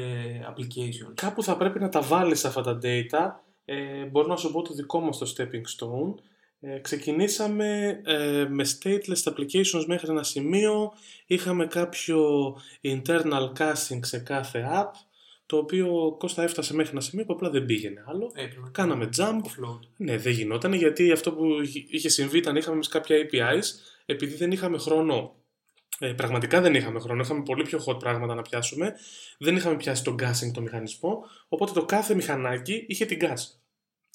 applications. 0.51 1.13
Κάπου 1.15 1.43
θα 1.43 1.57
πρέπει 1.57 1.79
να 1.81 1.89
τα 1.89 2.01
βάλεις 2.03 2.45
αυτά 2.45 2.61
τα 2.63 2.79
data. 2.83 3.31
Ε, 3.65 4.05
μπορώ 4.05 4.27
να 4.27 4.37
σου 4.37 4.53
πω 4.53 4.63
το 4.63 4.75
δικό 4.75 5.01
μας 5.01 5.19
το 5.19 5.33
stepping 5.37 5.79
stone. 5.79 6.15
Ε, 6.61 6.79
ξεκινήσαμε 6.79 8.01
ε, 8.05 8.47
με 8.49 8.65
stateless 8.69 9.33
applications 9.33 9.85
μέχρι 9.87 10.11
ένα 10.11 10.23
σημείο. 10.23 10.93
Είχαμε 11.27 11.67
κάποιο 11.67 12.21
internal 12.83 13.53
caching 13.59 13.99
σε 14.01 14.19
κάθε 14.19 14.69
app, 14.75 14.91
το 15.47 15.57
οποίο 15.57 16.17
Κώστα 16.19 16.43
έφτασε 16.43 16.75
μέχρι 16.75 16.91
ένα 16.91 17.01
σημείο 17.01 17.25
που 17.25 17.33
απλά 17.33 17.51
δεν 17.51 17.65
πήγαινε 17.65 18.05
άλλο. 18.07 18.33
Έπρεπε 18.35 18.61
να 18.61 18.71
Κάναμε 18.71 19.09
jump. 19.17 19.37
offload. 19.37 19.79
Ναι, 19.97 20.17
δεν 20.17 20.33
γινόταν 20.33 20.73
γιατί 20.73 21.13
αυτό 21.13 21.33
που 21.33 21.47
είχε 21.91 22.09
συμβεί 22.09 22.39
ήταν 22.39 22.57
είχαμε 22.57 22.75
εμείς 22.75 22.89
κάποια 22.89 23.17
APIs, 23.17 23.63
επειδή 24.07 24.35
δεν 24.35 24.51
είχαμε 24.51 24.79
χρόνο, 24.79 25.35
ε, 25.99 26.13
πραγματικά 26.13 26.61
δεν 26.61 26.75
είχαμε 26.75 27.01
χρόνο, 27.01 27.23
είχαμε 27.23 27.43
πολύ 27.43 27.63
πιο 27.63 27.85
hot 27.87 27.99
πράγματα 27.99 28.35
να 28.35 28.43
πιάσουμε, 28.43 28.95
δεν 29.39 29.57
είχαμε 29.57 29.77
πιάσει 29.77 30.05
τον 30.05 30.15
gassing 30.15 30.51
το 30.55 30.61
μηχανισμό, 30.61 31.25
οπότε 31.49 31.73
το 31.73 31.85
κάθε 31.85 32.15
μηχανάκι 32.15 32.85
είχε 32.89 33.05
την 33.05 33.19
gas. 33.23 33.57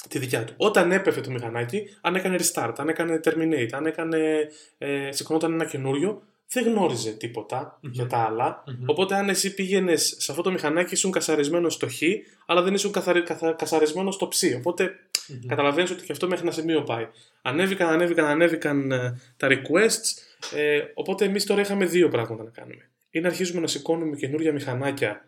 Τη 0.10 0.20
δικιά 0.20 0.44
του. 0.44 0.54
Όταν 0.58 0.92
έπεφε 0.92 1.22
το 1.22 1.32
μηχανάκι, 1.32 1.84
αν 2.02 2.16
έκανε 2.16 2.38
restart, 2.40 2.74
αν 2.78 2.90
έκανε 2.90 3.20
terminate, 3.24 3.70
αν 3.72 3.86
έκανε, 3.86 4.50
ε, 4.78 5.12
σηκωνόταν 5.12 5.54
ένα 5.54 5.66
καινούριο, 5.66 6.24
δεν 6.50 6.64
γνώριζε 6.64 7.12
τίποτα 7.12 7.80
Μμμ. 7.82 7.92
για 7.92 8.08
τα 8.08 8.18
άλλα. 8.18 8.64
Μμμ. 8.68 8.84
Οπότε, 8.86 9.16
αν 9.16 9.30
εσύ 9.30 9.54
πήγαινες 9.54 10.16
σε 10.18 10.32
αυτό 10.32 10.44
το 10.44 10.52
μηχανάκι, 10.52 10.94
ήσουν 10.94 11.12
κασαρισμένο 11.12 11.70
στο 11.70 11.88
χ, 11.88 12.02
αλλά 12.46 12.62
δεν 12.62 12.74
ήσουν 12.74 12.92
καθαρι, 12.92 13.22
καθα, 13.24 13.52
κασαρισμένο 13.52 14.12
στο 14.12 14.28
ψ. 14.28 14.44
Οπότε, 14.58 15.00
Μμμ. 15.28 15.48
Καταλαβαίνεις 15.48 15.92
ότι 15.92 16.06
και 16.06 16.12
αυτό 16.12 16.28
μέχρι 16.28 16.44
ένα 16.44 16.54
σημείο 16.54 16.84
πάει. 16.84 17.08
Ανέβηκαν, 17.42 17.90
ανέβηκαν, 17.90 18.26
ανέβηκαν 18.26 18.92
ε, 18.92 19.20
τα 19.38 19.48
requests. 19.52 20.26
Ε, 20.56 20.82
οπότε 20.94 21.26
εμείς 21.26 21.46
τώρα 21.46 21.62
είχαμε 21.62 21.86
δύο 21.86 22.10
πράγματα 22.10 22.44
να 22.44 22.50
κάνουμε. 22.50 22.90
Ή 23.10 23.20
να 23.20 23.28
αρχίζουμε 23.28 23.62
να 23.62 23.68
σηκώνουμε 23.68 24.16
καινούργια 24.16 24.54
μηχανάκια, 24.54 25.26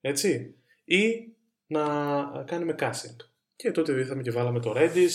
έτσι, 0.00 0.54
ή 0.84 1.32
να 1.66 1.84
κάνουμε 2.46 2.74
caching. 2.78 3.16
Και 3.56 3.70
τότε 3.70 3.92
ήρθαμε 3.92 4.22
και 4.22 4.30
βάλαμε 4.30 4.60
το 4.60 4.74
Redis 4.76 5.10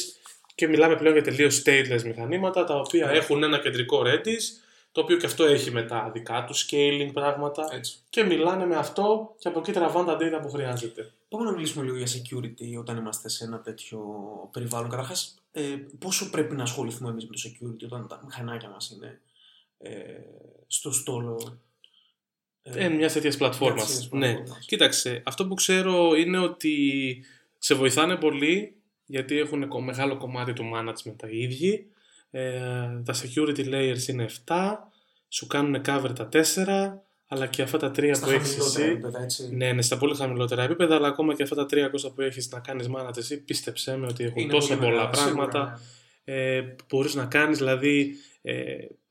και 0.55 0.67
μιλάμε 0.67 0.95
πλέον 0.95 1.13
για 1.13 1.23
τελείως 1.23 1.63
stateless 1.65 2.01
μηχανήματα, 2.03 2.63
τα 2.63 2.75
οποία 2.75 3.09
έχουν 3.09 3.43
ένα 3.43 3.59
κεντρικό 3.59 4.01
Redis, 4.05 4.64
το 4.95 5.01
οποίο 5.01 5.17
και 5.17 5.25
αυτό 5.25 5.43
έχει 5.45 5.71
μετά 5.71 6.09
δικά 6.13 6.45
του 6.45 6.55
scaling 6.55 7.09
πράγματα. 7.13 7.67
Έτσι. 7.71 7.97
Και 8.09 8.23
μιλάνε 8.23 8.65
με 8.65 8.75
αυτό 8.75 9.35
και 9.37 9.47
από 9.47 9.59
εκεί 9.59 9.71
τραβάνε 9.71 10.05
τα 10.05 10.17
data 10.39 10.41
που 10.41 10.49
χρειάζεται. 10.49 11.11
Πάμε 11.29 11.43
να 11.45 11.51
μιλήσουμε 11.51 11.83
λίγο 11.83 11.97
για 11.97 12.07
security 12.07 12.79
όταν 12.79 12.97
είμαστε 12.97 13.29
σε 13.29 13.43
ένα 13.43 13.59
τέτοιο 13.61 13.99
περιβάλλον. 14.51 14.89
Καταρχάς, 14.89 15.35
ε, 15.51 15.61
πόσο 15.99 16.29
πρέπει 16.29 16.55
να 16.55 16.63
ασχοληθούμε 16.63 17.09
εμείς 17.09 17.25
με 17.27 17.35
το 17.35 17.41
security 17.45 17.83
όταν 17.85 18.07
τα 18.07 18.21
μηχανάκια 18.25 18.69
μας 18.69 18.89
είναι 18.89 19.21
ε, 19.77 19.91
στο 20.67 20.91
στόλο; 20.91 21.59
Ε, 22.61 22.89
μια 22.89 23.09
τέτοια 23.09 23.37
πλατφόρμα. 23.37 23.75
τέτοιας 23.85 24.09
Ναι. 24.11 24.33
πλατφόρμας. 24.33 24.65
Κοίταξε, 24.65 25.21
αυτό 25.25 25.47
που 25.47 25.53
ξέρω 25.53 26.13
είναι 26.15 26.37
ότι 26.37 26.75
σε 27.57 27.75
βοηθάνε 27.75 28.15
πολύ 28.15 28.75
γιατί 29.05 29.37
έχουν 29.39 29.67
κο- 29.67 29.81
μεγάλο 29.81 30.17
κομμάτι 30.17 30.53
του 30.53 30.71
management 30.75 31.13
τα 31.17 31.27
ίδιοι. 31.29 31.89
Ε, 32.37 33.01
τα 33.05 33.13
security 33.13 33.73
layers 33.73 34.07
είναι 34.07 34.29
7, 34.45 34.55
σου 35.29 35.47
κάνουν 35.47 35.81
cover 35.85 36.09
τα 36.15 36.29
4, 36.31 36.39
αλλά 37.27 37.47
και 37.47 37.61
αυτά 37.61 37.77
τα 37.77 37.91
3 37.95 38.11
Στα 38.13 38.25
που 38.25 38.31
έχεις 38.31 38.49
χαμηλότερα 38.49 38.83
εσύ. 38.83 38.91
επίπεδα, 38.91 39.21
έτσι. 39.23 39.55
Ναι, 39.55 39.71
ναι, 39.71 39.81
στα 39.81 39.97
πολύ 39.97 40.15
χαμηλότερα 40.15 40.63
επίπεδα, 40.63 40.95
αλλά 40.95 41.07
ακόμα 41.07 41.33
και 41.33 41.43
αυτά 41.43 41.55
τα 41.55 41.65
3 41.65 41.89
Κώστα, 41.91 42.11
που 42.11 42.21
έχεις 42.21 42.49
να 42.51 42.59
κάνεις 42.59 42.89
manage 42.95 43.17
εσύ, 43.17 43.37
πίστεψέ 43.37 43.97
με 43.97 44.07
ότι 44.07 44.23
έχουν 44.23 44.41
Είναι 44.41 44.51
τόσα 44.51 44.67
πολύ 44.67 44.79
πολλά 44.79 44.95
μεγάλα, 44.95 45.15
σίγουρα, 45.15 45.47
πράγματα 45.47 45.81
ναι. 46.25 46.33
ε, 46.35 46.61
που 46.61 46.83
μπορείς 46.89 47.15
να 47.15 47.25
κάνεις 47.25 47.57
δηλαδή 47.57 48.15
ε, 48.41 48.53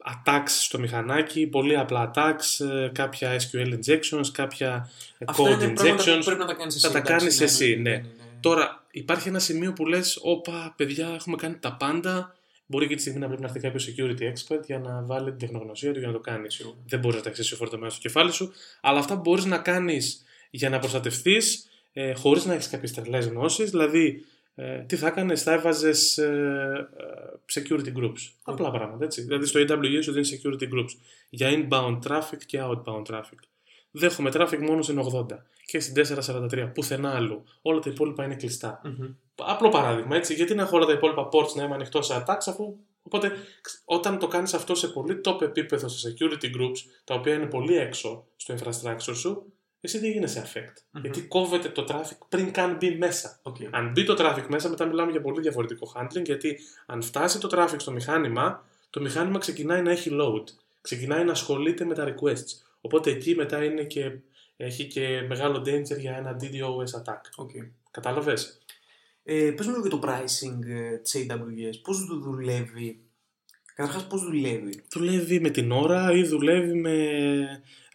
attacks 0.05 0.49
στο 0.49 0.79
μηχανάκι, 0.79 1.47
πολύ 1.47 1.77
απλά 1.77 2.11
attacks, 2.15 2.67
ε, 2.67 2.89
κάποια 2.89 3.41
SQL 3.41 3.79
injections, 3.79 4.27
κάποια 4.33 4.91
ε, 5.19 5.25
Αυτά 5.29 5.43
code 5.43 5.63
είναι 5.63 5.73
πράγματα 5.73 5.95
που 5.95 6.03
injections. 6.03 6.25
πρέπει 6.25 6.41
να 6.41 6.47
τα 6.47 6.55
κάνεις 6.55 6.75
εσύ. 6.75 6.87
θα 6.87 6.93
τα 6.93 6.99
εντάξει, 6.99 7.17
κάνεις 7.19 7.39
ναι, 7.39 7.45
εσύ, 7.45 7.77
ναι, 7.77 7.91
ναι. 7.91 7.91
ναι, 7.91 7.97
ναι. 7.97 8.05
Τώρα 8.41 8.85
υπάρχει 8.91 9.29
ένα 9.29 9.39
σημείο 9.39 9.73
που 9.73 9.87
λες, 9.87 10.19
όπα 10.23 10.75
παιδιά 10.77 11.09
έχουμε 11.15 11.37
κάνει 11.37 11.57
τα 11.61 11.77
πάντα, 11.77 12.37
μπορεί 12.67 12.87
και 12.87 12.95
τη 12.95 13.01
στιγμή 13.01 13.19
να 13.19 13.27
πρέπει 13.27 13.43
να 13.43 13.49
έρθει 13.49 13.61
κάποιος 13.61 13.89
security 13.89 14.23
expert 14.23 14.63
για 14.67 14.79
να 14.79 15.03
βάλει 15.03 15.31
την 15.31 15.39
τεχνογνωσία 15.39 15.93
του 15.93 15.99
για 15.99 16.09
να 16.09 16.15
το 16.15 16.21
κάνει. 16.21 16.51
Σίγουρα. 16.51 16.77
Δεν 16.87 16.99
μπορείς 16.99 17.17
να 17.17 17.23
τα 17.23 17.29
εξήσει 17.29 17.55
φορτωμένα 17.55 17.91
στο 17.91 18.01
κεφάλι 18.01 18.33
σου, 18.33 18.53
αλλά 18.81 18.99
αυτά 18.99 19.15
που 19.15 19.21
μπορείς 19.21 19.45
να 19.45 19.59
κάνεις 19.59 20.25
για 20.51 20.69
να 20.69 20.79
προστατευτείς 20.79 21.69
ε, 21.93 22.15
χωρίς 22.15 22.45
να 22.45 22.53
έχεις 22.55 22.69
κάποιες 22.69 22.93
τρελέ 22.93 23.19
γνώσεις, 23.19 23.71
δηλαδή 23.71 24.25
ε, 24.55 24.79
τι 24.79 24.97
θα 24.97 25.07
έκανες, 25.07 25.43
θα 25.43 25.53
έβαζες 25.53 26.19
ε, 26.19 26.89
ε, 26.97 27.61
security 27.61 27.93
groups. 27.97 28.33
Απλά 28.43 28.71
πράγματα 28.71 29.05
έτσι. 29.05 29.23
Δηλαδή 29.23 29.47
στο 29.47 29.61
AWS 29.61 30.03
σου 30.03 30.13
δίνεις 30.13 30.41
security 30.43 30.73
groups 30.75 30.91
για 31.29 31.49
inbound 31.51 31.99
traffic 32.07 32.39
και 32.47 32.61
outbound 32.63 33.03
traffic. 33.07 33.39
Δέχομαι 33.91 34.31
traffic 34.35 34.59
μόνο 34.59 34.83
στην 34.83 35.01
80 35.13 35.27
και 35.67 35.81
στην 35.81 36.05
443, 36.21 36.71
πουθενά 36.75 37.15
αλλού. 37.15 37.45
Όλα 37.63 37.81
τα 37.81 37.91
υπόλοιπα 37.91 38.25
είναι 38.25 38.35
κλειστά. 38.35 38.81
Μμμ. 38.85 39.15
Απλό 39.37 39.69
παράδειγμα, 39.69 40.17
έτσι. 40.17 40.35
Γιατί 40.35 40.55
να 40.55 40.63
έχω 40.63 40.77
όλα 40.77 40.87
τα 40.87 40.93
υπόλοιπα 40.93 41.29
ports 41.33 41.53
να 41.55 41.63
είμαι 41.65 41.75
ανοιχτός 41.75 42.07
σε 42.07 42.25
attacks, 42.27 42.45
αφού. 42.47 42.77
Οπότε, 43.03 43.33
ξ- 43.61 43.83
όταν 43.85 44.19
το 44.19 44.27
κάνεις 44.29 44.55
αυτό 44.55 44.75
σε 44.75 44.89
πολύ 44.89 45.21
top 45.25 45.43
επίπεδο 45.43 45.89
σε 45.89 46.15
security 46.19 46.45
groups, 46.45 46.77
τα 47.05 47.15
οποία 47.15 47.35
είναι 47.35 47.47
πολύ 47.47 47.77
έξω 47.77 48.25
στο 48.37 48.55
infrastructure 48.59 49.15
σου, 49.17 49.53
εσύ 49.81 49.99
δεν 49.99 50.11
γίνεσαι 50.11 50.45
affected. 50.47 50.83
Μμμ. 50.91 51.03
Γιατί 51.03 51.23
κόβεται 51.23 51.69
το 51.69 51.85
traffic 51.89 52.17
πριν 52.29 52.53
καν 52.53 52.77
μπει 52.77 52.97
μέσα. 52.97 53.39
Οκ. 53.43 53.57
Αν 53.71 53.91
μπει 53.91 54.05
το 54.05 54.15
traffic 54.19 54.45
μέσα, 54.49 54.69
μετά 54.69 54.85
μιλάμε 54.85 55.11
για 55.11 55.21
πολύ 55.21 55.41
διαφορετικό 55.41 55.93
handling, 55.97 56.25
γιατί 56.25 56.59
αν 56.87 57.03
φτάσει 57.03 57.39
το 57.39 57.49
traffic 57.53 57.77
στο 57.77 57.93
μηχάνημα, 57.93 58.65
το 58.91 59.01
μηχάνημα 59.01 59.39
ξεκινάει 59.39 59.83
να 59.83 59.91
έχει 59.91 60.11
load. 60.21 60.45
Ξεκινάει 60.81 61.25
να 61.25 61.33
ασχολείται 61.33 61.85
με 61.85 61.95
τα 61.95 62.15
requests. 62.15 62.63
Οπότε 62.81 63.11
εκεί 63.11 63.35
μετά 63.35 63.65
είναι 63.65 63.83
και, 63.85 64.13
έχει 64.57 64.85
και 64.87 65.25
μεγάλο 65.29 65.59
danger 65.59 65.99
για 65.99 66.17
ένα 66.17 66.37
DDoS 66.41 67.01
attack. 67.03 67.21
Οκ. 67.37 67.51
Κατάλαβες; 67.91 68.59
Ε, 69.25 69.51
πες 69.51 69.67
μου 69.67 69.73
λίγο 69.73 69.87
για 69.89 69.99
το 69.99 70.01
pricing 70.05 70.67
ε, 70.67 70.97
της 70.99 71.17
AWS. 71.17 71.81
Πώς 71.83 72.07
το 72.07 72.17
δουλεύει. 72.17 73.01
Καταρχάς 73.75 74.07
πώς 74.07 74.23
δουλεύει; 74.23 74.85
δουλεύει 74.91 75.41
με 75.41 75.51
την 75.51 75.73
ώρα 75.73 76.13
ή 76.13 76.23
δουλεύει 76.23 76.75
με 76.75 76.97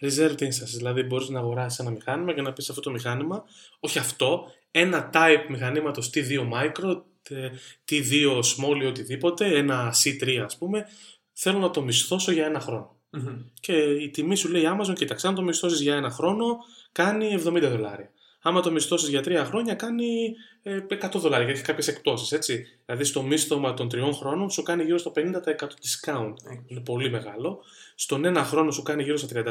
reserved 0.01 0.37
instances. 0.39 0.73
Δηλαδή, 0.75 1.03
μπορείς 1.03 1.29
να 1.29 1.39
αγοράσεις 1.39 1.79
ένα 1.79 1.89
μηχάνημα 1.89 2.33
και 2.33 2.41
να 2.41 2.53
πεις 2.53 2.69
αυτό 2.69 2.81
το 2.81 2.91
μηχάνημα, 2.91 3.43
όχι 3.79 3.97
αυτό, 3.99 4.51
ένα 4.71 5.09
type 5.13 5.45
μηχανήματος 5.49 6.09
T2 6.13 6.39
micro, 6.39 7.01
τε- 7.21 7.53
T2 7.89 8.39
small 8.39 8.81
ή 8.81 8.85
οτιδήποτε, 8.85 9.57
ένα 9.57 9.93
C3 10.03 10.41
ας 10.43 10.57
πούμε, 10.57 10.85
θέλω 11.33 11.59
να 11.59 11.69
το 11.69 11.81
μισθώσω 11.81 12.31
για 12.31 12.45
ένα 12.45 12.59
χρόνο. 12.59 12.97
Μμμ. 13.09 13.41
Και 13.59 13.73
η 13.73 14.09
τιμή 14.09 14.35
σου 14.35 14.49
λέει 14.49 14.63
Amazon, 14.65 14.93
κοίταξε, 14.93 15.27
αν 15.27 15.35
το 15.35 15.41
μισθώσεις 15.41 15.81
για 15.81 15.95
ένα 15.95 16.09
χρόνο, 16.09 16.57
κάνει 16.91 17.33
70 17.45 17.69
δολάρια. 17.69 18.11
Άμα 18.41 18.61
το 18.61 18.71
μισθώσεις 18.71 19.09
για 19.09 19.21
τρία 19.21 19.45
χρόνια, 19.45 19.73
κάνει 19.73 20.35
ε, 20.63 20.79
100 20.89 21.09
δολάρια 21.15 21.45
και 21.45 21.51
έχει 21.51 21.61
κάποιες 21.61 21.87
εκπτώσεις. 21.87 22.31
Έτσι. 22.31 22.65
Δηλαδή, 22.85 23.03
στο 23.03 23.21
μίσθωμα 23.21 23.73
των 23.73 23.89
τριών 23.89 24.13
χρόνων 24.13 24.49
σου 24.49 24.63
κάνει 24.63 24.83
γύρω 24.83 24.97
στο 24.97 25.11
50% 25.15 25.21
discount. 25.55 26.33
Είναι 26.65 26.79
πολύ 26.79 27.09
μεγάλο. 27.09 27.63
Στον 27.95 28.25
ένα 28.25 28.43
χρόνο 28.43 28.71
σου 28.71 28.81
κάνει 28.81 29.03
γύρω 29.03 29.17
στο 29.17 29.27
33% 29.33 29.49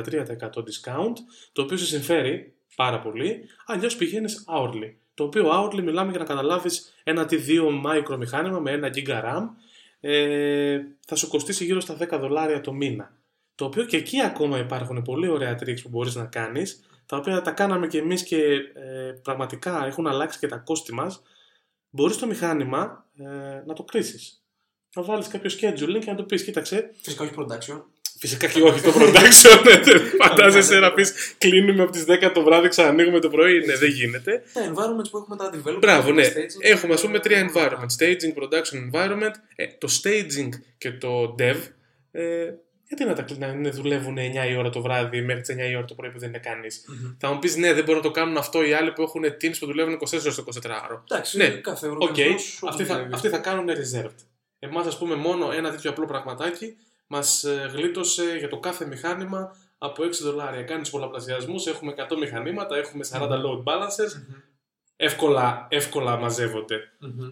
discount, 0.59 1.15
το 1.53 1.63
οποίο 1.63 1.77
σε 1.77 1.85
συμφέρει 1.85 2.53
πάρα 2.77 3.01
πολύ. 3.01 3.45
Αλλιώς 3.67 3.97
πηγαίνεις 3.97 4.45
hourly. 4.49 4.93
Το 5.15 5.25
οποίο 5.25 5.51
hourly 5.53 5.83
μιλάμε 5.83 6.11
για 6.11 6.19
να 6.19 6.25
καταλάβεις 6.25 6.95
ένα 7.05 7.29
T2 7.31 7.61
micro 7.87 8.17
μηχάνημα 8.19 8.59
με 8.59 8.71
ένα 8.71 8.91
GB 8.95 9.09
RAM. 9.09 9.43
Ε, 10.01 10.81
θα 11.07 11.17
σου 11.17 11.29
κοστίσει 11.29 11.65
γύρω 11.65 11.81
στα 11.81 11.97
10 12.01 12.19
δολάρια 12.21 12.61
το 12.61 12.73
μήνα. 12.73 13.17
Το 13.55 13.65
οποίο 13.65 13.85
και 13.85 13.97
εκεί 13.97 14.23
ακόμα 14.23 14.59
υπάρχουν 14.59 15.03
πολύ 15.03 15.29
ωραία 15.29 15.59
tricks 15.61 15.83
που 15.83 15.89
μπορείς 15.89 16.15
να 16.15 16.25
κάνεις, 16.25 16.88
τα 17.09 17.17
οποία 17.17 17.43
τα 17.43 17.51
κάναμε 17.51 17.87
και 17.87 17.99
εμείς 17.99 18.23
και 18.23 18.37
ε, 18.75 19.13
πραγματικά 19.23 19.87
έχουν 19.87 20.07
αλλάξει 20.07 20.39
και 20.39 20.47
τα 20.47 20.57
κόστη 20.57 20.95
μας. 20.95 21.23
Μπορείς 21.91 22.17
το 22.17 22.27
μηχάνημα 22.27 23.07
ε, 23.19 23.63
να 23.67 23.75
το 23.75 23.83
κρίσεις. 23.83 24.43
Να 24.97 25.03
βάλεις 25.03 25.29
κάποιο 25.29 25.51
scheduling 25.51 25.99
και 26.05 26.11
να 26.11 26.15
το 26.17 26.23
πεις, 26.23 26.45
κοίταξε, 26.45 26.91
Φυσικά 27.03 27.25
όχι 27.25 27.35
production. 27.37 27.83
Φυσικά 28.19 28.47
και 28.47 28.63
όχι 28.63 28.81
το 28.81 28.93
production. 28.97 29.63
ναι, 29.65 29.99
Φαντάζεσαι 30.25 30.79
να 30.79 30.93
πεις 30.93 31.35
κλείνουμε 31.39 31.83
από 31.83 31.93
τις 31.93 32.05
10 32.09 32.31
το 32.35 32.43
βράδυ, 32.43 32.69
ξανανοίγουμε 32.69 33.21
το 33.21 33.29
πρωί. 33.29 33.65
Ναι, 33.67 33.77
δεν 33.77 33.91
γίνεται. 33.91 34.43
Τα 34.53 34.61
environments 34.61 35.11
που 35.11 35.17
έχουμε 35.19 35.37
τα 35.37 35.51
development. 35.55 35.79
Μπράβο, 35.81 36.13
ναι. 36.13 36.27
staging, 36.27 36.61
Έχουμε 36.61 36.95
ας 36.95 37.01
πούμε 37.01 37.19
τρία 37.19 37.51
environment. 37.53 37.87
Staging, 37.99 38.43
production 38.43 38.93
environment. 38.93 39.33
Ε, 39.57 39.67
το 39.79 39.89
staging 40.03 40.49
και 40.79 40.93
το 40.93 41.35
dev. 41.39 41.57
Ε, 42.11 42.51
γιατί 42.89 43.05
να 43.05 43.13
τα 43.15 43.23
κλει- 43.23 43.39
να 43.39 43.71
δουλεύουν 43.71 44.19
9 44.19 44.49
η 44.51 44.57
ώρα 44.57 44.71
το 44.71 44.83
βράδυ 44.83 45.23
μέχρι 45.23 45.41
τις 45.43 45.51
9 45.57 45.69
η 45.71 45.77
ώρα 45.77 45.85
το 45.85 45.95
πρωί 45.95 46.11
που 46.11 46.19
δεν 46.19 46.29
είναι 46.29 46.39
κανείς. 46.39 46.85
Μμμ. 46.89 47.15
Θα 47.19 47.33
μου 47.33 47.39
πεις 47.39 47.57
ναι, 47.57 47.73
δεν 47.73 47.85
μπορούν 47.85 48.01
να 48.03 48.07
το 48.07 48.11
κάνουν 48.11 48.37
αυτό 48.37 48.65
οι 48.65 48.73
άλλοι 48.73 48.93
που 48.93 49.03
έχουν 49.03 49.25
teams 49.25 49.57
που 49.59 49.67
δουλεύουν 49.67 49.93
24 49.95 50.21
ώρες 50.23 50.35
το 50.35 50.45
24ωρο. 50.63 51.03
Εντάξει, 51.11 51.37
Ναι, 51.37 51.49
κάθε 51.49 51.87
Οκ, 51.89 52.01
οργανισμός 52.01 52.57
όπως 52.63 52.71
αυτοί, 52.71 52.85
θα, 52.85 52.95
δουλεύει. 52.95 53.15
αυτοί 53.15 53.29
θα 53.29 53.39
κάνουν 53.39 53.67
reserved. 53.69 54.15
Εμάς, 54.59 54.87
ας 54.87 54.99
πούμε, 54.99 55.15
μόνο 55.15 55.51
ένα 55.53 55.71
τέτοιο 55.71 55.91
απλό 55.91 56.07
πραγματάκι 56.07 56.77
μας 57.07 57.45
γλίτωσε 57.73 58.37
για 58.39 58.49
το 58.49 58.59
κάθε 58.59 58.87
μηχάνημα 58.87 59.57
από 59.79 60.03
6 60.05 60.23
δολάρια. 60.23 60.63
Κάνεις 60.63 60.89
του 60.91 60.97
πολλαπλασιασμούς, 60.97 61.67
έχουμε 61.67 61.93
100 61.93 62.17
μηχανήματα, 62.19 62.77
έχουμε 62.77 63.05
40 63.05 63.37
load 63.45 63.63
balancers. 63.65 64.13
Μμμ. 64.29 64.35
Εύκολα, 64.97 65.67
εύκολα 65.71 66.17
μαζεύονται. 66.17 66.77
Μμμ. 66.99 67.29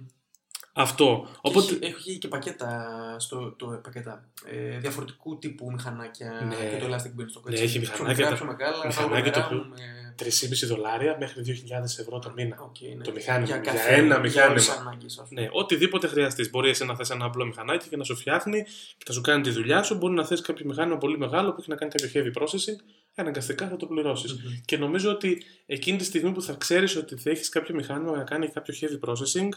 Αυτό. 0.78 1.26
Και 1.32 1.38
Οπότε. 1.40 1.72
Έχει, 1.80 1.94
έχει 1.94 2.18
και 2.18 2.28
πακέτα, 2.28 2.70
στο, 3.18 3.50
το, 3.52 3.80
πακέτα 3.82 4.24
ε, 4.44 4.78
διαφορετικού 4.78 5.38
τύπου 5.38 5.70
μηχανάκια 5.72 6.30
Ναι. 6.48 6.54
και 6.78 6.84
το 6.84 6.86
Elastic 6.94 7.20
Beanstalk. 7.20 7.42
Ναι, 7.44 7.52
έτσι. 7.52 7.64
έχει 7.64 7.78
Πιο 7.78 7.80
μηχανάκια 7.80 8.06
μικρά, 8.24 8.28
τα- 8.28 8.34
πιο 8.34 8.44
μεγάλα, 8.46 8.86
μηχανάκια 8.86 9.32
τα 9.32 9.40
το 9.40 9.46
ολοβερά 9.54 9.72
οποίο- 9.72 9.84
με- 9.86 10.14
3,5 10.18 10.66
δολάρια 10.66 11.16
μέχρι 11.20 11.42
2.000 11.42 11.98
ευρώ 12.00 12.18
το 12.18 12.32
μήνα. 12.36 12.56
Οκ, 12.60 12.76
ναι. 12.96 13.02
Το 13.04 13.12
μηχάνημα, 13.12 13.46
για 13.46 13.58
κάθε- 13.58 13.94
ένα 13.94 14.06
για 14.06 14.18
μηχάνημα. 14.18 14.50
όλες 14.50 14.64
τις 14.66 14.74
ανάγκες, 14.76 15.18
ας 15.18 15.28
πούμε. 15.28 15.40
Ναι, 15.40 15.48
οτιδήποτε 15.52 16.06
χρειαστείς. 16.06 16.50
Μπορεί 16.50 16.68
εσύ 16.68 16.84
να 16.84 16.94
θες 16.96 17.10
ένα 17.10 17.24
απλό 17.24 17.44
μηχανάκι 17.46 17.88
και 17.88 17.96
να 17.96 18.04
σου 18.04 18.16
φτιάχνει 18.16 18.62
και 18.98 19.04
θα 19.06 19.12
σου 19.12 19.20
κάνει 19.20 19.42
τη 19.42 19.50
δουλειά 19.50 19.82
σου. 19.82 19.94
Μπορεί 19.96 20.14
να 20.14 20.24
θες 20.26 20.40
κάποιο 20.40 20.66
μηχάνημα 20.66 20.98
πολύ 20.98 21.18
μεγάλο 21.18 21.52
που 21.52 21.56
έχει 21.60 21.70
να 21.70 21.76
κάνει 21.76 21.92
κάποιο 21.96 22.22
heavy 22.22 22.42
processing. 22.42 22.78
Αναγκαστικά 23.14 23.68
θα 23.68 23.76
το 23.76 23.86
πληρώσεις. 23.86 24.32
Μμμ. 24.32 24.60
Και 24.64 24.76
νομίζω 24.76 25.10
ότι 25.10 25.42
εκείνη 25.66 25.98
τη 25.98 26.04
στιγμή 26.04 26.32
που 26.32 26.42
θα 26.42 26.52
ξέρεις 26.52 26.96
ότι 26.96 27.16
θα 27.16 27.30
έχεις 27.30 27.48
κάποιο 27.48 27.74
μηχάνημα 27.74 28.16
να 28.16 28.22
κάνει 28.22 28.48
κάποιο 28.48 28.74
heavy 28.80 29.08
processing, 29.08 29.48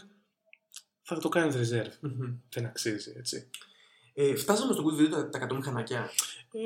θα 1.14 1.20
το 1.20 1.28
κάνεις 1.28 1.56
reserve. 1.56 1.92
Μμμ. 2.00 2.34
Δεν 2.48 2.64
αξίζει, 2.64 3.12
έτσι. 3.16 3.48
Ε, 4.14 4.34
φτάσαμε 4.36 4.72
στο 4.72 4.84
good 4.84 5.00
video 5.00 5.10
τα, 5.10 5.28
τα 5.28 5.46
100 5.50 5.56
μηχανάκια. 5.56 6.10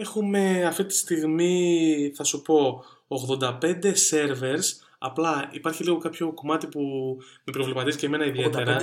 Έχουμε 0.01 0.65
αυτή 0.65 0.85
τη 0.85 0.95
στιγμή, 0.95 2.13
θα 2.15 2.25
σου 2.25 2.43
πω, 2.43 2.85
85 3.09 3.93
servers. 4.11 4.65
Απλά 4.99 5.49
υπάρχει 5.53 5.85
λίγο 5.85 5.99
κάποιο 5.99 6.33
κομμάτι 6.33 6.67
που 6.67 6.81
με 7.45 7.53
προβληματίζει 7.53 7.99
και 7.99 8.07
εμένα 8.07 8.25
ιδιαίτερα. 8.25 8.81
85 8.81 8.83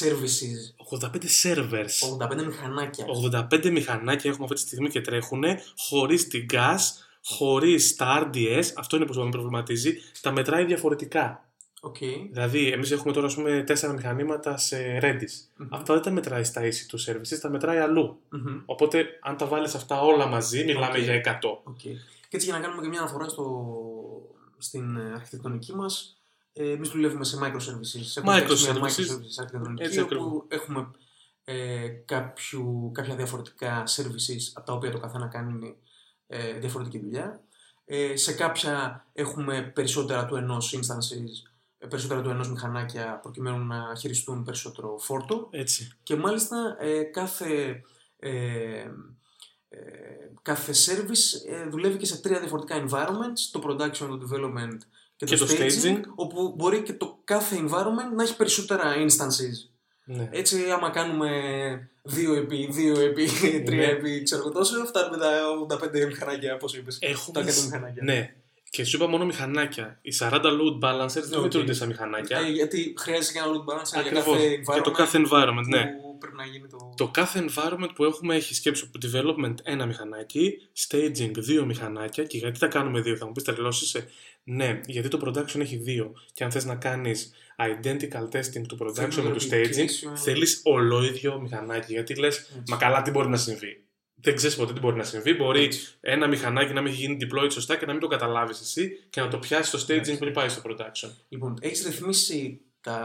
services. 0.00 0.98
85 1.00 1.08
servers. 1.42 2.28
85 2.30 2.44
μηχανάκια. 2.44 3.04
85 3.50 3.70
μηχανάκια 3.70 4.30
έχουμε 4.30 4.44
αυτή 4.44 4.60
τη 4.60 4.66
στιγμή 4.66 4.88
και 4.88 5.00
τρέχουν 5.00 5.44
χωρίς 5.76 6.28
την 6.28 6.46
cache, 6.52 6.78
χωρίς 7.24 7.96
τα 7.96 8.30
RDS. 8.30 8.64
Αυτό 8.76 8.96
είναι 8.96 9.06
που 9.06 9.20
με 9.20 9.30
προβληματίζει. 9.30 9.94
Τα 10.20 10.32
μετράει 10.32 10.64
διαφορετικά. 10.64 11.48
Οκ. 11.84 11.96
Δηλαδή, 12.30 12.68
εμείς 12.72 12.90
έχουμε 12.90 13.12
τώρα 13.12 13.26
ας 13.26 13.34
πούμε, 13.34 13.62
τέσσερα 13.66 13.92
μηχανήματα 13.92 14.56
σε 14.56 14.98
Redis. 15.02 15.48
Μμμ. 15.56 15.68
Αυτά 15.70 15.94
δεν 15.94 16.02
τα 16.02 16.10
μετράει 16.10 16.44
στα 16.44 16.62
EC2 16.62 17.10
services, 17.12 17.38
τα 17.40 17.50
μετράει 17.50 17.78
αλλού. 17.78 18.20
Μμμ. 18.30 18.62
Οπότε, 18.64 19.06
αν 19.22 19.36
τα 19.36 19.46
βάλεις 19.46 19.74
αυτά 19.74 20.00
όλα 20.00 20.26
μαζί, 20.26 20.64
μιλάμε 20.64 20.98
Οκ. 20.98 21.02
για 21.04 21.14
100. 21.14 21.60
Οκ. 21.64 21.76
Και 22.28 22.36
έτσι 22.40 22.46
για 22.46 22.58
να 22.58 22.64
κάνουμε 22.64 22.82
και 22.82 22.88
μια 22.88 22.98
αναφορά 23.00 23.28
στο, 23.28 23.76
στην 24.58 24.96
ε, 24.96 25.12
αρχιτεκτονική 25.14 25.74
μας, 25.74 26.18
ε, 26.52 26.70
εμείς 26.70 26.88
δουλεύουμε 26.88 27.24
σε 27.24 27.38
microservices. 27.42 28.16
Έχουμε 28.16 28.40
φτιάξει 28.40 28.70
μια 28.72 28.80
Microservices. 28.80 28.86
microservices 28.86 29.38
αρχιτεκτονική, 29.40 29.82
Έτσι 29.82 30.00
όπου 30.00 30.14
ακριβώς. 30.14 30.44
έχουμε 30.48 30.90
ε, 31.44 31.88
κάποιου, 31.88 32.90
κάποια 32.94 33.14
διαφορετικά 33.16 33.82
services 33.86 34.40
από 34.54 34.66
τα 34.66 34.72
οποία 34.72 34.90
το 34.90 34.98
καθένα 34.98 35.26
κάνει 35.26 35.76
ε, 36.26 36.52
διαφορετική 36.58 36.98
δουλειά. 36.98 37.40
Ε, 37.86 38.16
σε 38.16 38.32
κάποια 38.32 39.04
έχουμε 39.12 39.70
περισσότερα 39.74 40.26
του 40.26 40.36
ενός 40.36 40.74
instances, 40.76 41.16
ε, 41.16 41.53
περισσότερα 41.88 42.20
του 42.22 42.30
ενός 42.30 42.50
μηχανάκια 42.50 43.18
προκειμένου 43.22 43.64
να 43.64 43.94
χειριστούν 43.98 44.42
περισσότερο 44.44 44.98
φόρτο 44.98 45.48
Έτσι. 45.50 45.92
και 46.02 46.16
μάλιστα 46.16 46.76
ε, 46.80 47.02
κάθε, 47.02 47.82
ε, 48.18 48.30
ε, 49.68 49.78
κάθε 50.42 50.72
service 50.72 51.50
ε, 51.50 51.68
δουλεύει 51.68 51.96
και 51.96 52.06
σε 52.06 52.20
τρία 52.20 52.38
διαφορετικά 52.38 52.84
environments, 52.88 53.48
το 53.52 53.62
production, 53.66 54.18
το 54.18 54.28
development 54.30 54.78
και, 55.16 55.26
Και 55.26 55.36
το, 55.36 55.46
το 55.46 55.52
staging, 55.58 55.84
staging. 55.86 56.00
όπου 56.14 56.54
μπορεί 56.56 56.82
και 56.82 56.92
το 56.92 57.18
κάθε 57.24 57.56
environment 57.60 58.14
να 58.16 58.22
έχει 58.22 58.36
περισσότερα 58.36 58.92
instances. 58.96 59.68
Ναι. 60.04 60.28
Έτσι, 60.32 60.70
άμα 60.70 60.90
κάνουμε 60.90 61.30
2 62.08 62.36
επί 62.36 62.68
2 62.94 62.98
επί 62.98 63.28
3 63.66 63.68
Ναι. 63.68 63.84
επί 63.84 64.22
ξέρω 64.22 64.40
εγώ 64.40 64.50
τόσο, 64.50 64.84
φτάνουμε 64.84 65.16
τα 65.16 65.30
85 65.70 66.06
μηχανάκια, 66.06 66.54
όπως 66.54 66.74
είπες. 66.76 66.98
Έχουμε... 67.00 67.44
Τα 67.44 67.50
100 67.52 67.64
μηχανάκια. 67.64 68.02
Ναι. 68.02 68.34
Και 68.74 68.84
σου 68.84 68.96
είπα 68.96 69.06
μόνο 69.06 69.24
μηχανάκια. 69.24 69.98
Οι 70.02 70.12
40 70.18 70.30
load 70.30 70.78
balancers 70.84 71.22
δεν 71.28 71.38
Οκ. 71.38 71.42
μετρούνται 71.42 71.72
σαν 71.72 71.88
μηχανάκια. 71.88 72.38
Ε, 72.38 72.50
γιατί 72.50 72.94
χρειάζεται 72.98 73.32
και 73.32 73.38
ένα 73.38 73.48
load 73.48 73.72
balancer 73.72 73.90
για 73.92 74.00
Ακριβώς. 74.00 74.24
κάθε 74.24 74.48
Για 74.48 74.82
το 74.82 74.90
environment 74.90 74.96
κάθε 74.96 75.18
environment, 75.26 75.66
ναι. 75.68 75.84
που 75.84 76.18
πρέπει 76.18 76.36
να 76.36 76.44
γίνει 76.44 76.68
το... 76.68 76.94
Το 76.96 77.08
κάθε 77.08 77.44
environment 77.48 77.88
που 77.94 78.04
έχουμε 78.04 78.34
έχει 78.34 78.54
σκέψη 78.54 78.90
από 78.94 79.06
development 79.06 79.54
ένα 79.62 79.86
μηχανάκι, 79.86 80.52
staging 80.88 81.30
δύο 81.36 81.64
μηχανάκια 81.64 82.24
και 82.24 82.38
γιατί 82.38 82.58
τα 82.58 82.66
κάνουμε 82.66 83.00
δύο, 83.00 83.16
θα 83.16 83.26
μου 83.26 83.32
πεις 83.32 83.44
τρελώσεις 83.44 83.96
Ναι, 84.44 84.80
γιατί 84.86 85.08
το 85.08 85.20
production 85.24 85.60
έχει 85.60 85.76
δύο 85.76 86.12
και 86.32 86.44
αν 86.44 86.50
θες 86.50 86.64
να 86.64 86.74
κάνεις 86.74 87.32
identical 87.58 88.36
testing 88.36 88.66
του 88.68 88.78
production 88.80 89.08
Θέλουμε 89.10 89.28
με 89.28 89.36
του 89.36 89.44
staging, 89.50 90.10
replication. 90.10 90.18
θέλεις 90.18 90.60
ολόιδιο 90.64 91.40
μηχανάκι 91.40 91.92
γιατί 91.92 92.14
λες, 92.14 92.36
Έτσι. 92.38 92.62
μα 92.68 92.76
καλά 92.76 93.02
τι 93.02 93.10
μπορεί 93.10 93.28
να 93.28 93.36
συμβεί. 93.36 93.83
Δεν 94.24 94.34
ξέρεις 94.36 94.56
ποτέ 94.56 94.72
τι 94.72 94.80
μπορεί 94.80 94.96
να 94.96 95.02
συμβεί. 95.04 95.34
Μπορεί 95.34 95.64
Έτσι. 95.64 95.88
ένα 96.00 96.26
μηχανάκι 96.26 96.72
να 96.72 96.80
μην 96.80 96.92
έχει 96.92 97.00
γίνει 97.00 97.16
deployed 97.20 97.52
σωστά 97.52 97.76
και 97.76 97.86
να 97.86 97.92
μην 97.92 98.00
το 98.00 98.06
καταλάβεις 98.06 98.60
εσύ 98.60 98.98
και 99.10 99.20
να 99.20 99.28
το 99.28 99.38
πιάσεις 99.38 99.68
στο 99.68 99.78
staging 99.94 99.98
Έτσι. 99.98 100.18
πριν 100.18 100.32
πάει 100.32 100.48
στο 100.48 100.62
production. 100.68 101.10
Λοιπόν, 101.28 101.58
έχεις 101.60 101.84
ρυθμίσει 101.84 102.60
τα 102.80 102.98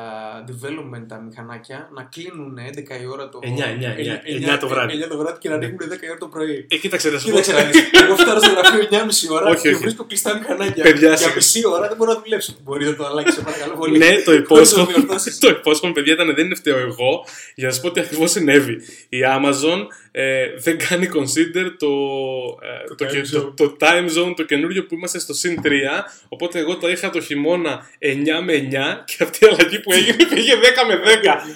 development 0.48 1.04
τα 1.08 1.20
μηχανάκια 1.22 1.90
να 1.96 2.04
κλείνουν 2.04 2.58
11 2.58 3.02
η 3.02 3.06
ώρα 3.06 3.30
το, 3.30 3.40
9, 3.44 3.48
9, 3.48 3.52
9, 3.52 4.52
9 4.52 4.54
9 4.56 4.58
το 4.60 4.68
βράδυ. 4.68 5.04
9 5.04 5.08
το 5.10 5.18
βράδυ 5.18 5.38
και 5.40 5.50
να 5.50 5.56
ανοίγουν 5.56 5.78
10 5.78 5.82
η 6.04 6.10
ώρα 6.10 6.18
το 6.18 6.28
πρωί. 6.28 6.68
Ε, 6.70 6.78
κοίταξε, 6.78 7.10
να 7.10 7.20
σου 7.20 7.30
πω. 7.30 7.40
Κοίταξε 7.40 7.54
να 7.54 7.70
δεις, 7.70 7.82
εγώ 8.04 8.16
φτάνω 8.16 8.40
στο 8.40 8.50
γραφείο 8.52 8.88
9.30 9.30 9.36
ώρα 9.36 9.46
Όχι, 9.50 9.62
και 9.62 9.68
όχι. 9.70 9.78
βρίσκω 9.78 10.04
κλειστά 10.06 10.38
μηχανάκια. 10.38 10.84
Παιδιά, 10.84 11.08
Για 11.08 11.18
σιγά. 11.18 11.34
μισή 11.36 11.68
ώρα 11.68 11.88
δεν 11.88 11.98
μπορώ 11.98 12.14
να 12.14 12.20
δουλέψω. 12.22 12.56
Μπορείς 12.64 12.88
να 12.88 12.96
το 12.96 13.06
αλλάξεις, 13.06 13.34
σε 13.36 13.42
παρακαλώ 13.42 13.74
πολύ. 13.74 13.98
Ναι, 13.98 14.08
το 14.16 14.22
Χωρίς 14.24 14.26
να 14.26 14.34
υπόσχομαι. 14.34 14.94
διορθώσεις. 14.94 15.38
το 15.40 15.50
υπόσχομαι, 15.50 15.94
παιδιά, 15.94 16.14
ήταν 16.14 16.36
δεν 16.36 16.46
είναι 16.46 16.56
φταίω 16.56 16.78
εγώ. 16.78 17.26
Για 17.56 17.68
να 17.68 17.74
σα 17.74 17.82
πω 17.82 17.92
τι 17.92 18.00
ακριβώς 18.00 18.32
συνέβη. 18.32 18.74
Η 19.10 19.18
Amazon 19.38 19.80
ε, 20.22 20.54
δεν 20.58 20.78
κάνει 20.78 21.10
consider 21.14 21.70
το, 21.78 21.88
ε, 22.62 22.88
το, 22.88 22.96
Το 22.96 23.06
time 23.06 23.12
και- 23.12 23.22
το, 23.32 23.54
το 23.54 23.78
time 23.80 24.06
zone 24.18 24.34
το 24.36 24.44
καινούριο 24.44 24.86
που 24.86 24.96
είμαστε 24.96 25.20
στο 25.20 25.34
συν 25.34 25.62
3. 25.64 25.68
Οπότε 26.30 26.60
εγώ 26.60 26.78
το 26.78 26.90
είχα 26.90 27.10
το 27.10 27.22
χειμώνα 27.22 27.90
9 28.00 28.16
με 28.44 28.54
9 28.54 29.04
και 29.06 29.24
αυτή 29.24 29.46
η 29.46 29.48
αλλαγή 29.48 29.80
που 29.80 29.92
έγινε 29.94 30.26
πήγε 30.28 30.54
10 30.56 30.58
με 30.88 30.96
10. 30.96 31.08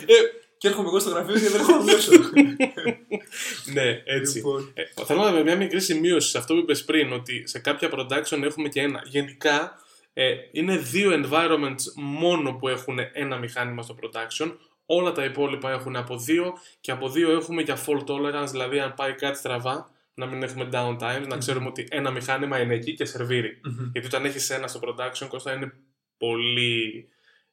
Ε, 0.06 0.14
Και 0.58 0.68
έρχομαι 0.68 0.88
εγώ 0.88 1.00
στο 1.00 1.10
γραφείο 1.10 1.34
και 1.34 1.50
δεν 1.50 1.62
έχω 1.62 1.72
να 1.72 1.78
δουλέψω. 1.80 2.12
ναι, 3.74 4.02
έτσι. 4.06 4.36
Λοιπόν, 4.38 4.72
Ε, 4.74 5.04
θέλω 5.06 5.22
να 5.24 5.32
με 5.32 5.44
μια 5.44 5.56
μικρή 5.56 5.82
σημείωση 5.82 6.30
σε 6.30 6.38
αυτό 6.38 6.54
που 6.54 6.60
είπες 6.60 6.84
πριν, 6.84 7.14
ότι 7.14 7.44
σε 7.46 7.60
κάποια 7.60 7.90
production 7.94 8.42
έχουμε 8.44 8.70
και 8.70 8.82
ένα. 8.82 9.02
Γενικά 9.06 9.82
ε, 10.14 10.34
είναι 10.52 10.78
δύο 10.78 11.12
environments 11.24 11.84
μόνο 11.96 12.54
που 12.54 12.68
έχουν 12.68 12.98
ένα 13.14 13.38
μηχάνημα 13.38 13.82
στο 13.82 13.96
production. 14.02 14.52
Όλα 14.96 15.12
τα 15.12 15.24
υπόλοιπα 15.24 15.72
έχουν 15.72 15.96
από 15.96 16.18
δύο 16.18 16.54
και 16.82 16.92
από 16.92 17.10
δύο 17.10 17.32
έχουμε 17.32 17.62
για 17.62 17.78
fault 17.86 18.04
tolerance, 18.06 18.48
δηλαδή 18.52 18.80
αν 18.80 18.94
πάει 18.94 19.14
κάτι 19.14 19.38
στραβά, 19.38 19.90
να 20.14 20.26
μην 20.26 20.44
έχουμε 20.44 20.70
downtime, 20.74 21.28
να 21.28 21.38
ξέρουμε 21.38 21.68
ότι 21.68 21.88
ένα 21.90 22.12
μηχάνημα 22.12 22.60
είναι 22.60 22.74
εκεί 22.74 22.94
και 22.94 23.06
σερβίρει. 23.06 23.60
μμμ, 23.64 23.90
Γιατί 23.92 24.08
όταν 24.08 24.26
έχεις 24.26 24.50
ένα 24.50 24.68
στο 24.68 24.80
production, 24.84 25.28
Κώστα, 25.30 25.54
είναι 25.54 25.74
πολύ 26.18 27.08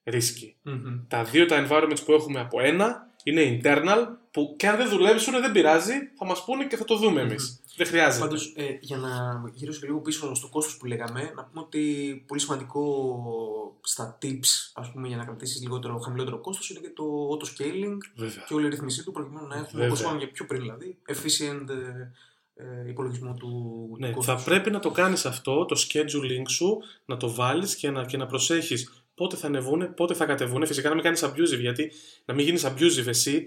risky. 0.05 0.53
μμμ. 0.63 1.07
Τα 1.09 1.25
δύο 1.25 1.47
τα 1.47 1.67
environments 1.69 2.05
που 2.05 2.13
έχουμε 2.13 2.41
από 2.41 2.61
ένα 2.61 3.09
είναι 3.25 3.61
internal 3.63 4.07
που 4.31 4.55
και 4.59 4.69
αν 4.69 4.77
δεν 4.77 4.89
δουλέψουν 4.89 5.41
δεν 5.41 5.53
πειράζει, 5.53 5.95
θα 6.19 6.25
μας 6.27 6.45
πούνε 6.45 6.65
και 6.67 6.77
θα 6.77 6.85
το 6.85 6.97
δούμε 6.97 7.21
εμείς. 7.21 7.60
Δεν 7.81 7.89
χρειάζεται. 7.89 8.25
Πάντως, 8.25 8.53
ε, 8.57 8.79
για 8.81 8.97
να 8.97 9.43
γυρίσω 9.55 9.81
και 9.81 9.87
λίγο 9.87 10.01
πίσω 10.01 10.35
στο 10.35 10.49
κόστος 10.49 10.77
που 10.77 10.87
λέγαμε, 10.87 11.33
να 11.37 11.45
πούμε 11.45 11.61
ότι 11.65 11.83
πολύ 12.27 12.41
σημαντικό 12.41 12.85
στα 13.81 14.19
tips, 14.23 14.71
ας 14.75 14.93
πούμε, 14.93 15.09
για 15.09 15.17
να 15.17 15.25
κρατήσεις 15.25 15.63
λιγότερο, 15.63 15.99
χαμηλότερο 15.99 16.39
κόστος 16.41 16.71
είναι 16.71 16.81
και 16.81 16.91
το 16.95 17.05
auto 17.31 17.45
scaling 17.45 17.97
Βέβαια. 18.15 18.45
και 18.49 18.55
όλη 18.55 18.67
η 18.67 18.69
ρύθμισή 18.69 19.05
του 19.05 19.13
προκειμένου 19.13 19.47
να 19.47 19.55
έχουμε, 19.55 19.71
Βέβαια. 19.83 19.89
όπω 19.93 20.01
είπαμε 20.01 20.19
και 20.19 20.27
πιο 20.27 20.47
πριν 20.47 20.61
δηλαδή, 20.61 20.99
efficient 21.09 21.69
ε, 21.69 22.11
ε, 22.85 22.89
υπολογισμό 22.89 23.35
του, 23.35 23.51
Ναι, 23.99 24.09
του 24.09 24.15
κόστους. 24.15 24.35
θα 24.35 24.43
πρέπει 24.51 24.71
να 24.71 24.79
το 24.79 24.91
κάνεις 24.91 25.27
αυτό, 25.27 25.65
το 25.65 25.87
scheduling 25.89 26.49
σου, 26.49 26.79
να 27.05 27.17
το 27.17 27.31
βάλεις 27.35 27.77
και 27.77 27.91
να, 27.91 28.05
και 28.05 28.17
να 28.17 28.27
προσέχεις 28.27 29.05
πότε 29.15 29.37
θα 29.37 29.47
ανεβούν, 29.47 29.95
πότε 29.95 30.15
θα 30.15 30.25
κατεβούν. 30.25 30.67
Φυσικά 30.67 30.89
να 30.89 30.95
μην 30.95 31.05
κάνεις 31.05 31.25
abusive, 31.25 31.61
γιατί 31.61 31.93
να 32.25 32.35
μην 32.35 32.45
γίνεις 32.45 32.67
abusive 32.67 33.07
εσύ. 33.07 33.47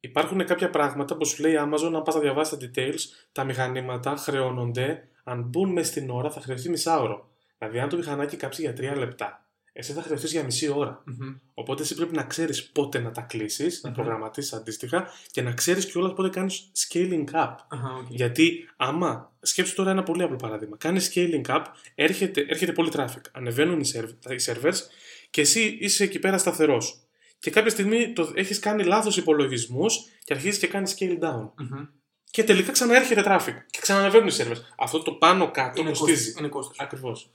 Υπάρχουν 0.00 0.44
κάποια 0.44 0.70
πράγματα 0.70 1.16
που 1.16 1.26
σου 1.26 1.42
λέει 1.42 1.52
η 1.52 1.56
Amazon, 1.58 1.92
αν 1.94 2.02
πας 2.02 2.14
να 2.14 2.20
διαβάσεις 2.20 2.58
τα 2.58 2.70
details, 2.74 2.98
τα 3.32 3.44
μηχανήματα 3.44 4.16
χρεώνονται, 4.16 5.08
αν 5.24 5.42
μπουν 5.42 5.72
μέσα 5.72 5.90
στην 5.90 6.10
ώρα 6.10 6.30
θα 6.30 6.40
χρεωθεί 6.40 6.68
μισάωρο. 6.68 7.28
Δηλαδή, 7.58 7.78
αν 7.78 7.88
το 7.88 7.96
μηχανάκι 7.96 8.36
κάψει 8.36 8.60
για 8.62 8.72
τρία 8.72 8.96
λεπτά, 8.96 9.42
εσύ 9.72 9.92
θα 9.92 10.02
χρεωθείς 10.02 10.26
για 10.26 10.44
μισή 10.44 10.68
ώρα. 10.68 11.02
Μμμ. 11.06 11.34
Οπότε 11.54 11.82
εσύ 11.82 11.94
πρέπει 11.94 12.14
να 12.14 12.22
ξέρεις 12.22 12.64
πότε 12.70 12.98
να 12.98 13.10
τα 13.10 13.20
κλείσεις, 13.20 13.80
να 13.82 13.88
Μμμ. 13.88 13.96
προγραμματίσεις 13.96 14.52
αντίστοιχα 14.52 15.08
και 15.30 15.42
να 15.42 15.52
ξέρεις 15.52 15.86
κιόλας 15.86 16.12
πότε 16.12 16.28
κάνεις 16.28 16.70
scaling 16.76 17.24
up. 17.32 17.54
Αχα, 17.68 17.94
οκ. 18.00 18.06
Γιατί 18.08 18.68
άμα, 18.76 19.32
σκέψου 19.40 19.74
τώρα 19.74 19.90
ένα 19.90 20.02
πολύ 20.02 20.22
απλό 20.22 20.36
παράδειγμα, 20.36 20.76
κάνεις 20.76 21.12
scaling 21.14 21.44
up, 21.46 21.62
έρχεται, 21.94 22.40
έρχεται 22.48 22.72
πολύ 22.72 22.90
traffic, 22.94 23.20
ανεβαίνουν 23.32 23.80
οι, 23.80 23.90
serv- 23.94 24.30
οι 24.30 24.36
servers 24.46 24.76
και 25.30 25.40
εσύ 25.40 25.76
είσαι 25.80 26.04
εκεί 26.04 26.18
πέρα 26.18 26.38
σταθερός. 26.38 27.02
Και 27.40 27.50
κάποια 27.50 27.70
στιγμή 27.70 28.12
το, 28.12 28.32
έχεις 28.34 28.58
κάνει 28.58 28.84
λάθος 28.84 29.16
υπολογισμούς 29.16 29.98
και 30.24 30.34
αρχίζεις 30.34 30.58
και 30.58 30.66
κάνεις 30.66 30.96
scale 30.98 31.18
down. 31.24 31.50
Μμμ. 31.56 31.84
Και 32.30 32.44
τελικά 32.44 32.72
ξαναέρχεται 32.72 33.22
traffic 33.26 33.54
και 33.70 33.78
ξανανεβαίνουν 33.80 34.28
οι 34.28 34.32
servers. 34.38 34.60
Αυτό 34.78 35.02
το 35.02 35.12
πάνω 35.12 35.50
κάτω 35.50 35.80
Είναι 35.80 35.88
κοστίζει. 35.90 36.12
κόστος. 36.24 36.38
Είναι 36.40 36.48
κόστος. 36.48 36.76
Ακριβώς. 36.80 37.30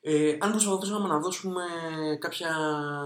Ε, 0.00 0.36
αν 0.38 0.50
προσπαθούσαμε 0.50 1.08
να 1.08 1.18
δώσουμε 1.18 1.62
κάποια, 2.18 2.48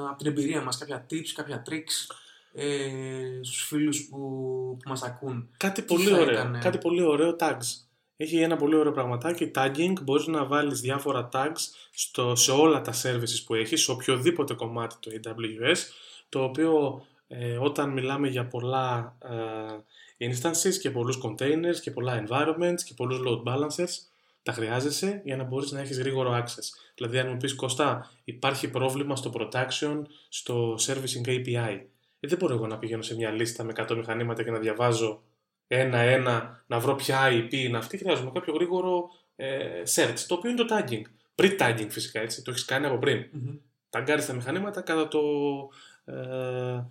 από 0.08 0.18
την 0.18 0.26
εμπειρία 0.26 0.62
μας, 0.62 0.78
κάποια 0.78 1.06
tips, 1.10 1.28
κάποια 1.34 1.62
tricks 1.70 2.14
ε, 2.52 2.88
στους 3.42 3.62
φίλους 3.66 4.08
που, 4.08 4.16
που 4.82 4.88
μας 4.88 5.02
ακούν. 5.02 5.48
Κάτι 5.56 5.82
Τι 5.82 5.86
πολύ 5.94 6.08
θα 6.08 6.16
ωραίο. 6.18 6.30
έκανε; 6.30 6.58
Κάτι 6.58 6.78
πολύ 6.78 7.02
ωραίο 7.02 7.36
tags. 7.40 7.66
Έχει 8.16 8.40
ένα 8.40 8.56
πολύ 8.56 8.74
ωραίο 8.76 8.92
πραγματάκι. 8.92 9.50
Tagging. 9.54 9.92
Μπορείς 10.02 10.26
να 10.26 10.44
βάλεις 10.44 10.80
διάφορα 10.80 11.28
tags 11.32 11.60
στο, 11.90 12.34
σε 12.36 12.50
όλα 12.50 12.80
τα 12.80 12.92
services 13.02 13.42
που 13.46 13.54
έχεις, 13.54 13.82
σε 13.82 13.90
οποιοδήποτε 13.90 14.54
κομμάτι 14.54 14.94
του 15.00 15.10
AWS, 15.10 15.76
το 16.28 16.42
οποίο 16.42 17.02
ε, 17.28 17.56
όταν 17.56 17.90
μιλάμε 17.90 18.28
για 18.28 18.46
πολλά 18.46 19.16
ε, 20.18 20.28
instances 20.30 20.74
και 20.80 20.90
πολλούς 20.90 21.20
containers 21.24 21.76
και 21.82 21.90
πολλά 21.90 22.24
environments 22.26 22.80
και 22.84 22.94
πολλούς 22.96 23.20
load 23.26 23.42
balancers, 23.42 23.90
τα 24.42 24.52
χρειάζεσαι 24.52 25.20
για 25.24 25.36
να 25.36 25.44
μπορείς 25.44 25.72
να 25.72 25.80
έχεις 25.80 25.98
γρήγορο 25.98 26.42
access. 26.44 26.64
Δηλαδή, 26.94 27.18
αν 27.18 27.28
μου 27.28 27.36
πεις 27.36 27.54
Κώστα, 27.54 28.10
υπάρχει 28.24 28.68
πρόβλημα 28.68 29.16
στο 29.16 29.32
production, 29.34 30.02
στο 30.28 30.74
servicing 30.78 31.28
API. 31.28 31.80
Ε, 32.20 32.28
δεν 32.28 32.38
μπορώ 32.38 32.54
εγώ 32.54 32.66
να 32.66 32.78
πηγαίνω 32.78 33.02
σε 33.02 33.14
μια 33.14 33.30
λίστα 33.30 33.64
με 33.64 33.72
100 33.76 33.96
μηχανήματα 33.96 34.42
και 34.42 34.50
να 34.50 34.58
διαβάζω 34.58 35.22
ένα-ένα, 35.66 36.64
να 36.66 36.78
βρω 36.78 36.94
ποια 36.94 37.28
IP 37.30 37.52
είναι 37.52 37.76
αυτή. 37.76 37.98
Χρειάζομαι 37.98 38.30
κάποιο 38.34 38.54
γρήγορο 38.54 39.10
ε, 39.36 39.82
search, 39.94 40.18
το 40.26 40.34
οποίο 40.34 40.50
είναι 40.50 40.64
το 40.64 40.76
tagging. 40.76 41.02
Pre-tagging 41.34 41.86
φυσικά, 41.88 42.20
έτσι. 42.20 42.42
Το 42.42 42.50
έχεις 42.50 42.64
κάνει 42.64 42.86
από 42.86 42.98
πριν. 42.98 43.26
Μμμ. 43.32 43.56
Ταγκάρεις 43.90 44.26
τα 44.26 44.32
μηχανήματα 44.32 44.80
κατά 44.80 45.08
το 45.08 45.20
ε, 46.08 46.86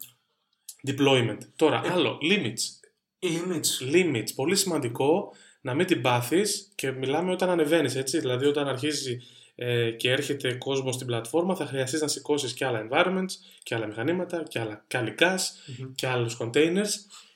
deployment. 0.88 1.38
Τώρα, 1.56 1.82
Ε. 1.86 1.90
άλλο, 1.92 2.18
limits. 2.22 2.86
Limits. 3.20 3.94
Limits, 3.96 4.28
πολύ 4.36 4.56
σημαντικό 4.56 5.34
να 5.62 5.74
μην 5.74 5.86
την 5.86 6.02
πάθεις 6.02 6.72
και 6.76 6.92
μιλάμε 6.92 7.32
όταν 7.32 7.50
ανεβαίνεις, 7.50 7.96
έτσι. 7.96 8.20
Δηλαδή, 8.20 8.46
όταν 8.46 8.68
αρχίζει 8.68 9.18
ε, 9.56 9.92
και 9.92 10.12
έρχεται 10.12 10.54
κόσμος 10.54 10.96
στην 10.96 11.08
πλατφόρμα, 11.08 11.56
θα 11.56 11.66
χρειαστείς 11.66 12.02
να 12.02 12.08
σηκώσεις 12.08 12.54
και 12.54 12.66
άλλα 12.66 12.88
environments, 12.90 13.32
και 13.64 13.76
άλλα 13.76 13.88
μηχανήματα, 13.88 14.44
και, 14.44 14.60
άλλα, 14.60 14.84
και 14.88 14.98
άλλη 14.98 15.16
gas, 15.20 15.38
Μμμ. 15.78 15.92
και 15.96 16.08
άλλους 16.08 16.38
containers 16.40 16.90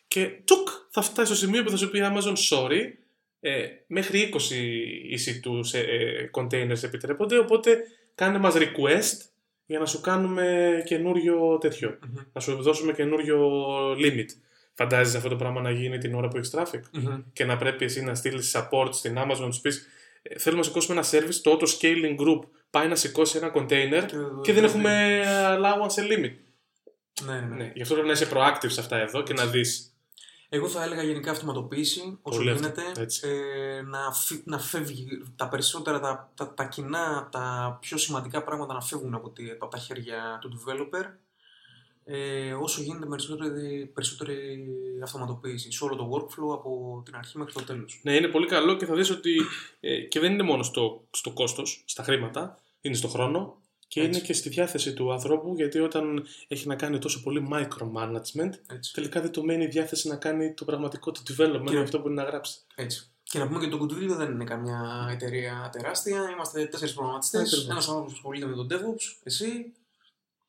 και 0.08 0.32
τσουκ 0.44 0.68
θα 0.90 1.02
φτάσει 1.02 1.36
στο 1.36 1.46
σημείο 1.46 1.64
που 1.64 1.70
θα 1.70 1.78
σου 1.78 1.90
πει 1.90 1.98
η 1.98 2.02
Amazon 2.04 2.34
sorry 2.50 2.82
ε, 3.40 3.66
μέχρι 3.88 4.30
20 4.34 4.38
EC2 5.16 5.60
σε, 5.62 5.80
ε, 5.80 6.30
containers 6.34 6.84
επιτρέπονται 6.84 7.38
οπότε 7.38 7.78
κάνε 8.16 8.38
μας 8.38 8.54
request 8.58 9.31
για 9.72 9.80
να 9.80 9.86
σου 9.86 10.02
κάνουμε 10.02 10.82
καινούριο 10.86 11.58
τέτοιο 11.58 11.98
Μμμ. 12.02 12.16
να 12.34 12.42
σου 12.42 12.62
δώσουμε 12.62 12.94
καινούριο 12.94 13.40
limit 13.92 14.26
φαντάζεσαι 14.74 15.18
αυτό 15.18 15.30
το 15.30 15.36
πράγμα 15.36 15.62
να 15.62 15.72
γίνει 15.72 15.98
την 15.98 16.16
ώρα 16.16 16.28
που 16.28 16.38
έχεις 16.38 16.54
traffic; 16.56 16.82
Μμμ. 16.92 17.22
και 17.34 17.46
να 17.46 17.58
πρέπει 17.58 17.86
εσύ 17.86 18.04
να 18.04 18.16
στείλεις 18.16 18.56
support 18.58 18.90
στην 18.92 19.18
Amazon 19.18 19.40
να 19.46 19.52
σου 19.52 19.62
πεις 19.62 19.88
«Ε, 20.22 20.38
θέλουμε 20.40 20.62
να 20.62 20.68
σηκώσουμε 20.68 20.98
ένα 21.00 21.08
service 21.10 21.36
το 21.44 21.58
auto 21.60 21.66
scaling 21.66 22.16
group 22.22 22.40
πάει 22.70 22.88
να 22.88 22.96
σηκώσει 22.96 23.38
ένα 23.38 23.52
container 23.56 24.04
και 24.42 24.54
δεν 24.54 24.64
έχουμε 24.64 25.22
allowance 25.58 25.92
σε 25.92 26.02
limit 26.02 26.34
Ναι, 27.26 27.40
ναι. 27.40 27.56
ναι, 27.56 27.72
γι' 27.76 27.82
αυτό 27.82 27.94
πρέπει 27.94 28.10
να 28.10 28.14
είσαι 28.14 28.28
proactive 28.34 28.72
σε 28.72 28.80
αυτά 28.80 28.98
εδώ 28.98 29.24
και 29.24 29.34
να 29.34 29.46
δεις 29.46 29.91
Εγώ 30.54 30.68
θα 30.68 30.84
έλεγα 30.84 31.04
γενικά 31.04 31.32
αυτοματοποίηση 31.32 32.18
όσο 32.22 32.38
Πολύ 32.38 32.49
αυτό, 32.52 32.64
γίνεται. 32.64 33.02
έτσι. 33.02 33.28
Ε, 33.28 33.82
να, 33.82 34.12
φυ- 34.14 34.45
να 34.47 34.60
φεύγει 34.60 35.08
τα 35.36 35.47
περισσότερα, 35.49 35.99
τα, 35.99 36.32
τα, 36.36 36.54
τα 36.54 36.66
κοινά, 36.66 37.30
τα 37.32 37.78
πιο 37.82 37.97
σημαντικά 37.97 38.43
πράγματα 38.43 38.74
να 38.74 38.82
φεύγουν 38.82 39.14
από, 39.14 39.30
τη, 39.30 39.49
από 39.49 39.68
τα 39.68 39.78
χέρια 39.78 40.38
του 40.41 40.62
developer. 40.66 41.06
Ε, 42.06 42.54
όσο 42.54 42.82
γίνεται 42.82 43.06
περισσότερη, 43.06 43.91
περισσότερη 43.93 44.68
αυτοματοποίηση 45.04 45.72
σε 45.72 45.84
όλο 45.84 45.95
το 45.95 46.10
workflow 46.14 46.54
από 46.54 47.02
την 47.06 47.16
αρχή 47.16 47.38
μέχρι 47.38 47.54
το 47.54 47.62
τέλος. 47.64 47.99
Ναι, 48.04 48.16
είναι 48.16 48.28
πολύ 48.28 48.47
καλό 48.47 48.76
και 48.78 48.86
θα 48.86 48.95
δεις 48.95 49.10
ότι 49.10 49.36
ε, 49.80 49.99
και 50.02 50.20
δεν 50.20 50.32
είναι 50.34 50.43
μόνο 50.43 50.64
στο, 50.64 51.04
στο 51.12 51.32
κόστος, 51.32 51.84
στα 51.88 52.04
χρήματα, 52.04 52.58
είναι 52.82 52.95
στο 52.95 53.08
χρόνο 53.08 53.58
και 53.94 54.00
Έτσι. 54.02 54.18
είναι 54.18 54.28
και 54.28 54.34
στη 54.34 54.50
διάθεση 54.50 54.94
του 54.94 55.12
ανθρώπου 55.12 55.54
γιατί 55.56 55.80
όταν 55.80 56.26
έχει 56.48 56.68
να 56.68 56.76
κάνει 56.76 57.00
τόσο 57.00 57.22
πολύ 57.22 57.48
micromanagement 57.52 58.52
Έτσι. 58.68 58.94
τελικά 58.94 59.22
δεν 59.22 59.32
του 59.32 59.46
μένει 59.46 59.64
η 59.64 59.68
διάθεση 59.68 60.08
να 60.08 60.16
κάνει 60.16 60.54
το 60.54 60.66
πραγματικό 60.66 61.12
του 61.12 61.22
development 61.30 61.66
Και- 61.66 61.78
αυτό 61.78 62.00
που 62.00 62.08
είναι 62.08 62.22
να 62.22 62.28
γράψει. 62.30 62.58
Έτσι. 62.76 63.12
Και 63.24 63.39
να 63.39 63.48
πούμε 63.48 63.60
και 63.60 63.66
ότι 63.66 63.78
το 63.78 63.84
Goodwill 63.84 64.16
δεν 64.18 64.32
είναι 64.32 64.44
καμιά 64.44 65.08
εταιρεία 65.12 65.70
τεράστια. 65.72 66.30
Είμαστε 66.34 66.66
τέσσερις 66.66 66.94
προγραμματιστές. 66.94 67.42
Ακριβώς. 67.42 67.70
Ένας 67.70 67.88
άνθρωπος 67.88 68.12
που 68.12 68.18
ασχολείται 68.18 68.46
με 68.46 68.56
τον 68.56 68.68
DevOps, 68.72 69.20
εσύ. 69.24 69.74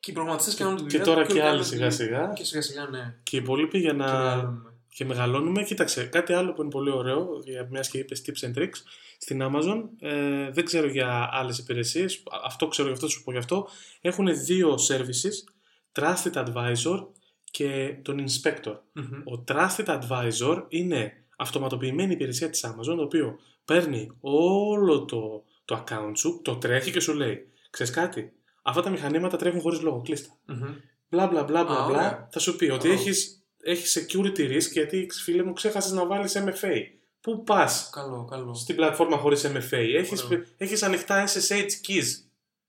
Και 0.00 0.10
οι 0.10 0.14
προγραμματιστές 0.14 0.54
κάνουν 0.54 0.76
τη 0.76 0.82
Και 0.82 0.88
δουλειά 0.88 1.04
τώρα 1.04 1.22
τους 1.24 1.32
και 1.32 1.38
όλοι 1.40 1.48
άλλοι 1.48 1.50
κάνουν 1.58 1.70
τη- 1.70 1.76
σιγά 1.76 1.90
σιγά 1.90 2.32
Και 2.34 2.44
σιγά 2.44 2.62
σιγά, 2.62 2.84
ναι. 2.86 3.14
και 3.22 3.36
οι 3.36 3.38
υπόλοιποι 3.38 3.78
για 3.78 3.90
Και 3.90 3.96
να 3.96 4.04
μεγαλώνουμε. 4.12 4.71
Και 4.94 5.04
μεγαλώνουμε. 5.04 5.62
Κοίταξε, 5.62 6.04
κάτι 6.04 6.32
άλλο 6.32 6.52
που 6.52 6.60
είναι 6.62 6.70
πολύ 6.70 6.90
ωραίο, 6.90 7.28
για 7.44 7.66
μιας 7.70 7.88
και 7.88 7.98
είπες 7.98 8.22
tips 8.26 8.46
and 8.48 8.58
tricks, 8.58 8.76
στην 9.18 9.40
Amazon, 9.42 9.82
ε, 10.00 10.50
δεν 10.50 10.64
ξέρω 10.64 10.86
για 10.88 11.28
άλλες 11.32 11.58
υπηρεσίες, 11.58 12.22
α- 12.30 12.40
αυτό 12.44 12.68
ξέρω 12.68 12.88
γι' 12.88 12.94
αυτό, 12.94 13.06
θα 13.06 13.12
σου 13.12 13.22
πω 13.22 13.32
γι' 13.32 13.38
αυτό, 13.38 13.68
έχουν 14.00 14.44
δύο 14.44 14.74
services, 14.88 15.52
Trusted 15.92 16.44
Advisor 16.44 17.06
και 17.50 17.96
τον 18.02 18.24
Inspector. 18.28 18.76
Μμμ. 18.92 19.22
Ο 19.34 19.44
Trusted 19.48 20.00
Advisor 20.00 20.64
είναι 20.68 21.12
αυτοματοποιημένη 21.36 22.12
υπηρεσία 22.12 22.50
της 22.50 22.66
Amazon, 22.66 22.96
το 22.96 23.02
οποίο 23.02 23.38
παίρνει 23.64 24.10
όλο 24.20 25.04
το, 25.04 25.44
το 25.64 25.84
account 25.86 26.12
σου, 26.16 26.40
το 26.44 26.56
τρέχει 26.56 26.90
και 26.90 27.00
σου 27.00 27.14
λέει, 27.14 27.46
ξέρεις 27.70 27.92
κάτι, 27.92 28.32
αυτά 28.62 28.82
τα 28.82 28.90
μηχανήματα 28.90 29.36
τρέχουν 29.36 29.60
χωρίς 29.60 29.80
λόγο, 29.80 30.00
κλείστα 30.02 30.38
Μμμ. 30.46 30.74
μπλα 31.08 31.26
μπλα 31.26 31.44
μπλα 31.44 31.64
μπλα, 31.64 31.76
Α, 31.78 31.86
μπλα 31.88 31.96
ωραία. 31.98 32.28
θα 32.32 32.38
σου 32.38 32.56
πει 32.56 32.64
ότι 32.70 32.82
Καλό. 32.88 32.92
έχεις, 33.00 33.41
έχεις 33.62 33.98
security 34.08 34.50
risk 34.52 34.70
γιατί 34.72 35.06
φίλε 35.22 35.42
μου 35.42 35.52
ξέχασες 35.52 35.92
να 35.92 36.06
βάλεις 36.06 36.36
MFA. 36.38 36.82
Πού 37.20 37.42
πας 37.44 37.90
Καλό, 37.92 38.26
καλό. 38.30 38.54
στην 38.54 38.76
πλατφόρμα 38.76 39.16
χωρίς 39.16 39.46
MFA. 39.46 39.94
Έχεις, 39.96 40.22
Ωραίο. 40.24 40.44
έχεις 40.56 40.82
ανοιχτά 40.82 41.24
SSH 41.28 41.66
keys. 41.86 42.04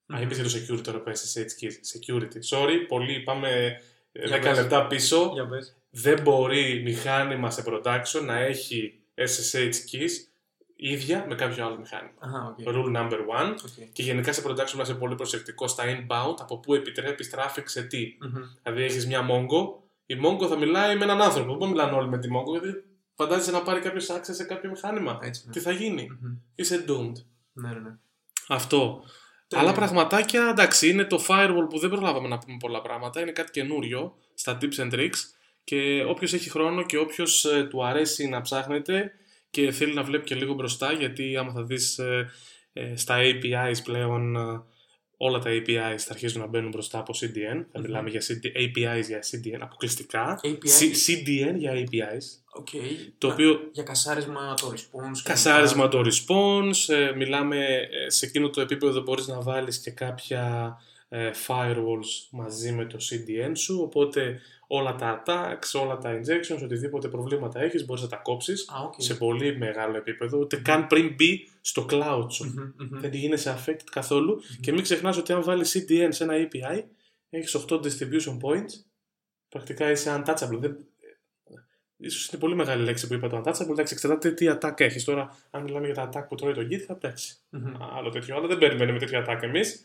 Μμμ. 0.06 0.18
Α, 0.18 0.22
είπες 0.22 0.40
για 0.40 0.44
το 0.44 0.74
security 0.74 0.84
τώρα 0.84 1.00
που 1.00 1.12
SSH 1.12 1.64
keys. 1.64 1.72
Security. 1.98 2.58
Sorry, 2.58 2.76
πολύ 2.88 3.20
πάμε 3.20 3.80
ε, 4.12 4.28
Για 4.28 4.38
10 4.38 4.42
πες. 4.42 4.58
λεπτά 4.58 4.88
πίσω. 4.88 5.30
Για 5.34 5.48
πες. 5.48 5.76
Δεν 5.90 6.22
μπορεί 6.22 6.82
μηχάνημα 6.84 7.50
σε 7.52 7.64
production 7.68 8.22
να 8.26 8.38
έχει 8.40 9.00
SSH 9.16 9.70
keys 9.92 10.10
ίδια 10.76 11.26
με 11.28 11.36
κάποιο 11.36 11.66
άλλο 11.66 11.78
μηχάνημα. 11.78 12.14
Αχα, 12.20 12.48
οκ. 12.48 12.58
Rule 12.68 12.96
number 12.98 13.18
one. 13.40 13.50
Οκ. 13.52 13.90
Και 13.94 14.04
γενικά 14.04 14.34
σε 14.34 14.42
production 14.48 14.74
να 14.76 14.82
είσαι 14.82 14.94
πολύ 14.94 15.16
προσεκτικός 15.16 15.72
στα 15.72 15.84
inbound 15.88 16.36
από 16.40 16.58
πού 16.60 16.74
επιτρέπεις 16.74 17.34
traffic 17.36 17.64
σε 17.66 17.82
τι. 17.84 18.18
Μμμ. 18.20 18.42
Δηλαδή 18.64 18.84
έχεις 18.84 19.08
μια 19.08 19.28
Mongo, 19.30 19.74
η 20.06 20.16
Mongo 20.24 20.48
θα 20.48 20.58
μιλάει 20.58 20.96
με 20.96 21.04
έναν 21.04 21.22
άνθρωπο. 21.22 21.58
Δεν 21.58 21.70
μιλάνε 21.70 21.92
όλοι 21.96 22.10
με 22.10 22.18
τη 22.20 22.28
Mongo, 22.32 22.60
γιατί 22.60 22.84
φαντάζεσαι 23.16 23.52
να 23.52 23.62
πάρει 23.62 23.80
κάποιος 23.80 24.08
access 24.12 24.34
σε 24.34 24.44
κάποιο 24.44 24.70
μηχάνημα. 24.70 25.20
Έτσι, 25.22 25.44
ναι. 25.46 25.52
Τι 25.52 25.60
θα 25.60 25.72
γίνει, 25.72 26.18
Μμμ. 26.22 26.36
είσαι 26.56 26.86
doomed. 26.88 27.14
Ναι, 27.54 27.70
ναι, 27.70 27.80
ναι. 27.80 27.98
Αυτό. 28.48 29.04
Τέλεια. 29.48 29.66
Άλλα 29.66 29.76
πραγματάκια, 29.76 30.48
εντάξει, 30.50 30.90
είναι 30.90 31.04
το 31.04 31.26
firewall 31.28 31.68
που 31.70 31.80
δεν 31.80 31.90
προλάβαμε 31.90 32.28
να 32.28 32.38
πούμε 32.38 32.58
πολλά 32.60 32.82
πράγματα. 32.82 33.22
Είναι 33.22 33.32
κάτι 33.32 33.52
καινούριο 33.52 34.16
στα 34.34 34.58
tips 34.62 34.76
and 34.76 34.94
tricks. 34.94 35.20
Και 35.64 36.04
όποιος 36.08 36.34
έχει 36.34 36.50
χρόνο 36.50 36.84
και 36.84 36.98
όποιος 36.98 37.48
του 37.70 37.86
αρέσει 37.86 38.28
να 38.28 38.42
ψάχνεται 38.42 39.12
και 39.50 39.72
θέλει 39.72 39.94
να 39.94 40.04
βλέπει 40.04 40.24
και 40.24 40.36
λίγο 40.36 40.54
μπροστά, 40.54 40.92
γιατί 40.92 41.38
άμα 41.38 41.52
θα 41.52 41.64
δεις 41.64 42.00
στα 42.96 43.18
APIs 43.20 43.84
πλέον 43.84 44.36
ε, 44.36 44.62
όλα 45.18 45.40
τα 45.40 45.50
APIs 45.50 45.98
θα 45.98 46.12
αρχίσουν 46.12 46.42
να 46.42 46.48
μπαίνουν 46.48 46.70
μπροστά 46.70 47.00
από 47.00 47.14
CDN. 47.22 47.66
Θα 47.72 47.80
Μμμ. 47.80 47.86
μιλάμε 47.86 48.10
για 48.10 48.22
CD, 48.22 48.46
APIs 48.46 49.06
για 49.08 49.20
CDN 49.32 49.60
αποκλειστικά. 49.60 50.40
API. 50.44 50.68
C- 50.80 50.94
CDN 51.08 51.56
για 51.58 51.72
APIs. 51.74 52.24
Οκ. 52.56 52.68
Το 53.18 53.28
Να- 53.28 53.34
οποίο 53.34 53.70
Για 53.72 53.84
caching-άρισμα 53.84 54.54
το 54.54 54.68
response. 54.76 55.18
και 55.24 55.30
Cache-άρισμα 55.30 55.84
λοιπά. 55.84 55.98
το 55.98 56.10
response, 56.10 56.94
ε, 56.94 57.12
μιλάμε 57.16 57.58
ε, 57.66 58.10
σε 58.10 58.26
εκείνο 58.26 58.50
το 58.50 58.62
επίπεδο 58.62 59.02
μπορείς 59.02 59.28
να 59.28 59.42
βάλεις 59.42 59.78
και 59.80 59.92
κάποια 59.92 60.76
ε, 61.10 61.30
firewalls 61.48 62.28
μαζί 62.32 62.72
με 62.72 62.86
το 62.86 62.98
CDN 63.10 63.52
σου, 63.54 63.80
οπότε 63.84 64.40
όλα 64.68 64.96
τα 64.96 65.24
attacks, 65.26 65.82
όλα 65.82 65.98
τα 65.98 66.20
injections, 66.20 66.60
οτιδήποτε 66.64 67.08
προβλήματα 67.08 67.62
έχεις 67.62 67.86
μπορείς 67.86 68.02
να 68.04 68.08
τα 68.10 68.16
κόψεις 68.16 68.70
Α, 68.70 68.84
οκ. 68.84 68.94
σε 68.98 69.14
πολύ 69.16 69.58
μεγάλο 69.58 69.98
επίπεδο, 69.98 70.38
ούτε 70.38 70.56
καν 70.58 70.88
πριν 70.88 71.14
μπει 71.16 71.48
στο 71.66 71.86
cloud 71.90 72.26
σου. 72.30 72.46
Μμμ, 72.46 72.72
μμμ. 72.78 73.00
Δεν 73.00 73.14
γίνεσαι 73.14 73.58
affected 73.58 73.88
καθόλου 73.92 74.42
και 74.62 74.72
μην 74.72 74.84
ξεχνάς 74.84 75.18
ότι 75.18 75.34
αν 75.34 75.44
βάλεις 75.44 75.78
CDN 75.78 76.08
σε 76.10 76.24
ένα 76.24 76.34
API 76.36 76.84
έχεις 77.30 77.66
8 77.70 77.76
distribution 77.76 78.38
points, 78.42 78.74
πρακτικά 79.50 79.92
είσαι 79.92 80.24
untouchable. 80.26 80.58
Δεν... 80.60 80.78
Ίσως 81.98 82.28
είναι 82.28 82.42
πολύ 82.42 82.56
μεγάλη 82.56 82.84
λέξη 82.84 83.08
που 83.08 83.14
είπα 83.14 83.28
το 83.28 83.38
untouchable, 83.38 83.70
εντάξει, 83.72 83.94
εξαρτάται 83.94 84.32
τι 84.32 84.46
attack 84.50 84.80
έχεις. 84.80 85.04
Τώρα, 85.04 85.38
αν 85.52 85.64
μιλάμε 85.64 85.86
για 85.86 85.96
τα 85.96 86.10
attack 86.10 86.28
που 86.28 86.36
τρώει 86.36 86.54
το 86.54 86.62
GitHub, 86.62 86.96
εντάξει, 86.96 87.36
Μμμ. 87.50 87.74
άλλο 87.98 88.10
τέτοιο, 88.10 88.36
αλλά 88.36 88.48
δεν 88.48 88.58
περιμένουμε 88.58 89.00
τέτοια 89.00 89.26
attack 89.28 89.42
εμείς. 89.42 89.82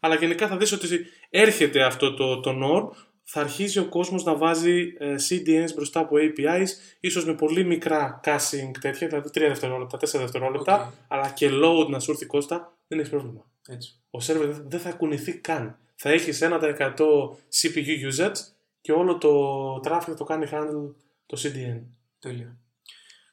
Αλλά 0.00 0.14
γενικά 0.14 0.48
θα 0.48 0.56
δεις 0.56 0.72
ότι 0.72 1.06
έρχεται 1.30 1.82
αυτό 1.82 2.14
το, 2.14 2.40
το 2.40 2.50
norm, 2.62 2.96
θα 3.24 3.40
αρχίζει 3.40 3.78
ο 3.78 3.88
κόσμος 3.88 4.24
να 4.24 4.36
βάζει 4.36 4.92
ε, 4.98 5.14
CDNs 5.28 5.68
μπροστά 5.74 6.00
από 6.00 6.16
APIs, 6.18 6.66
ίσως 7.00 7.24
με 7.26 7.34
πολύ 7.34 7.64
μικρά 7.64 8.20
caching 8.24 8.70
τέτοια, 8.80 9.06
δηλαδή 9.08 9.28
3 9.28 9.32
δευτερόλεπτα, 9.48 9.98
4 9.98 10.18
δευτερόλεπτα, 10.18 10.86
Οκ. 10.86 10.92
αλλά 11.08 11.28
και 11.30 11.48
load 11.52 11.86
να 11.88 11.98
σου 12.00 12.10
έρθει 12.10 12.26
κόστα, 12.26 12.76
δεν 12.88 12.98
έχεις 12.98 13.10
πρόβλημα. 13.10 13.46
Έτσι. 13.68 14.00
Ο 14.10 14.20
σερβερ 14.20 14.46
δεν- 14.52 14.64
δεν 14.68 14.80
θα 14.80 14.90
κουνηθεί 14.92 15.32
καν. 15.38 15.78
Θα 15.94 16.10
έχεις 16.10 16.40
1% 16.42 17.36
CPU 17.48 18.10
usage 18.12 18.36
και 18.80 18.92
όλο 18.92 19.18
το 19.18 19.74
traffic 19.84 20.14
το 20.16 20.24
κάνει 20.24 20.46
handle 20.52 20.94
το 21.26 21.40
CDN. 21.42 21.80
Τέλεια. 22.18 22.56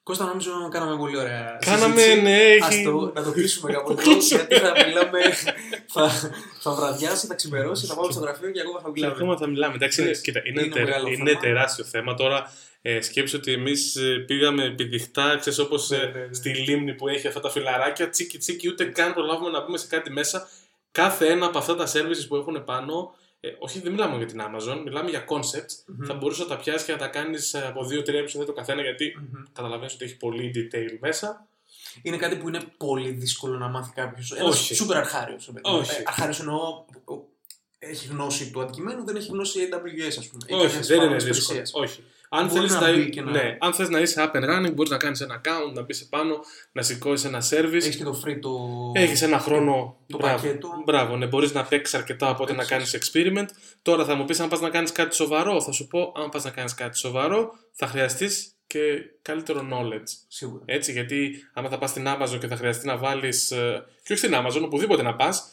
Κώστα, 0.10 0.26
νομίζω 0.26 0.52
κάναμε 0.72 0.98
πολύ 0.98 1.18
ωραία 1.18 1.58
Κάναμε, 1.66 2.02
συζήτηση. 2.02 2.22
ναι, 2.22 2.38
έχει- 2.44 2.64
Ας 2.64 2.82
το, 2.84 3.12
να 3.16 3.24
το 3.24 3.32
κλείσουμε 3.32 3.72
κάπου 3.72 3.88
Το 3.94 4.02
εδώ, 4.02 4.12
κλείσουμε. 4.12 4.46
γιατί 4.50 4.66
θα 4.66 4.72
μιλάμε, 4.88 5.20
θα, 5.88 6.10
θα 6.62 6.72
βραδιάσει, 6.72 7.28
θα 7.28 7.34
ξημερώσει, 7.36 7.86
θα 7.86 7.96
πάμε 7.96 8.12
στο 8.12 8.22
γραφείο 8.22 8.52
και 8.52 8.60
ακόμα 8.60 8.80
θα 8.80 8.86
Και 8.86 8.92
μιλάμε. 8.94 9.14
ακόμα 9.16 9.38
θα 9.38 9.48
μιλάμε. 9.48 9.76
Εντάξει, 9.76 10.02
είναι, 10.02 10.10
Εντάξει, 10.10 10.32
κοίτα, 10.32 10.42
είναι, 10.46 10.62
είναι 10.62 10.74
τερα- 10.74 10.86
μεγάλο 10.86 11.08
είναι 11.08 11.30
θέμα. 11.30 11.40
τεράστιο 11.40 11.84
θέμα. 11.84 12.14
Τώρα 12.14 12.52
ε, 12.82 13.02
σκέψου 13.02 13.38
ότι 13.40 13.52
εμείς 13.54 13.98
πήγαμε 14.26 14.64
επιδειχτά, 14.64 15.38
ξέρεις 15.40 15.60
όπως 15.60 15.90
Ναι, 15.90 15.98
ναι, 15.98 16.04
ναι. 16.04 16.34
στη 16.34 16.50
λίμνη 16.50 16.94
που 16.94 17.08
έχει 17.08 17.28
αυτά 17.28 17.40
τα 17.40 17.50
φιλαράκια, 17.50 18.10
τσίκι 18.10 18.38
τσίκι, 18.38 18.68
ούτε 18.70 18.86
καν 18.86 19.14
προλάβουμε 19.14 19.50
να 19.50 19.62
μπούμε 19.66 19.78
σε 19.78 19.88
κάτι 19.88 20.12
μέσα. 20.12 20.48
Κάθε 20.92 21.26
ένα 21.28 21.46
από 21.46 21.58
αυτά 21.58 21.76
τα 21.76 21.88
services 21.94 22.26
που 22.28 22.36
έχουν 22.36 22.64
πάνω, 22.64 23.16
ε, 23.40 23.50
όχι 23.60 23.80
δεν 23.80 23.92
μιλάμε 23.92 24.18
για 24.18 24.26
την 24.26 24.42
Amazon, 24.42 24.82
μιλάμε 24.84 25.10
για 25.10 25.26
concepts. 25.30 25.84
Μμμ. 25.86 26.06
Θα 26.06 26.14
μπορούσες 26.14 26.48
να 26.48 26.56
τα 26.56 26.62
πιάσεις 26.62 26.86
και 26.86 26.92
να 26.92 26.98
τα 26.98 27.08
κάνεις 27.08 27.56
από 27.56 27.86
2-3 27.86 28.08
επεισόδια 28.14 28.46
το 28.48 28.54
καθένα, 28.54 28.82
γιατί 28.82 29.14
Μμμ. 29.20 29.44
καταλαβαίνεις 29.54 29.94
ότι 29.94 30.06
έχει 30.06 30.18
πολύ 30.18 30.52
detail 30.56 30.98
μέσα. 31.00 31.48
Είναι 32.02 32.18
κάτι 32.18 32.36
που 32.36 32.48
είναι 32.48 32.60
πολύ 32.78 33.10
δύσκολο 33.12 33.58
να 33.58 33.68
μάθει 33.68 33.92
κάποιος. 33.94 34.32
Ένας 34.32 34.50
Όχι. 34.56 34.76
σούπερ 34.76 34.98
αρχάριος. 34.98 35.52
Όχι. 35.62 36.02
Αρχάριος 36.06 36.40
εννοώ. 36.40 36.56
ο- 37.06 37.14
ο- 37.14 37.28
Έχει 37.82 38.08
γνώση 38.08 38.52
του 38.52 38.62
αντικειμένου, 38.62 39.06
δεν 39.06 39.16
έχει 39.16 39.30
γνώση 39.32 39.60
AWS, 39.72 40.18
ας 40.18 40.28
πούμε. 40.28 40.46
ή 40.48 40.54
Όχι, 40.54 40.64
κάποιας 40.66 40.88
δεν 40.88 40.96
είναι 40.98 41.06
παρόμοιας 41.06 41.24
δύσκολο. 41.24 41.58
υπηρεσίας. 41.60 41.72
Όχι. 41.92 42.04
Αν 42.32 42.48
Μπορεί 42.48 42.58
θέλεις 42.60 42.74
να 42.74 42.80
να, 42.92 42.94
μπει 42.98 43.10
και 43.10 43.22
να- 43.22 43.32
ναι, 43.32 43.58
αν 43.60 43.74
θες 43.74 43.90
να 43.90 44.00
είσαι 44.00 44.30
up 44.34 44.38
and 44.38 44.44
running, 44.44 44.74
μπορείς 44.74 44.92
να 44.92 44.98
κάνεις 44.98 45.22
ένα 45.22 45.42
account, 45.42 45.74
να 45.74 45.82
μπεις 45.82 46.02
επάνω, 46.02 46.40
να 46.72 46.82
σηκώσεις 46.82 47.26
ένα 47.26 47.42
service. 47.50 47.74
Έχεις 47.74 47.96
και 47.96 48.04
το 48.04 48.22
free 48.26 48.40
το. 48.42 48.52
Έχεις 48.94 49.22
ένα 49.22 49.40
χρόνο. 49.40 49.98
το 50.08 50.18
μπράβο, 50.18 50.36
πακέτο. 50.36 50.70
Μπράβο, 50.86 51.16
ναι, 51.18 51.26
μπορείς 51.28 51.54
να 51.54 51.64
παίξεις 51.64 51.96
αρκετά, 51.96 52.30
οπότε 52.30 52.54
να 52.54 52.62
Έτσι. 52.62 52.74
κάνεις 52.74 52.98
experiment. 52.98 53.48
Τώρα 53.82 54.06
θα 54.06 54.16
μου 54.16 54.26
πεις, 54.26 54.40
αν 54.40 54.50
πας 54.50 54.60
να 54.60 54.70
κάνεις 54.70 54.92
κάτι 54.92 55.16
σοβαρό, 55.16 55.62
θα 55.62 55.72
σου 55.72 55.88
πω, 55.88 56.12
αν 56.16 56.30
πας 56.30 56.44
να 56.44 56.50
κάνεις 56.50 56.74
κάτι 56.74 56.98
σοβαρό, 56.98 57.52
θα 57.74 57.88
χρειαστείς 57.88 58.54
και 58.68 58.82
καλύτερο 59.22 59.60
knowledge. 59.72 60.10
Σίγουρα. 60.28 60.64
Έτσι, 60.66 60.92
γιατί 60.92 61.32
άμα 61.54 61.70
θα 61.70 61.78
πας 61.78 61.90
στην 61.90 62.06
Amazon 62.08 62.38
και 62.40 62.48
θα 62.48 62.56
χρειαστεί 62.56 62.86
να 62.88 62.98
βάλεις, 62.98 63.52
ε, 63.52 63.86
και 64.04 64.14
όχι 64.14 64.22
στην 64.26 64.34
Amazon, 64.36 64.62
οπουδήποτε 64.64 65.02
να 65.02 65.16
πας, 65.16 65.52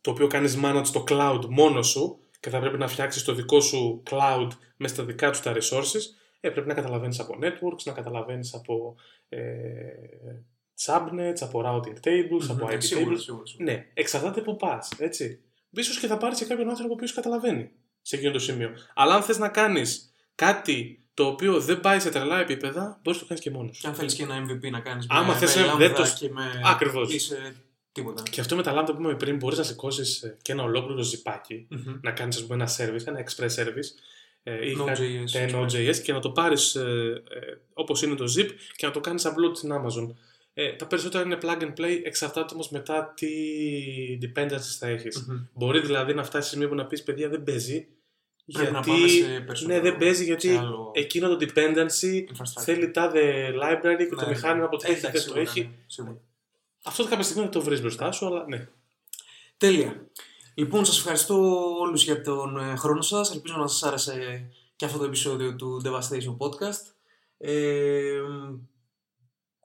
το 0.00 0.10
οποίο 0.10 0.26
κάνεις 0.26 0.58
manage 0.64 0.80
στο 0.84 1.04
cloud 1.08 1.40
μόνος 1.48 1.88
σου 1.88 2.18
και 2.40 2.50
θα 2.50 2.60
πρέπει 2.60 2.78
να 2.78 2.88
φτιάξεις 2.88 3.22
το 3.24 3.32
δικό 3.34 3.60
σου 3.60 4.02
cloud 4.10 4.48
με 4.76 4.88
στα 4.88 5.04
δικά 5.04 5.30
του 5.30 5.38
τα 5.42 5.52
resources, 5.54 6.02
ε, 6.40 6.48
πρέπει 6.50 6.68
να 6.68 6.74
καταλαβαίνεις 6.74 7.20
από 7.20 7.34
networks, 7.42 7.82
να 7.84 7.92
καταλαβαίνεις 7.92 8.54
από 8.54 8.96
ε, 9.28 9.38
subnets, 10.86 11.40
από 11.40 11.62
routing 11.66 12.06
tables, 12.08 12.44
από 12.50 12.64
Μμμ. 12.64 12.70
IP 12.74 12.76
Σίγουρα, 12.82 13.14
tables. 13.14 13.20
σίγουρα, 13.20 13.46
σίγουρα. 13.46 13.64
Ναι, 13.72 13.86
εξαρτάται 13.94 14.40
που 14.40 14.56
πας, 14.56 14.88
έτσι. 14.98 15.40
Ίσως 15.70 15.98
και 15.98 16.06
θα 16.06 16.16
πάρεις 16.16 16.38
και 16.38 16.44
κάποιον 16.44 16.68
άνθρωπο 16.68 16.90
ο 16.92 16.94
οποίος 16.94 17.12
καταλαβαίνει 17.12 17.70
σε 18.02 18.16
εκείνο 18.16 18.32
το 18.32 18.38
σημείο. 18.38 18.70
Αλλά 18.94 19.14
αν 19.14 19.22
θες 19.22 19.38
να 19.38 19.48
κάνεις 19.48 20.12
κάτι 20.34 21.00
το 21.14 21.26
οποίο 21.26 21.60
δεν 21.60 21.80
πάει 21.80 22.00
σε 22.00 22.10
τρελά 22.10 22.38
επίπεδα, 22.40 23.00
μπορείς 23.02 23.20
να 23.20 23.26
το 23.26 23.28
κάνεις 23.28 23.42
και 23.42 23.50
μόνος 23.50 23.76
σου. 23.76 23.82
Και 23.82 23.88
αν 23.88 23.94
θέλεις 23.94 24.14
και 24.14 24.22
ένα 24.22 24.44
MVP 24.46 24.70
να 24.70 24.80
κάνεις. 24.80 25.06
Άμα 25.08 25.32
με, 25.32 25.38
θες 25.38 25.56
με 25.56 25.62
ένα- 25.62 25.74
Lambda 25.74 25.78
δεν 25.78 25.94
το- 25.94 26.02
και 26.18 26.28
με. 26.30 26.60
Ακριβώς. 26.64 27.14
Είσαι 27.14 27.56
τίποτα. 28.00 28.22
Και 28.30 28.40
αυτό 28.40 28.56
με 28.56 28.62
τα 28.62 28.72
lambda 28.74 28.86
που 28.86 28.92
είπαμε 29.00 29.14
πριν, 29.14 29.36
μπορείς 29.36 29.58
να 29.58 29.64
σηκώσεις 29.64 30.36
και 30.42 30.52
ένα 30.52 30.62
ολόκληρο 30.62 31.02
ζυπάκι, 31.02 31.66
Μμμ. 31.70 31.98
να 32.02 32.10
κάνεις 32.10 32.46
ένα 32.50 32.68
service, 32.76 33.06
ένα 33.06 33.24
express 33.28 33.48
service, 33.62 33.88
ε, 34.42 34.68
ή 34.70 34.76
Node.js, 34.78 34.84
κάτι- 34.86 35.24
τα 35.32 35.46
express. 35.46 35.54
Node.js 35.54 35.96
και 36.02 36.12
να 36.12 36.20
το 36.20 36.30
πάρεις 36.30 36.74
ε, 36.74 37.22
ε, 37.30 37.56
όπως 37.74 38.02
είναι 38.02 38.14
το 38.14 38.24
zip 38.36 38.48
και 38.76 38.86
να 38.86 38.92
το 38.92 39.00
κάνεις 39.00 39.26
upload 39.26 39.52
στην 39.56 39.70
Amazon. 39.72 40.14
Ε, 40.54 40.72
τα 40.72 40.86
περισσότερα 40.86 41.24
είναι 41.24 41.38
plug 41.42 41.60
and 41.62 41.72
play, 41.80 42.00
εξαρτάται 42.04 42.54
όμως 42.54 42.68
μετά 42.70 43.12
τι 43.16 43.28
dependencies 44.22 44.76
θα 44.78 44.86
έχεις. 44.86 45.26
Μμμ. 45.28 45.36
Μπορεί 45.54 45.80
δηλαδή 45.80 46.14
να 46.14 46.24
φτάσεις 46.24 46.44
σε 46.48 46.54
σημείο 46.54 46.68
που 46.68 46.74
να 46.74 46.86
πεις 46.86 47.02
παιδιά 47.02 47.28
δεν 47.28 47.42
παίζει. 47.42 47.86
Πρέπει 48.52 48.72
να 48.72 48.80
γιατί... 48.80 48.90
πάμε 49.00 49.08
σε 49.08 49.40
περισσότερο- 49.40 49.76
ναι, 49.76 49.90
δεν 49.90 49.98
παίζει 49.98 50.24
γιατί 50.24 50.48
σε 50.48 50.58
άλλο 50.58 50.90
εκείνο 50.94 51.28
το 51.36 51.36
dependency 51.40 52.14
infrastructure. 52.14 52.62
θέλει 52.62 52.90
τάδε 52.90 53.48
library 53.62 53.96
και 54.08 54.14
το 54.14 54.24
Ναι, 54.24 54.28
μηχάνημα 54.28 54.64
από 54.64 54.76
ναι. 54.76 54.82
την 54.82 54.94
δεν 54.94 54.98
Εντάξει, 54.98 55.12
το 55.12 55.18
σίγουρα, 55.20 55.40
έχει. 55.40 55.60
ναι, 55.60 55.68
σίγουρα. 55.86 56.16
Αυτό 56.86 57.04
κάποια 57.04 57.22
στιγμή 57.22 57.44
θα 57.44 57.50
το 57.50 57.60
βρεις 57.60 57.80
μπροστά 57.80 58.12
σου, 58.12 58.26
αλλά 58.26 58.44
ναι. 58.48 58.68
Τέλεια. 59.56 60.06
Λοιπόν, 60.54 60.84
σας 60.84 60.98
ευχαριστώ 60.98 61.36
όλους 61.78 62.04
για 62.04 62.22
τον 62.22 62.56
ε, 62.56 62.76
χρόνο 62.76 63.02
σας. 63.02 63.30
Ελπίζω 63.30 63.56
να 63.56 63.66
σας 63.66 63.82
άρεσε 63.82 64.48
και 64.76 64.84
αυτό 64.84 64.98
το 64.98 65.04
επεισόδιο 65.04 65.56
του 65.56 65.82
Devastation 65.84 66.36
Podcast. 66.38 66.92
Ε, 67.38 68.20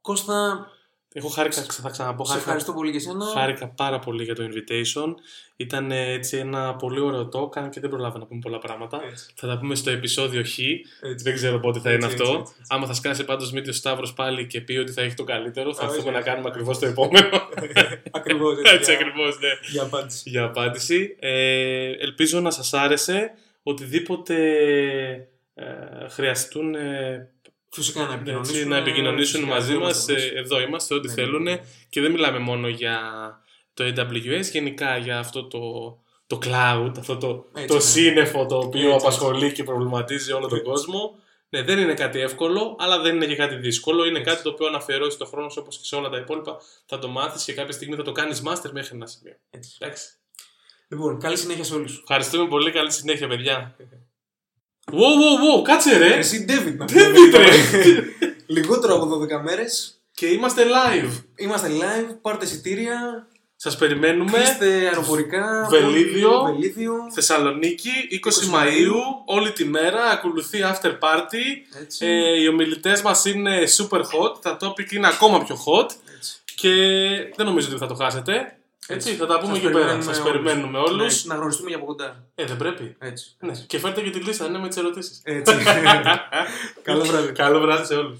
Κώστα, 0.01 0.67
Εγώ 1.13 1.27
χάρηκα, 1.27 1.61
θα 1.61 1.89
ξαναπώ, 1.89 2.23
σε 2.25 2.29
χάρηκα 2.31 2.45
ευχαριστώ 2.47 2.73
πολύ 2.73 2.91
και 2.91 2.97
εσένα. 2.97 3.25
Χάρηκα 3.25 3.67
πάρα 3.67 3.99
πολύ 3.99 4.23
για 4.23 4.35
το 4.35 4.43
invitation. 4.43 5.13
Ήταν 5.55 5.91
ε, 5.91 6.11
έτσι 6.11 6.37
ένα 6.37 6.75
πολύ 6.75 6.99
ωραίο 6.99 7.29
talk, 7.33 7.57
αν 7.57 7.69
και 7.69 7.79
δεν 7.79 7.89
προλάβα 7.89 8.17
να 8.19 8.25
πούμε 8.25 8.39
πολλά 8.43 8.57
πράγματα. 8.59 9.01
Έτσι. 9.09 9.25
Θα 9.35 9.47
τα 9.47 9.57
πούμε 9.57 9.75
στο 9.75 9.89
επεισόδιο 9.89 10.43
Χ. 10.43 10.57
Έτσι. 10.59 11.23
Δεν 11.23 11.33
ξέρω 11.33 11.59
πότε 11.59 11.79
θα 11.79 11.91
είναι 11.93 12.05
Έτσι, 12.05 12.15
αυτό. 12.21 12.23
έτσι, 12.29 12.39
έτσι, 12.41 12.53
έτσι. 12.59 12.73
Άμα 12.73 12.85
θα 12.87 12.93
σκάσει 12.93 13.23
πάντως 13.23 13.51
μύτη 13.51 13.69
ο 13.69 13.73
Σταύρος 13.73 14.13
πάλι 14.13 14.47
και 14.47 14.61
πει 14.61 14.77
ότι 14.77 14.91
θα 14.91 15.01
έχει 15.01 15.13
το 15.15 15.23
καλύτερο, 15.23 15.73
θα 15.73 15.81
Α, 15.81 15.85
έρθουμε 15.85 16.01
όχι, 16.03 16.11
να 16.11 16.17
όχι. 16.17 16.27
κάνουμε 16.27 16.49
ακριβώς 16.49 16.79
το 16.79 16.85
επόμενο. 16.85 17.29
Ακριβώς 18.11 18.57
έτσι 18.63 18.91
για- 18.91 18.99
ακριβώς, 18.99 19.39
ναι. 19.39 19.49
Για 19.71 19.81
απάντηση. 19.83 20.29
Για 20.29 20.43
απάντηση. 20.43 21.15
Ε, 21.19 21.91
ελπίζω 21.91 22.39
να 22.39 22.51
σας 22.51 22.73
άρεσε. 22.73 23.31
Οτιδήποτε 23.63 24.35
ε, 25.53 25.65
χρειαστούν 26.09 26.75
ε, 26.75 27.29
Φυσικά 27.73 27.99
να 27.99 28.05
έτσι, 28.13 28.21
επικοινωνήσουν. 28.21 28.67
να 28.67 28.77
επικοινωνήσουν 28.77 29.39
φυσικά, 29.39 29.55
μαζί 29.55 29.71
εδώ 29.71 29.79
μας. 29.79 29.95
μας 29.97 30.05
θα 30.05 30.13
βρεις. 30.13 30.23
ε, 30.31 30.37
εδώ 30.39 30.61
είμαστε, 30.61 30.95
ό,τι 30.95 31.07
Ναι, 31.07 31.13
θέλουν. 31.13 31.43
ναι, 31.43 31.51
ναι. 31.51 31.61
Και 31.89 32.01
δεν 32.01 32.11
μιλάμε 32.11 32.39
μόνο 32.39 32.67
για 32.67 32.99
το 33.73 33.83
AWS, 33.83 34.43
γενικά 34.51 34.97
για 34.97 35.19
αυτό 35.19 35.43
το, 35.47 35.59
το 36.27 36.39
cloud, 36.45 36.91
αυτό 36.99 37.17
το, 37.17 37.45
Έτσι, 37.53 37.67
το 37.67 37.73
ναι. 37.73 37.79
σύννεφο 37.79 38.45
το 38.45 38.57
οποίο 38.57 38.91
Έτσι, 38.93 39.05
απασχολεί 39.05 39.51
και 39.51 39.63
προβληματίζει 39.63 40.31
όλο 40.31 40.47
τον 40.47 40.57
Έτσι. 40.57 40.69
κόσμο. 40.69 41.15
Ναι, 41.49 41.61
δεν 41.63 41.79
είναι 41.79 41.93
κάτι 41.93 42.19
εύκολο, 42.19 42.75
αλλά 42.79 42.99
δεν 42.99 43.15
είναι 43.15 43.25
και 43.25 43.35
κάτι 43.35 43.55
δύσκολο. 43.55 44.05
Είναι 44.05 44.17
Έτσι. 44.19 44.31
κάτι 44.31 44.43
το 44.43 44.49
οποίο 44.49 44.67
αν 44.67 44.75
αφιερώσεις 44.75 45.17
το 45.17 45.25
χρόνο 45.25 45.49
σου 45.49 45.57
όπως 45.61 45.77
και 45.77 45.85
σε 45.85 45.95
όλα 45.95 46.09
τα 46.09 46.17
υπόλοιπα 46.17 46.57
θα 46.85 46.99
το 46.99 47.07
μάθεις 47.07 47.43
και 47.43 47.53
κάποια 47.53 47.71
στιγμή 47.73 47.95
θα 47.95 48.03
το 48.03 48.11
κάνεις 48.11 48.41
master 48.45 48.69
μέχρι 48.71 48.95
ένα 48.95 49.05
σημείο. 49.05 49.35
Έτσι. 49.49 49.77
Εντάξει. 49.79 50.07
Λοιπόν, 50.87 51.19
καλή 51.19 51.37
συνέχεια 51.37 51.63
σε 51.63 51.73
όλους. 51.75 51.99
Ευχαριστούμε 51.99 52.47
πολύ. 52.47 52.71
Καλή 52.71 52.91
συνέχεια, 52.91 53.27
παιδιά. 53.27 53.75
Wow, 54.91 54.95
wow, 55.21 55.59
wow, 55.59 55.63
κάτσε 55.63 55.97
ρε! 55.97 56.13
Εσύ, 56.13 56.45
David, 56.49 56.75
να 56.77 56.85
David, 56.85 57.13
πούμε. 57.31 57.37
ρε! 57.37 57.51
Λιγότερο 58.45 58.95
από 58.95 59.19
12 59.39 59.41
μέρες. 59.43 60.01
και 60.13 60.25
είμαστε 60.25 60.63
live. 60.63 61.21
Είμαστε 61.35 61.67
live, 61.69 62.15
πάρτε 62.21 62.45
εισιτήρια, 62.45 63.27
Σας 63.55 63.77
περιμένουμε. 63.77 64.31
κλείστε 64.31 64.65
αεροπορικά. 64.65 65.67
Βελίδιο. 65.69 66.41
Βελίδιο. 66.53 66.93
Θεσσαλονίκη, 67.13 67.89
20, 68.09 68.15
20 68.15 68.55
Μαΐου, 68.55 69.01
όλη 69.25 69.51
τη 69.51 69.65
μέρα, 69.65 70.03
ακολουθεί 70.09 70.59
after 70.63 70.89
party. 70.89 71.77
Έτσι. 71.81 72.05
Ε, 72.05 72.41
οι 72.41 72.47
ομιλητές 72.47 73.01
μας 73.01 73.25
είναι 73.25 73.63
super 73.77 73.99
hot, 73.99 74.41
τα 74.41 74.57
topic 74.61 74.91
είναι 74.91 75.07
ακόμα 75.07 75.43
πιο 75.43 75.55
hot 75.55 75.89
Έτσι. 76.17 76.33
και 76.55 76.69
δεν 77.35 77.45
νομίζω 77.45 77.67
ότι 77.69 77.77
θα 77.77 77.87
το 77.87 77.93
χάσετε. 77.93 78.55
Έτσι, 78.93 79.13
θα 79.15 79.25
τα 79.25 79.39
πούμε 79.39 79.53
Σας 79.53 79.63
εκεί 79.63 79.65
πέρα. 79.65 79.77
περιμένουμε 79.85 80.03
Σας 80.13 80.19
όλους. 80.19 80.31
περιμένουμε 80.31 80.77
όλους. 80.77 81.25
Ναι, 81.25 81.33
να 81.33 81.39
γνωριστούμε 81.39 81.69
για 81.69 81.77
από 81.77 81.85
κοντά. 81.85 82.23
Ε, 82.35 82.45
δεν 82.45 82.57
πρέπει. 82.57 82.95
Έτσι. 82.99 83.35
Ναι. 83.39 83.51
Και 83.67 83.79
φέρτε 83.79 84.01
και 84.01 84.09
τη 84.09 84.19
λίστα, 84.19 84.49
ναι, 84.49 84.57
με 84.59 84.67
τις 84.67 84.77
ερωτήσεις. 84.77 85.21
Έτσι. 85.23 85.55
Καλό 86.83 87.03
βράδυ. 87.03 87.31
Καλό 87.31 87.59
βράδυ 87.59 87.85
σε 87.85 87.93
όλους. 87.95 88.19